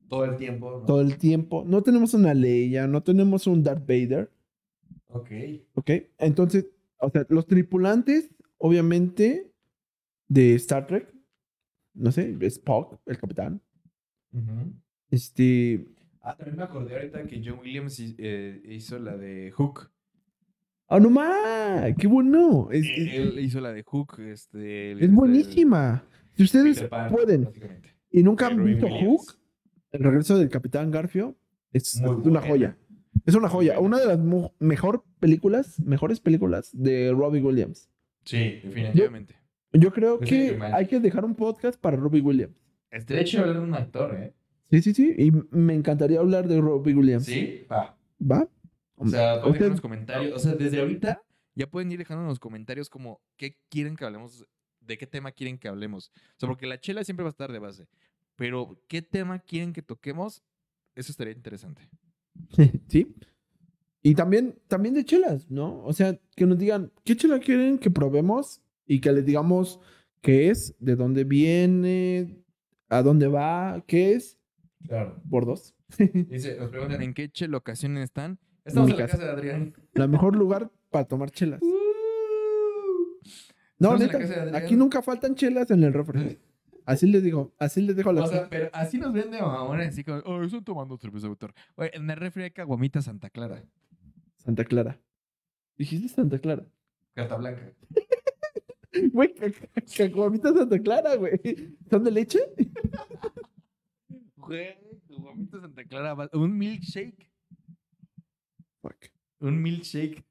[0.10, 0.72] todo el tiempo.
[0.72, 0.86] ¿no?
[0.86, 1.64] todo el tiempo.
[1.65, 4.31] No tenemos una Leia, no tenemos un Darth Vader.
[5.10, 5.30] Ok.
[5.76, 5.91] ¿Ok?
[6.18, 6.68] Entonces,
[6.98, 9.52] o sea, los tripulantes, obviamente,
[10.27, 11.14] de Star Trek,
[11.94, 13.61] no sé, Spock, el capitán.
[15.10, 15.88] Este.
[16.21, 19.89] Ah, también me acordé ahorita que John Williams eh, hizo la de Hook.
[20.87, 21.93] ¡Ah, no más!
[21.97, 22.69] ¡Qué bueno!
[22.71, 24.19] Es, es- Él hizo la de Hook.
[24.19, 26.03] Este, el- es buenísima.
[26.35, 27.49] Si ustedes Pan, pueden
[28.11, 29.05] y nunca han visto Williams.
[29.07, 29.39] Hook,
[29.91, 31.37] el regreso del capitán Garfio,
[31.71, 32.41] es, Muy una buena.
[32.41, 32.77] joya.
[33.25, 33.79] Es una joya.
[33.79, 34.19] Una de las
[34.59, 37.89] mejor películas, mejores películas de Robbie Williams.
[38.25, 39.35] Sí, definitivamente.
[39.73, 42.55] Yo creo Es que hay que dejar un podcast para Robbie Williams.
[42.89, 44.33] Este, de hecho, hablar de un actor, ¿eh?
[44.69, 45.15] Sí, sí, sí.
[45.17, 47.25] Y me encantaría hablar de Robbie Williams.
[47.25, 47.97] Sí, va.
[48.19, 48.47] ¿Va?
[48.95, 50.35] O sea, pueden dejar los comentarios.
[50.35, 51.23] O sea, desde ahorita
[51.59, 54.45] ya pueden ir dejando en los comentarios como qué quieren que hablemos,
[54.79, 56.11] de qué tema quieren que hablemos.
[56.15, 57.89] O sea, porque la chela siempre va a estar de base.
[58.37, 60.41] Pero qué tema quieren que toquemos,
[60.95, 61.81] eso estaría interesante.
[62.87, 63.13] sí.
[64.01, 65.83] Y también, también de chelas, ¿no?
[65.83, 69.81] O sea, que nos digan qué chela quieren que probemos y que les digamos
[70.21, 72.41] qué es, de dónde viene,
[72.87, 74.38] a dónde va, qué es,
[74.88, 75.22] Claro.
[75.30, 75.76] por dos.
[75.97, 78.39] Dice, nos preguntan en qué chela locaciones están.
[78.65, 79.18] Estamos en la casa.
[79.18, 79.73] casa de Adrián.
[79.93, 81.60] La mejor lugar para tomar chelas.
[83.77, 84.56] No, neta, de Adrián.
[84.56, 86.38] aquí nunca faltan chelas en el refri.
[86.85, 90.03] Así les digo, así les dejo la O sea, pero así nos vende mamón, así
[90.03, 91.53] como, oh, están tomando cerveza de autor.
[91.76, 93.64] Oye, en el refri hay caguamita Santa Clara,
[94.38, 94.99] Santa Clara.
[95.77, 96.65] Dijiste Santa Clara.
[97.14, 97.73] carta blanca.
[99.14, 101.39] Güey, ca- ca- cacahuamitas Santa Clara, güey.
[101.91, 102.39] ¿Son de leche?
[104.49, 104.76] Güey,
[105.51, 107.30] Santa Clara, un milkshake.
[108.81, 108.95] Fuck.
[109.39, 110.23] Un milkshake.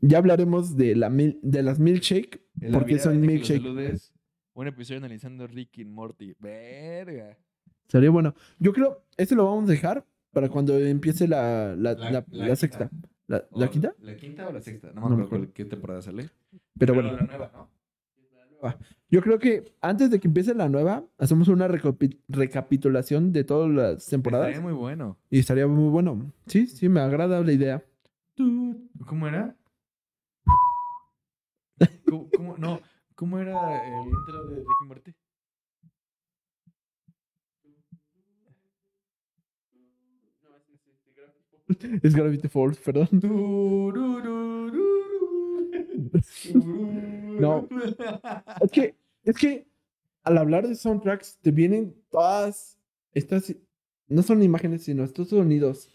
[0.00, 2.40] Ya hablaremos de, la mil- de las milkshake.
[2.60, 3.62] El porque son milkshake.
[4.54, 6.34] Un episodio analizando Rick y Morty.
[6.38, 7.36] Verga.
[7.88, 8.34] Sería bueno.
[8.58, 12.46] Yo creo, este lo vamos a dejar para cuando empiece la, la, La- la- la
[12.48, 12.90] la sexta.
[13.26, 13.94] ¿La, quinta?
[14.00, 14.92] ¿La quinta o la sexta?
[14.92, 16.30] No me acuerdo qué temporada sale.
[16.78, 17.68] Pero bueno, la nueva, ¿no?
[19.10, 23.70] Yo creo que antes de que empiece la nueva, hacemos una recapi- recapitulación de todas
[23.70, 24.48] las temporadas.
[24.48, 25.18] Estaría muy bueno.
[25.30, 26.32] Y estaría muy bueno.
[26.46, 27.84] Sí, sí, me agrada la idea.
[29.06, 29.56] ¿Cómo era?
[32.08, 32.80] ¿Cómo, cómo- no,
[33.14, 35.14] ¿cómo era el intro de Rick y Morty?
[42.02, 43.08] Es Gravity Falls, perdón.
[46.54, 47.68] No.
[48.60, 49.66] Es que, es que
[50.22, 52.78] al hablar de soundtracks te vienen todas
[53.12, 53.54] estas,
[54.08, 55.88] no son imágenes, sino estos sonidos,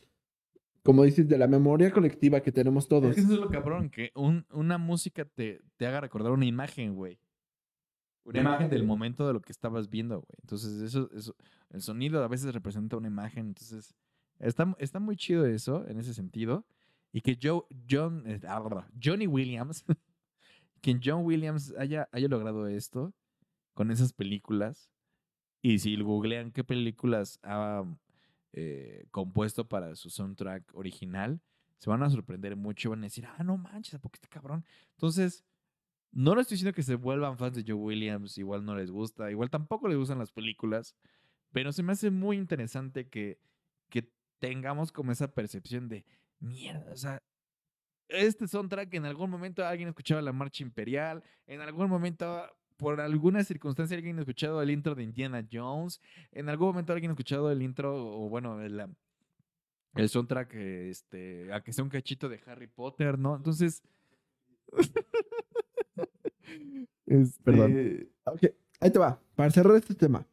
[0.84, 3.12] como dices, de la memoria colectiva que tenemos todos.
[3.12, 6.46] Es que eso es lo cabrón, que un- una música te, te haga recordar una
[6.46, 7.20] imagen, güey.
[8.24, 10.38] Una imagen del momento de lo que estabas viendo, güey.
[10.42, 11.36] Entonces, eso, eso,
[11.72, 13.48] el sonido a veces representa una imagen.
[13.48, 13.96] Entonces,
[14.40, 16.64] está, está muy chido eso, en ese sentido.
[17.14, 17.64] Y que Joe,
[18.26, 19.84] eh, ah, Johnny Williams,
[20.82, 23.14] que John Williams haya, haya logrado esto
[23.74, 24.90] con esas películas.
[25.62, 27.84] Y si googlean qué películas ha
[28.54, 31.42] eh, compuesto para su soundtrack original,
[31.78, 34.28] se van a sorprender mucho y van a decir, ah, no manches, ¿a poco este
[34.28, 34.66] cabrón?
[34.92, 35.44] Entonces,
[36.12, 39.32] no les estoy diciendo que se vuelvan fans de Joe Williams, igual no les gusta,
[39.32, 40.96] igual tampoco les gustan las películas,
[41.52, 43.40] pero se me hace muy interesante que,
[43.90, 46.06] que tengamos como esa percepción de,
[46.42, 47.22] mierda, o sea,
[48.08, 52.46] este soundtrack en algún momento alguien escuchaba la marcha imperial, en algún momento,
[52.78, 56.02] por alguna circunstancia, alguien ha escuchado el intro de Indiana Jones,
[56.32, 58.84] en algún momento alguien ha escuchado el intro, o bueno, el,
[59.96, 63.36] el soundtrack, este, a que sea un cachito de Harry Potter, ¿no?
[63.36, 63.82] Entonces.
[67.06, 68.10] este, Perdón.
[68.26, 68.46] Ok,
[68.80, 69.22] ahí te va.
[69.36, 70.26] Para cerrar este tema.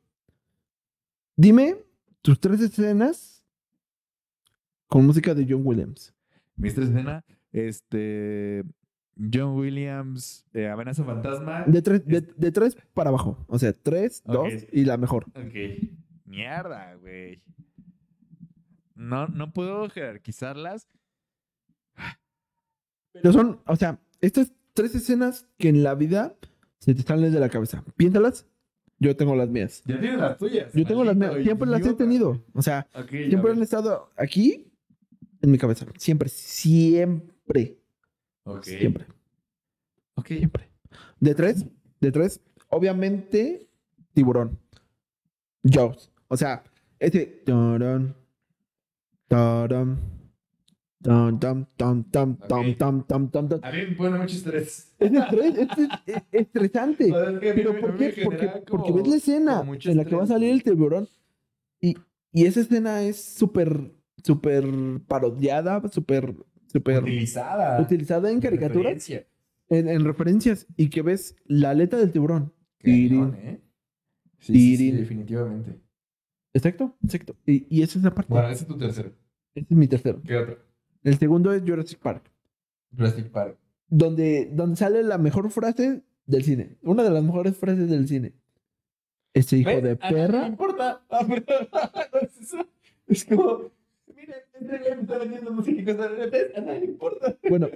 [1.36, 1.76] Dime
[2.22, 3.38] tus tres escenas
[4.89, 6.12] con música de John Williams.
[6.56, 8.65] Mis tres escenas, este.
[9.32, 11.65] John Williams, eh, Amenaza Fantasma.
[11.66, 13.44] De tres, de, de tres para abajo.
[13.48, 15.27] O sea, tres, dos y la mejor.
[15.35, 15.90] Ok.
[16.24, 17.43] Mierda, güey.
[18.94, 20.89] No, no puedo jerarquizarlas.
[23.12, 26.36] Pero son, o sea, estas tres escenas que en la vida
[26.78, 27.85] se te salen de la cabeza.
[27.97, 28.47] Piénsalas.
[29.01, 29.82] Yo tengo las mías.
[29.86, 30.73] Ya tienes las tuyas.
[30.73, 31.35] Yo tengo las mías.
[31.43, 32.44] Siempre las he tenido.
[32.52, 34.68] O sea, Ok, siempre han estado aquí
[35.43, 35.86] en mi cabeza.
[35.98, 37.78] Siempre, siempre,
[38.62, 39.06] siempre.
[40.15, 40.27] Ok.
[40.27, 40.69] Siempre.
[41.20, 41.65] De tres,
[42.01, 43.69] de tres, obviamente,
[44.15, 44.59] tiburón.
[45.65, 46.10] Jaws.
[46.28, 46.62] O sea,
[46.98, 47.27] ese.
[47.44, 48.15] tarán,
[49.28, 49.98] tarán,
[51.02, 52.77] tan, tan, tan, tan, Ok.
[52.78, 53.65] tan, tan, tan, tan.
[53.65, 54.93] A mí me pone mucho estrés.
[54.98, 57.12] Es estrés, es, es- es estresante.
[57.40, 58.15] Pero ¿por qué?
[58.24, 61.09] Porque, porque ves la escena en la que va a salir el tiburón
[61.81, 61.97] y,
[62.32, 63.93] y esa escena es súper,
[64.24, 64.65] súper
[65.07, 66.35] parodiada, súper,
[66.66, 67.81] súper utilizada.
[67.81, 69.27] utilizada en caricaturas, Referencia.
[69.69, 72.53] en, en referencias y que ves la aleta del tiburón.
[72.78, 73.35] Tirín.
[73.36, 73.61] ¿eh?
[74.39, 74.97] Sí, sí, sí, Tirín.
[74.99, 75.78] definitivamente.
[76.55, 77.36] Exacto, exacto.
[77.47, 78.32] Y, y esa es la parte.
[78.32, 79.12] Bueno, ese es tu tercero.
[79.55, 80.20] Ese es mi tercero.
[80.27, 80.59] ¿Qué otro?
[81.05, 82.24] El segundo es Jurassic Park,
[82.97, 83.57] Jurassic Park.
[83.89, 86.77] donde, donde sale la mejor frase del cine.
[86.82, 88.32] Una de las mejores frases del cine.
[89.35, 89.82] Ese hijo ¿Ves?
[89.82, 90.47] de perra.
[90.47, 91.03] importa.
[91.11, 92.66] Ah, no eso.
[93.07, 93.70] Es como,
[97.48, 97.68] Bueno,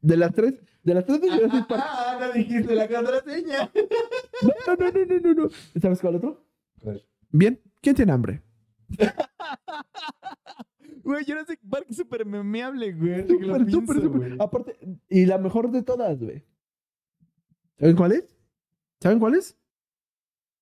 [0.00, 1.82] de las tres, de las tres de Jurassic Park.
[1.84, 3.70] Ah, no dijiste la contraseña.
[4.42, 5.80] No, no, no, no, no, no.
[5.80, 6.44] ¿Sabes cuál otro?
[7.30, 8.42] Bien, ¿quién tiene hambre?
[11.04, 13.26] Güey, Jurassic Park es súper memeable, güey.
[13.26, 14.08] Súper, súper, súper.
[14.08, 14.36] güey.
[14.38, 14.78] Aparte,
[15.08, 16.44] y la mejor de todas, güey.
[17.76, 18.38] ¿Saben cuál es?
[19.00, 19.58] ¿Saben cuál es?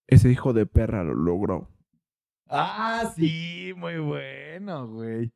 [0.06, 1.68] Ese hijo de perra lo logró.
[2.48, 5.30] Ah, sí, muy bueno, güey.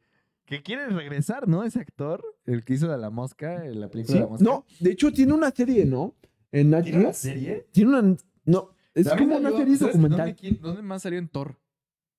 [0.46, 1.64] Que quiere regresar, ¿no?
[1.64, 4.14] Ese actor, el que hizo de la mosca, la película ¿Sí?
[4.14, 4.44] de la mosca.
[4.44, 6.14] No, de hecho tiene una serie, ¿no?
[6.52, 7.66] En Nat ¿Tiene una serie?
[7.72, 8.16] Tiene una.
[8.44, 10.36] No, es como una salió- serie ¿sabes documental.
[10.60, 11.56] ¿Dónde, más salió en Thor?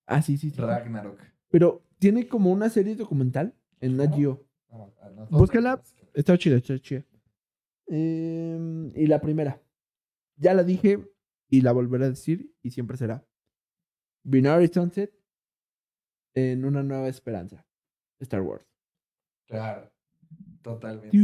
[0.07, 0.59] Ah, sí, sí, sí.
[0.59, 1.19] Ragnarok.
[1.49, 4.43] Pero tiene como una serie documental en Nat Geo.
[4.71, 5.81] Ah, ah, no, Búscala.
[6.13, 7.05] Está chida, está chida.
[7.87, 9.61] Em, y la primera.
[10.37, 10.99] Ya la dije
[11.49, 13.23] y la volveré a decir y siempre será.
[14.23, 15.13] Binary Sunset
[16.33, 17.65] en una nueva esperanza.
[18.19, 18.65] Star Wars.
[19.47, 19.89] Claro.
[20.61, 21.15] Totalmente.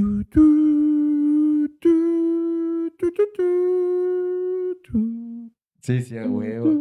[5.82, 6.72] Sí, sí, a huevo.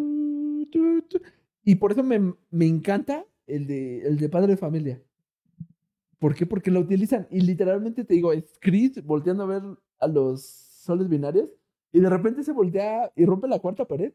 [1.65, 5.03] Y por eso me, me encanta el de, el de Padre de Familia.
[6.19, 6.45] ¿Por qué?
[6.47, 7.27] Porque lo utilizan.
[7.31, 9.63] Y literalmente te digo, es Chris volteando a ver
[9.99, 11.49] a los soles binarios.
[11.93, 14.13] Y de repente se voltea y rompe la cuarta pared.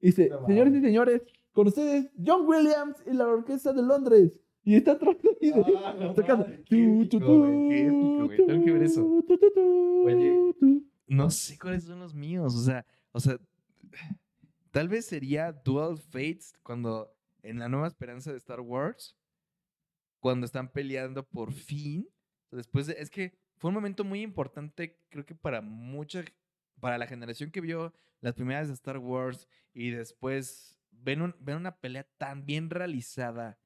[0.00, 4.40] Y dice, No señores y señores, con ustedes, John Williams y la Orquesta de Londres.
[4.64, 5.52] Y está atrás de-
[5.84, 6.46] Ah, no tocando.
[6.66, 8.46] qué épico, güey, qué épico, güey.
[8.46, 9.24] Tengo que ver eso.
[10.04, 10.54] Oye.
[11.08, 12.54] No sé cuáles son los míos.
[12.54, 13.38] O sea, o sea,
[14.70, 17.12] tal vez sería Dual Fates cuando
[17.42, 19.16] en la nueva esperanza de Star Wars,
[20.20, 22.08] cuando están peleando por fin.
[22.50, 26.24] Después de- es que fue un momento muy importante, creo que para mucha,
[26.80, 31.56] para la generación que vio las primeras de Star Wars y después ven, un- ven
[31.56, 33.58] una pelea tan bien realizada,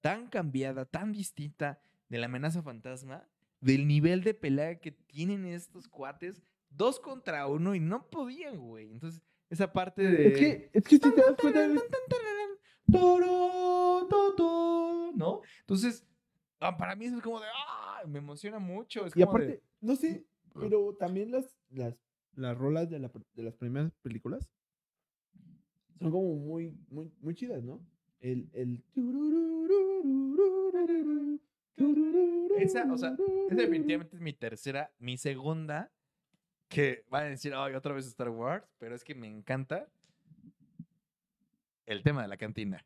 [0.00, 3.26] tan cambiada, tan distinta de la amenaza fantasma,
[3.60, 8.90] del nivel de pelea que tienen estos cuates, dos contra uno y no podían, güey.
[8.90, 10.28] Entonces, esa parte de...
[10.28, 11.80] Es que, es que si te das cuenta, ¿no?
[15.60, 16.06] Entonces,
[16.60, 18.02] ah, para mí eso es como de, ¡ah!
[18.06, 19.06] Me emociona mucho.
[19.06, 20.24] Es y como de- aparte, no sé,
[20.58, 21.94] pero también las, las,
[22.34, 24.48] las rolas de, la, de las primeras películas
[25.98, 27.80] son como muy, muy, muy chidas, ¿no?
[28.20, 28.82] El, el...
[32.58, 33.16] Esa, o sea,
[33.50, 35.90] esa definitivamente es mi tercera, mi segunda,
[36.68, 39.88] que van a decir, ay, otra vez Star Wars, pero es que me encanta
[41.86, 42.84] el tema de la cantina.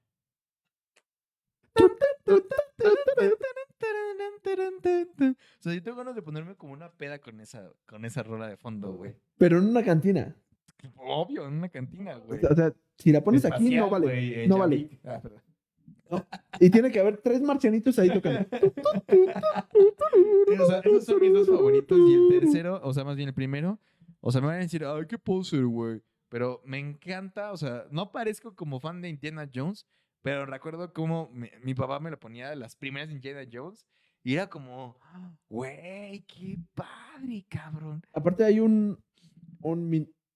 [5.37, 8.47] O sea, yo tengo ganas de ponerme como una peda con esa, con esa rola
[8.47, 9.17] de fondo, güey.
[9.39, 10.37] Pero en una cantina.
[10.97, 12.45] Obvio, en una cantina, güey.
[12.45, 14.47] O sea, si la pones aquí, no vale.
[14.47, 15.01] no vale.
[15.05, 15.21] Ah.
[16.61, 18.47] Y tiene que haber tres marcianitos ahí tocando.
[20.57, 21.99] O sea, esos son mis dos favoritos.
[21.99, 23.81] Y el tercero, o sea, más bien el primero.
[24.21, 26.01] O sea, me van a decir, ay, qué poser, güey.
[26.29, 29.87] Pero me encanta, o sea, no parezco como fan de Indiana Jones,
[30.23, 33.87] Pero recuerdo cómo mi, mi papá me lo ponía de las primeras Indiana Jones
[34.23, 34.99] y era como,
[35.51, 38.03] güey, qué padre, cabrón.
[38.13, 38.99] Aparte hay un...
[39.61, 39.91] un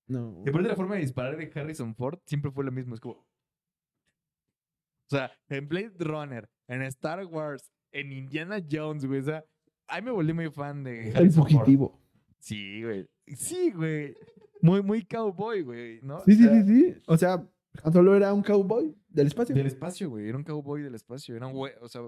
[0.09, 0.43] no.
[0.45, 3.15] Y aparte la forma de disparar de Harrison Ford siempre fue lo mismo, es como...
[3.15, 9.45] O sea, en Blade Runner, en Star Wars, en Indiana Jones, güey, o sea,
[9.87, 11.49] ahí me volví muy fan de El Ford.
[11.51, 11.99] fugitivo.
[12.41, 13.09] Sí, güey.
[13.27, 14.15] Sí, güey.
[14.61, 16.21] Muy, muy cowboy, güey, ¿no?
[16.21, 17.03] Sí, O sí, sea, sí, sí.
[17.07, 17.49] O sea,
[17.93, 19.55] Solo era un cowboy del espacio.
[19.55, 20.29] Del espacio, güey.
[20.29, 21.37] Era un cowboy del espacio.
[21.37, 21.73] Era un güey.
[21.81, 22.03] O sea,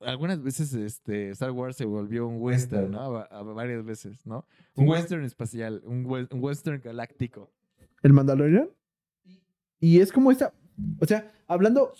[0.00, 3.16] algunas veces este, Star Wars se volvió un western, ¿no?
[3.18, 4.46] A, a varias veces, ¿no?
[4.74, 7.50] Un western espacial, un, we- un western galáctico.
[8.02, 8.68] El Mandalorian.
[9.80, 10.52] Y es como esta...
[11.00, 11.92] O sea, hablando...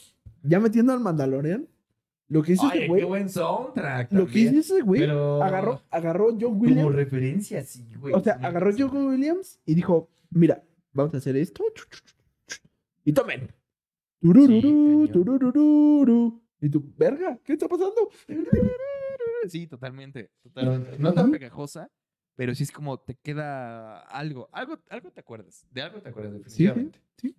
[0.43, 1.67] Ya metiendo al Mandalorian.
[2.29, 3.01] Lo que hizo Oye, ese güey...
[3.01, 4.13] qué buen soundtrack.
[4.13, 5.01] Lo que hizo ese güey...
[5.01, 6.95] Pero- Agarró, agarró John Como Williams.
[6.95, 8.15] referencia, sí, güey.
[8.15, 8.71] O sea, sí agarró.
[8.77, 10.63] John Williams y dijo, mira,
[10.93, 11.65] vamos a hacer esto.
[13.05, 13.49] Y tomen.
[14.21, 15.13] Turururu, cañón.
[15.13, 16.43] turururu.
[16.67, 18.11] Y tú, verga, ¿qué está pasando?
[19.49, 20.33] Sí, totalmente.
[20.43, 20.99] totalmente.
[20.99, 21.89] No tan pegajosa,
[22.35, 24.49] pero sí es como te queda algo.
[24.51, 25.65] Algo, algo te acuerdas.
[25.71, 27.01] De algo te acuerdas, Sí, definitivamente.
[27.19, 27.37] sí.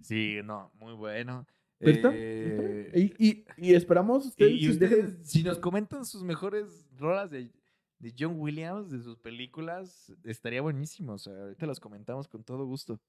[0.00, 1.46] Sí, no, muy bueno.
[1.78, 7.30] Eh, Y, y, y esperamos ustedes, y si ustedes, si nos comentan sus mejores rolas
[7.30, 7.52] de,
[8.00, 11.12] de John Williams, de sus películas, estaría buenísimo.
[11.12, 13.00] O sea, ahorita los comentamos con todo gusto.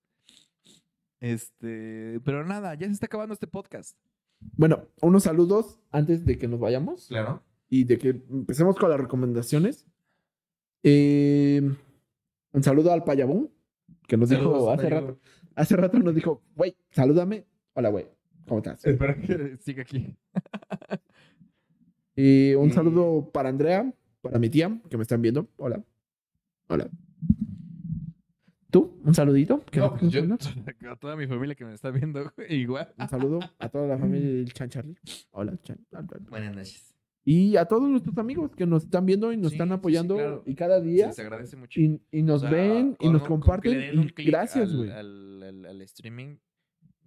[1.23, 3.97] Este, pero nada, ya se está acabando este podcast.
[4.57, 7.41] Bueno, unos saludos antes de que nos vayamos Claro.
[7.69, 9.87] y de que empecemos con las recomendaciones.
[10.83, 11.61] Eh,
[12.51, 13.49] un saludo al Payabón,
[14.05, 15.17] que nos dijo hace rato.
[15.55, 17.45] Hace rato nos dijo, güey, salúdame.
[17.73, 18.05] Hola, güey,
[18.45, 18.83] ¿cómo estás?
[18.85, 20.17] Espero que siga aquí.
[22.17, 25.47] Y un Y- saludo para Andrea, para mi tía, que me están viendo.
[25.55, 25.81] Hola.
[26.67, 26.89] Hola.
[28.73, 28.99] ¿Tú?
[29.05, 29.63] ¿Un saludito?
[29.69, 30.21] ¿Qué No, pues yo,
[30.91, 32.91] a toda mi familia que me está viendo, güey, igual.
[32.97, 34.97] Un saludo a toda la familia del Chan Charlie.
[35.29, 35.77] Hola, Chan.
[36.27, 36.95] Buenas noches.
[37.23, 39.77] Y a todos nuestros amigos que nos están viendo y nos Sí, están sí, sí,
[39.77, 40.43] apoyando claro.
[40.47, 41.79] y cada día se agradece mucho.
[41.79, 43.79] y, y nos O sea, ven y con nos un- con comparten.
[43.79, 44.89] le den un y gracias, al- güey.
[44.89, 46.37] Al, al- al streaming,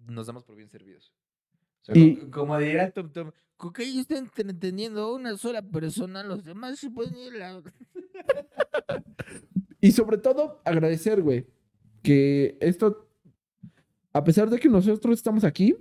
[0.06, 1.12] nos damos por bien servidos.
[1.82, 5.36] O sea, Y- co- como dirá Tom Tom, con que ellos estén entreteniendo a una
[5.36, 7.62] sola persona, los demás se pueden ir a la...
[9.80, 11.46] Y sobre todo, agradecer, güey,
[12.02, 13.08] que esto,
[14.12, 15.76] a pesar de que nosotros estamos aquí,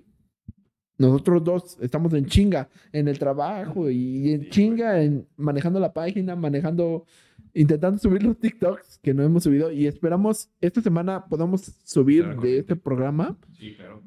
[0.98, 5.92] nosotros dos estamos en chinga en el trabajo y en Sí, chinga en manejando la
[5.94, 7.06] página, manejando,
[7.54, 12.42] intentando subir los TikToks que no hemos subido y esperamos esta semana podamos subir Claro,
[12.42, 14.02] de este programa Sí, claro.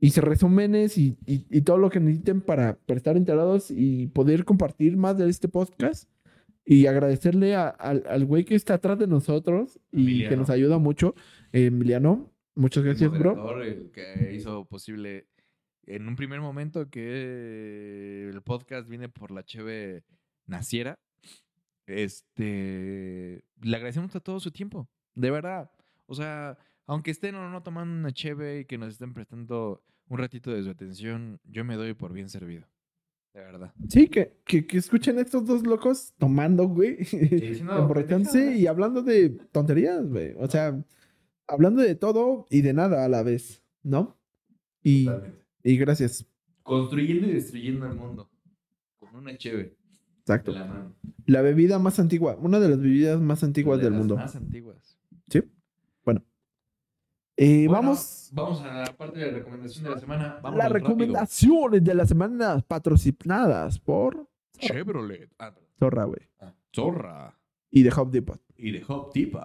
[0.00, 4.06] y se resúmenes y, y, y todo lo que necesiten para, para estar enterados y
[4.06, 6.08] poder compartir más de este podcast.
[6.66, 10.78] Y agradecerle a- al al güey que está atrás de nosotros y que nos ayuda
[10.78, 11.14] mucho,
[11.52, 12.32] eh, Emiliano.
[12.54, 13.34] Muchas gracias, bro.
[13.36, 15.26] moderador, el que hizo posible
[15.86, 20.04] en un primer momento que el podcast viene por la cheve
[20.46, 20.98] naciera.
[21.86, 25.70] Este, le agradecemos a todo su tiempo, de verdad.
[26.06, 30.18] O sea, aunque estén o no tomando una cheve y que nos estén prestando un
[30.18, 32.66] ratito de su atención, yo me doy por bien servido.
[33.34, 33.74] De verdad.
[33.88, 36.98] Sí, que, que, que escuchen estos dos locos tomando, güey.
[37.12, 38.60] emborrachándose pendejadas.
[38.60, 40.34] y hablando de tonterías, güey.
[40.38, 40.80] O sea,
[41.48, 44.16] hablando de todo y de nada a la vez, ¿no?
[44.84, 45.08] Y,
[45.64, 46.26] y gracias.
[46.62, 48.30] Construyendo y destruyendo el mundo.
[48.98, 49.76] Con una cheve.
[50.20, 50.54] Exacto.
[51.26, 54.16] La bebida más antigua, una de las bebidas más antiguas De del las mundo.
[54.16, 54.93] Más antiguas.
[57.36, 60.38] Eh, Bueno, vamos Vamos a la parte de la recomendación de la semana.
[60.42, 64.28] Vamos las recomendaciones de la semana patrocinadas por
[64.58, 65.30] Chevrolet.
[65.38, 65.70] Ah, perdón.
[65.78, 66.20] Zorra, güey.
[66.74, 67.38] Zorra.
[67.70, 68.40] Y de Hop Depot.
[68.56, 69.42] Y de Hop Depot.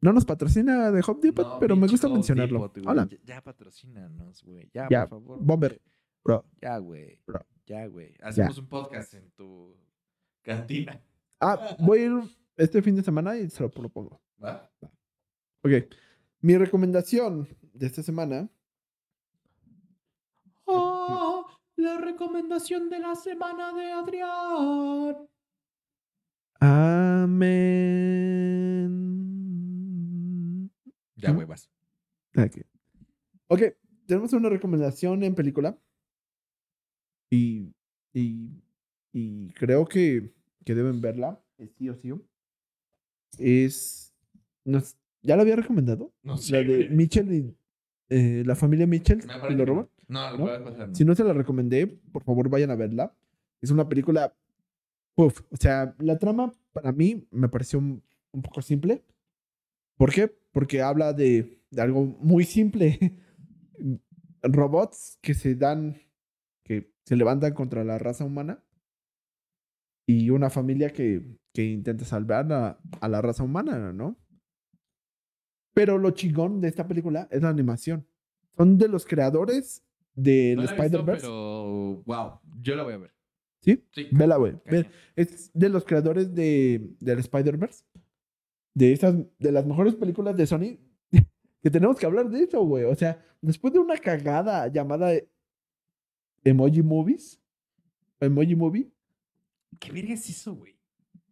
[0.00, 2.68] No nos patrocina de Hop Depot, No, pero me gusta mencionarlo.
[2.68, 2.86] Depot.
[2.86, 3.08] Hola.
[3.10, 4.70] Ya, ya patrocínanos, güey.
[4.72, 5.38] Ya, Ya, por favor.
[5.40, 5.80] Bomber.
[6.22, 6.44] Bro.
[6.60, 7.20] Ya, güey.
[7.26, 7.40] Bro.
[7.66, 8.14] Ya, güey.
[8.22, 9.74] Hacemos un podcast en tu
[10.42, 11.00] cantina.
[11.40, 12.12] Ah, voy a ir
[12.56, 14.20] este fin de semana y se lo propongo.
[14.42, 14.70] ¿Va?
[15.62, 15.72] Ok.
[16.46, 18.48] Mi recomendación de esta semana.
[20.64, 21.44] Oh,
[21.74, 25.26] la recomendación de la semana de Adrián.
[28.86, 30.70] Amén.
[31.16, 31.32] Ya, ¿Ah?
[31.32, 31.68] güey, vas.
[32.36, 32.58] Ok.
[33.48, 33.62] Ok,
[34.06, 35.76] tenemos una recomendación en película.
[37.28, 37.74] Y,
[38.12, 38.62] y,
[39.12, 40.32] y creo que,
[40.64, 41.42] que deben verla.
[41.58, 42.12] Es sí o sí.
[43.36, 44.14] Es.
[44.64, 44.96] nos-
[45.26, 46.12] ¿Ya la había recomendado?
[46.22, 47.56] No La de Mitchell y.
[48.08, 49.88] eh, la familia Mitchell y lo roban.
[50.08, 50.44] No, lo ¿No?
[50.44, 50.94] puedes pasar.
[50.94, 53.14] Si no se la recomendé, por favor vayan a verla.
[53.60, 54.34] Es una película.
[55.16, 59.02] Uf, o sea, la trama para mí me pareció un, un poco simple.
[59.96, 60.28] ¿Por qué?
[60.52, 63.16] Porque habla de, de algo muy simple.
[64.42, 65.96] robots que se dan,
[66.64, 68.62] que se levantan contra la raza humana
[70.06, 74.16] y una familia que, que intenta salvar a, a la raza humana, ¿no?
[75.76, 78.06] Pero lo chingón de esta película es la animación.
[78.56, 79.84] Son de los creadores
[80.14, 81.26] del No Spider-Verse.
[81.26, 83.12] Pero, wow, yo la voy a ver.
[83.60, 83.84] ¿Sí?
[83.90, 84.08] Sí.
[84.10, 84.54] Vela, güey.
[85.16, 87.84] Es de los creadores de, del Spider-Verse.
[88.72, 90.78] De esas, de las mejores películas de Sony.
[91.62, 92.84] Que tenemos que hablar de eso, güey.
[92.84, 95.12] O sea, después de una cagada llamada
[96.42, 97.38] Emoji Movies.
[98.18, 98.90] Emoji Movie.
[99.78, 100.74] ¿Qué verga es eso, güey?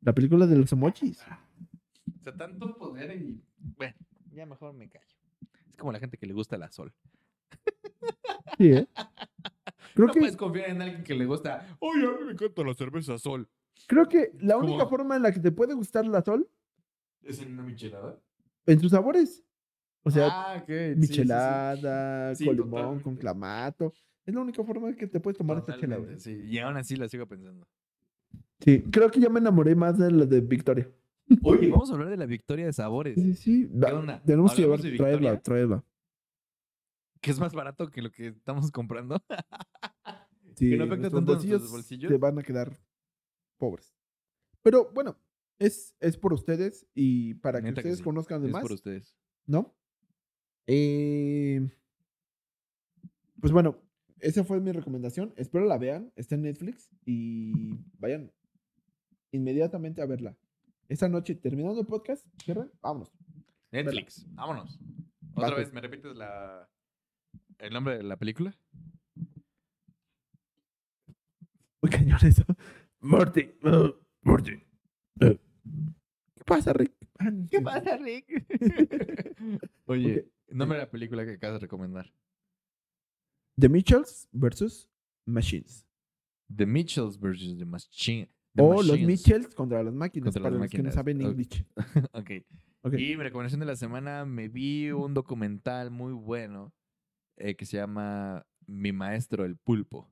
[0.03, 1.23] La película de los emojis.
[1.23, 3.41] O sea, tanto poder y.
[3.77, 3.95] Bueno,
[4.35, 5.17] ya mejor me callo.
[5.71, 6.93] Es como la gente que le gusta la sol.
[8.59, 8.87] Sí, ¿eh?
[9.95, 11.77] Creo no que, puedes confiar en alguien que le gusta.
[11.79, 13.49] Oye, a mí me encanta la cerveza sol.
[13.87, 16.49] creo que la única forma en la que te puede gustar la sol
[17.23, 18.19] ¿Es en una michelada?
[18.67, 19.45] en sus sabores.
[20.03, 20.67] O sea, ah, ok.
[20.67, 20.97] sí, sí, sí.
[21.01, 23.03] michelada, Sí, con limón, totalmente.
[23.05, 23.93] con clamato.
[24.27, 26.17] Es la única forma en que te puedes tomar esta chela, güey.
[26.17, 26.51] Totalmente, sí.
[26.51, 27.67] Y aún así la sigo pensando.
[28.61, 30.91] Sí, creo que ya me enamoré más de la de Victoria.
[31.43, 33.15] Oye, vamos a hablar de la victoria de sabores.
[33.15, 33.69] Sí, sí.
[34.25, 35.85] Tenemos que llevar, ¿Hablamos de traerla, traerla.
[37.21, 39.23] Que es más barato que lo que estamos comprando.
[40.57, 42.11] Sí, Que no afecta tanto a nuestros bolsillos.
[42.11, 42.79] Se van a quedar
[43.59, 43.95] pobres.
[44.63, 45.17] Pero bueno,
[45.59, 48.63] es, es por ustedes y para que Neta que ustedes sí, conozcan de es más,
[48.63, 49.17] por ustedes.
[49.47, 49.75] ¿no?
[50.67, 51.69] Eh,
[53.41, 53.79] pues bueno,
[54.21, 55.35] esa fue mi recomendación.
[55.37, 56.13] Espero la vean.
[56.17, 58.33] Está en Netflix y vayan
[59.33, 60.37] inmediatamente a verla.
[60.89, 63.11] Esa noche, terminando el podcast, cierren, vámonos.
[63.73, 64.79] Netflix, vámonos.
[65.33, 66.69] Otra Vas, vez, ¿me repites la...
[67.59, 68.55] el nombre de la película?
[71.83, 72.45] Muy cañón eso.
[73.01, 73.51] Morty.
[73.65, 73.93] uh,
[74.23, 74.55] Morty.
[75.21, 75.37] uh.
[76.37, 76.93] ¿Qué pasa, Rick?
[77.19, 78.27] Ah, ¿Qué pasa, Rick?
[79.87, 82.13] Oye, nombre de la película que acabas de recomendar.
[83.59, 84.89] The Mitchells versus
[85.27, 85.87] Machines.
[86.55, 88.29] The Mitchells versus The Machine.
[88.55, 89.07] The o los Machines.
[89.07, 90.95] Mitchells contra las máquinas, Contra para las los que no máquinas.
[90.95, 91.31] saben Ok.
[91.31, 91.65] English.
[92.13, 92.31] ok.
[92.83, 92.93] Ok.
[92.95, 96.73] Y mi recomendación de la semana, me vi un documental muy bueno
[97.37, 100.11] eh, que se llama Mi Maestro el Pulpo.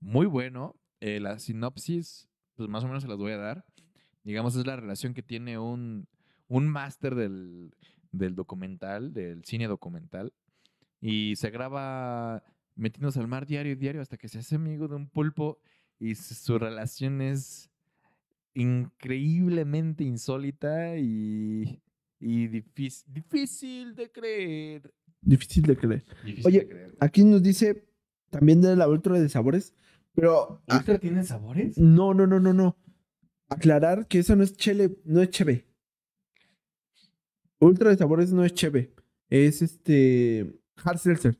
[0.00, 0.76] Muy bueno.
[1.00, 3.64] Eh, la sinopsis, pues más o menos se las voy a dar.
[4.24, 6.06] Digamos, es la relación que tiene un,
[6.48, 7.72] un máster del,
[8.12, 10.32] del documental, del cine documental.
[11.00, 12.42] Y se graba
[12.74, 15.58] metiéndose al mar diario y diario hasta que se hace amigo de un pulpo
[16.00, 17.70] y su relación es
[18.54, 21.80] increíblemente insólita y,
[22.20, 24.94] y difícil, difícil de creer.
[25.20, 26.04] Difícil de creer.
[26.24, 26.96] Difícil Oye, de creer.
[27.00, 27.88] Aquí nos dice
[28.30, 29.74] también de la ultra de sabores,
[30.14, 31.78] pero ah, ¿Ultra tiene sabores?
[31.78, 32.76] no, no, no, no, no.
[33.48, 35.66] Aclarar que eso no es chele, no es cheve.
[37.60, 38.94] Ultra de sabores no es cheve.
[39.30, 41.38] Es este hard seltzer.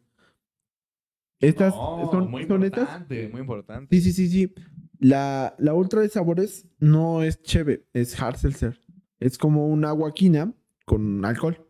[1.41, 3.97] Estas No, son, muy importante, muy importante.
[3.97, 4.55] Sí, sí, sí, sí.
[5.01, 8.81] La, la ultra de sabores no es cheve, es hard seltzer.
[9.21, 10.55] Es como un agua quina
[10.85, 11.65] con alcohol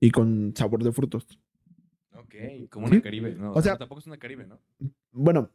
[0.00, 1.26] y con sabor de frutos.
[2.14, 2.34] Ok,
[2.70, 3.02] como una Sí.
[3.02, 3.34] Caribe.
[3.34, 4.60] No, O o sea, sea- tampoco es una Caribe, ¿no?
[5.12, 5.50] Bueno,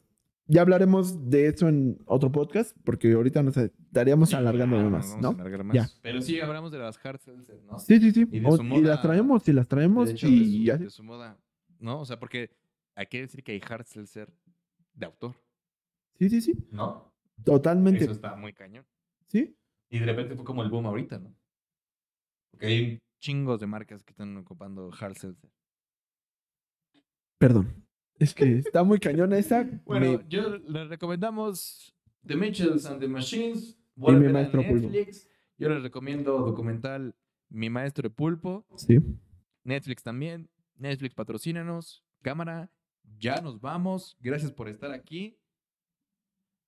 [0.47, 5.29] ya hablaremos de eso en otro podcast porque ahorita nos estaríamos alargando Ah, más, ¿no?
[5.29, 5.75] a alargar más.
[5.75, 5.87] Ya.
[6.01, 7.79] Pero sí, hablamos de las hard seltzer, ¿no?
[7.79, 8.27] Sí, sí, sí.
[8.31, 10.57] Y de O- su y moda- las traemos, y las traemos De hecho, de y
[10.59, 10.77] su, ya.
[10.77, 11.37] de su moda,
[11.79, 11.99] ¿no?
[12.01, 12.49] O sea, porque
[12.95, 14.33] hay que decir que hay hard seltzer
[14.93, 15.35] de autor,
[16.17, 16.53] Sí, sí, sí.
[16.71, 17.13] ¿no?
[17.43, 18.03] Totalmente.
[18.05, 18.85] Eso está muy cañón.
[19.27, 19.57] Sí.
[19.89, 21.35] Y de repente fue como el boom ahorita, ¿no?
[22.51, 25.51] Porque hay chingos de marcas que están ocupando hard seltzer.
[27.37, 27.85] Perdón.
[28.17, 29.63] Es que está muy cañón esa.
[29.85, 31.93] Bueno, Me- yo les recomendamos
[32.25, 33.77] The Mitchells and the Machines.
[34.01, 34.87] a maestro Pulpo.
[34.89, 35.29] Netflix.
[35.57, 37.13] Yo les recomiendo documental
[37.49, 38.65] Mi Maestro de Pulpo.
[38.77, 38.99] Sí.
[39.63, 40.49] Netflix también.
[40.75, 42.05] Netflix patrocínanos.
[42.21, 42.71] Cámara.
[43.19, 44.17] Ya nos vamos.
[44.19, 45.37] Gracias por estar aquí.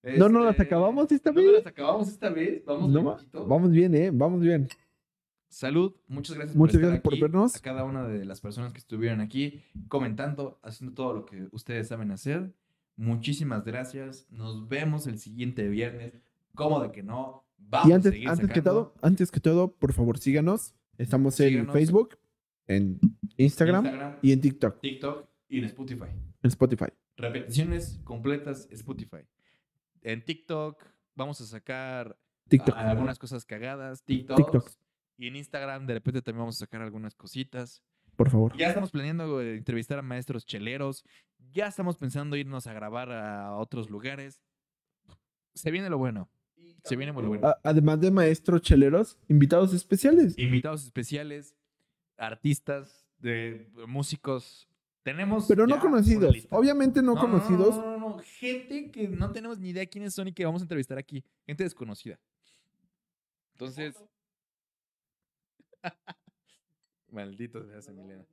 [0.04, 1.46] No nos las Este, acabamos esta no vez.
[1.46, 2.66] nos las acabamos esta vez.
[2.66, 3.48] Vamos, No bien.
[3.48, 4.12] Vamos ¿eh?
[4.14, 4.68] Vamos bien.
[5.50, 7.56] Salud, muchas gracias Muchas por estar gracias por vernos.
[7.56, 11.88] A cada una de las personas que estuvieron aquí comentando, haciendo todo lo que ustedes
[11.88, 12.54] saben hacer.
[12.98, 14.28] Muchísimas gracias.
[14.30, 16.22] Nos vemos el siguiente viernes.
[16.54, 17.46] ¿Cómo de que no?
[17.58, 20.74] Vamos Y antes, a antes que todo, antes que todo, por favor, síganos.
[20.98, 21.70] Estamos en.
[21.72, 22.18] Facebook,
[22.68, 23.00] en
[23.38, 26.06] Instagram, Instagram, y en TikTok, TikTok y en Spotify.
[26.44, 26.88] en Spotify.
[27.16, 29.26] Repeticiones completas Spotify.
[30.02, 30.84] En TikTok
[31.16, 32.18] vamos a sacar
[32.48, 32.76] TikTok.
[32.76, 34.38] a- algunas cosas cagadas, TikToks.
[34.44, 34.70] TikTok.
[35.18, 37.82] Y en Instagram de repente también vamos a sacar algunas cositas.
[38.16, 38.56] Por favor.
[38.58, 41.04] Ya estamos planeando eh, entrevistar a maestros cheleros.
[41.54, 44.42] Ya estamos pensando irnos a grabar a otros lugares.
[45.54, 46.30] Se viene lo bueno.
[46.84, 47.54] Se viene muy bueno.
[47.64, 50.38] Además de maestros cheleros, invitados especiales.
[50.38, 51.56] Invitados especiales,
[52.18, 54.67] artistas, de músicos
[55.08, 55.46] Tenemos.
[55.48, 56.36] Pero no conocidos.
[56.50, 57.78] Obviamente no, No, conocidos.
[57.78, 58.20] No, no, no, no.
[58.20, 61.24] Gente que no tenemos ni idea quiénes son y que vamos a entrevistar aquí.
[61.46, 62.20] Gente desconocida.
[63.54, 63.96] Entonces.
[67.10, 68.28] Maldito seas, Emiliano.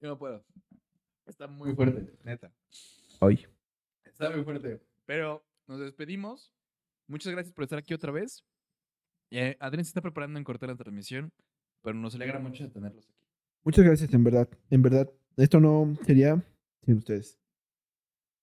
[0.00, 0.44] Yo no puedo.
[1.26, 2.52] Está muy fuerte, neta.
[3.20, 3.44] Ay.
[4.04, 4.80] Está muy fuerte.
[5.04, 6.54] Pero nos despedimos.
[7.08, 8.44] Muchas gracias por estar aquí otra vez.
[9.30, 11.32] Eh, Adrián se está preparando en cortar la transmisión,
[11.82, 13.18] pero nos alegra mucho tenerlos aquí.
[13.64, 14.48] Muchas gracias, en verdad.
[14.70, 15.10] En verdad.
[15.36, 16.42] Esto no sería
[16.84, 17.38] sin ustedes.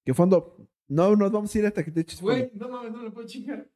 [0.06, 0.68] ¿Qué fondo?
[0.88, 2.22] No, nos vamos a ir hasta que te eches.
[2.22, 3.68] Güey, no mames, no me puedo chingar.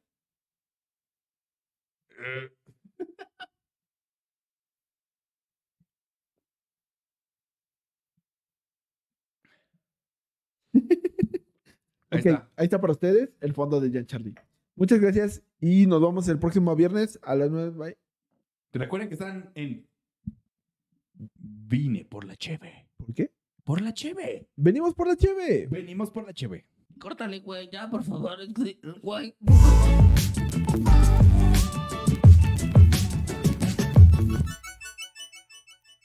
[12.10, 12.50] Ahí Ok, está.
[12.56, 14.34] ahí está para ustedes el fondo de Jan Charlie.
[14.76, 17.70] Muchas gracias y nos vemos el próximo viernes a las 9.
[17.70, 17.98] Bye.
[18.72, 19.86] Recuerden que están en.
[21.34, 22.88] Vine por la cheve.
[22.96, 23.32] ¿Por qué?
[23.64, 24.48] Por la cheve.
[24.56, 25.66] Venimos por la cheve.
[25.70, 26.66] Venimos por la cheve.
[26.98, 28.38] Córtale, güey, ya, por favor.
[29.02, 29.34] Güey.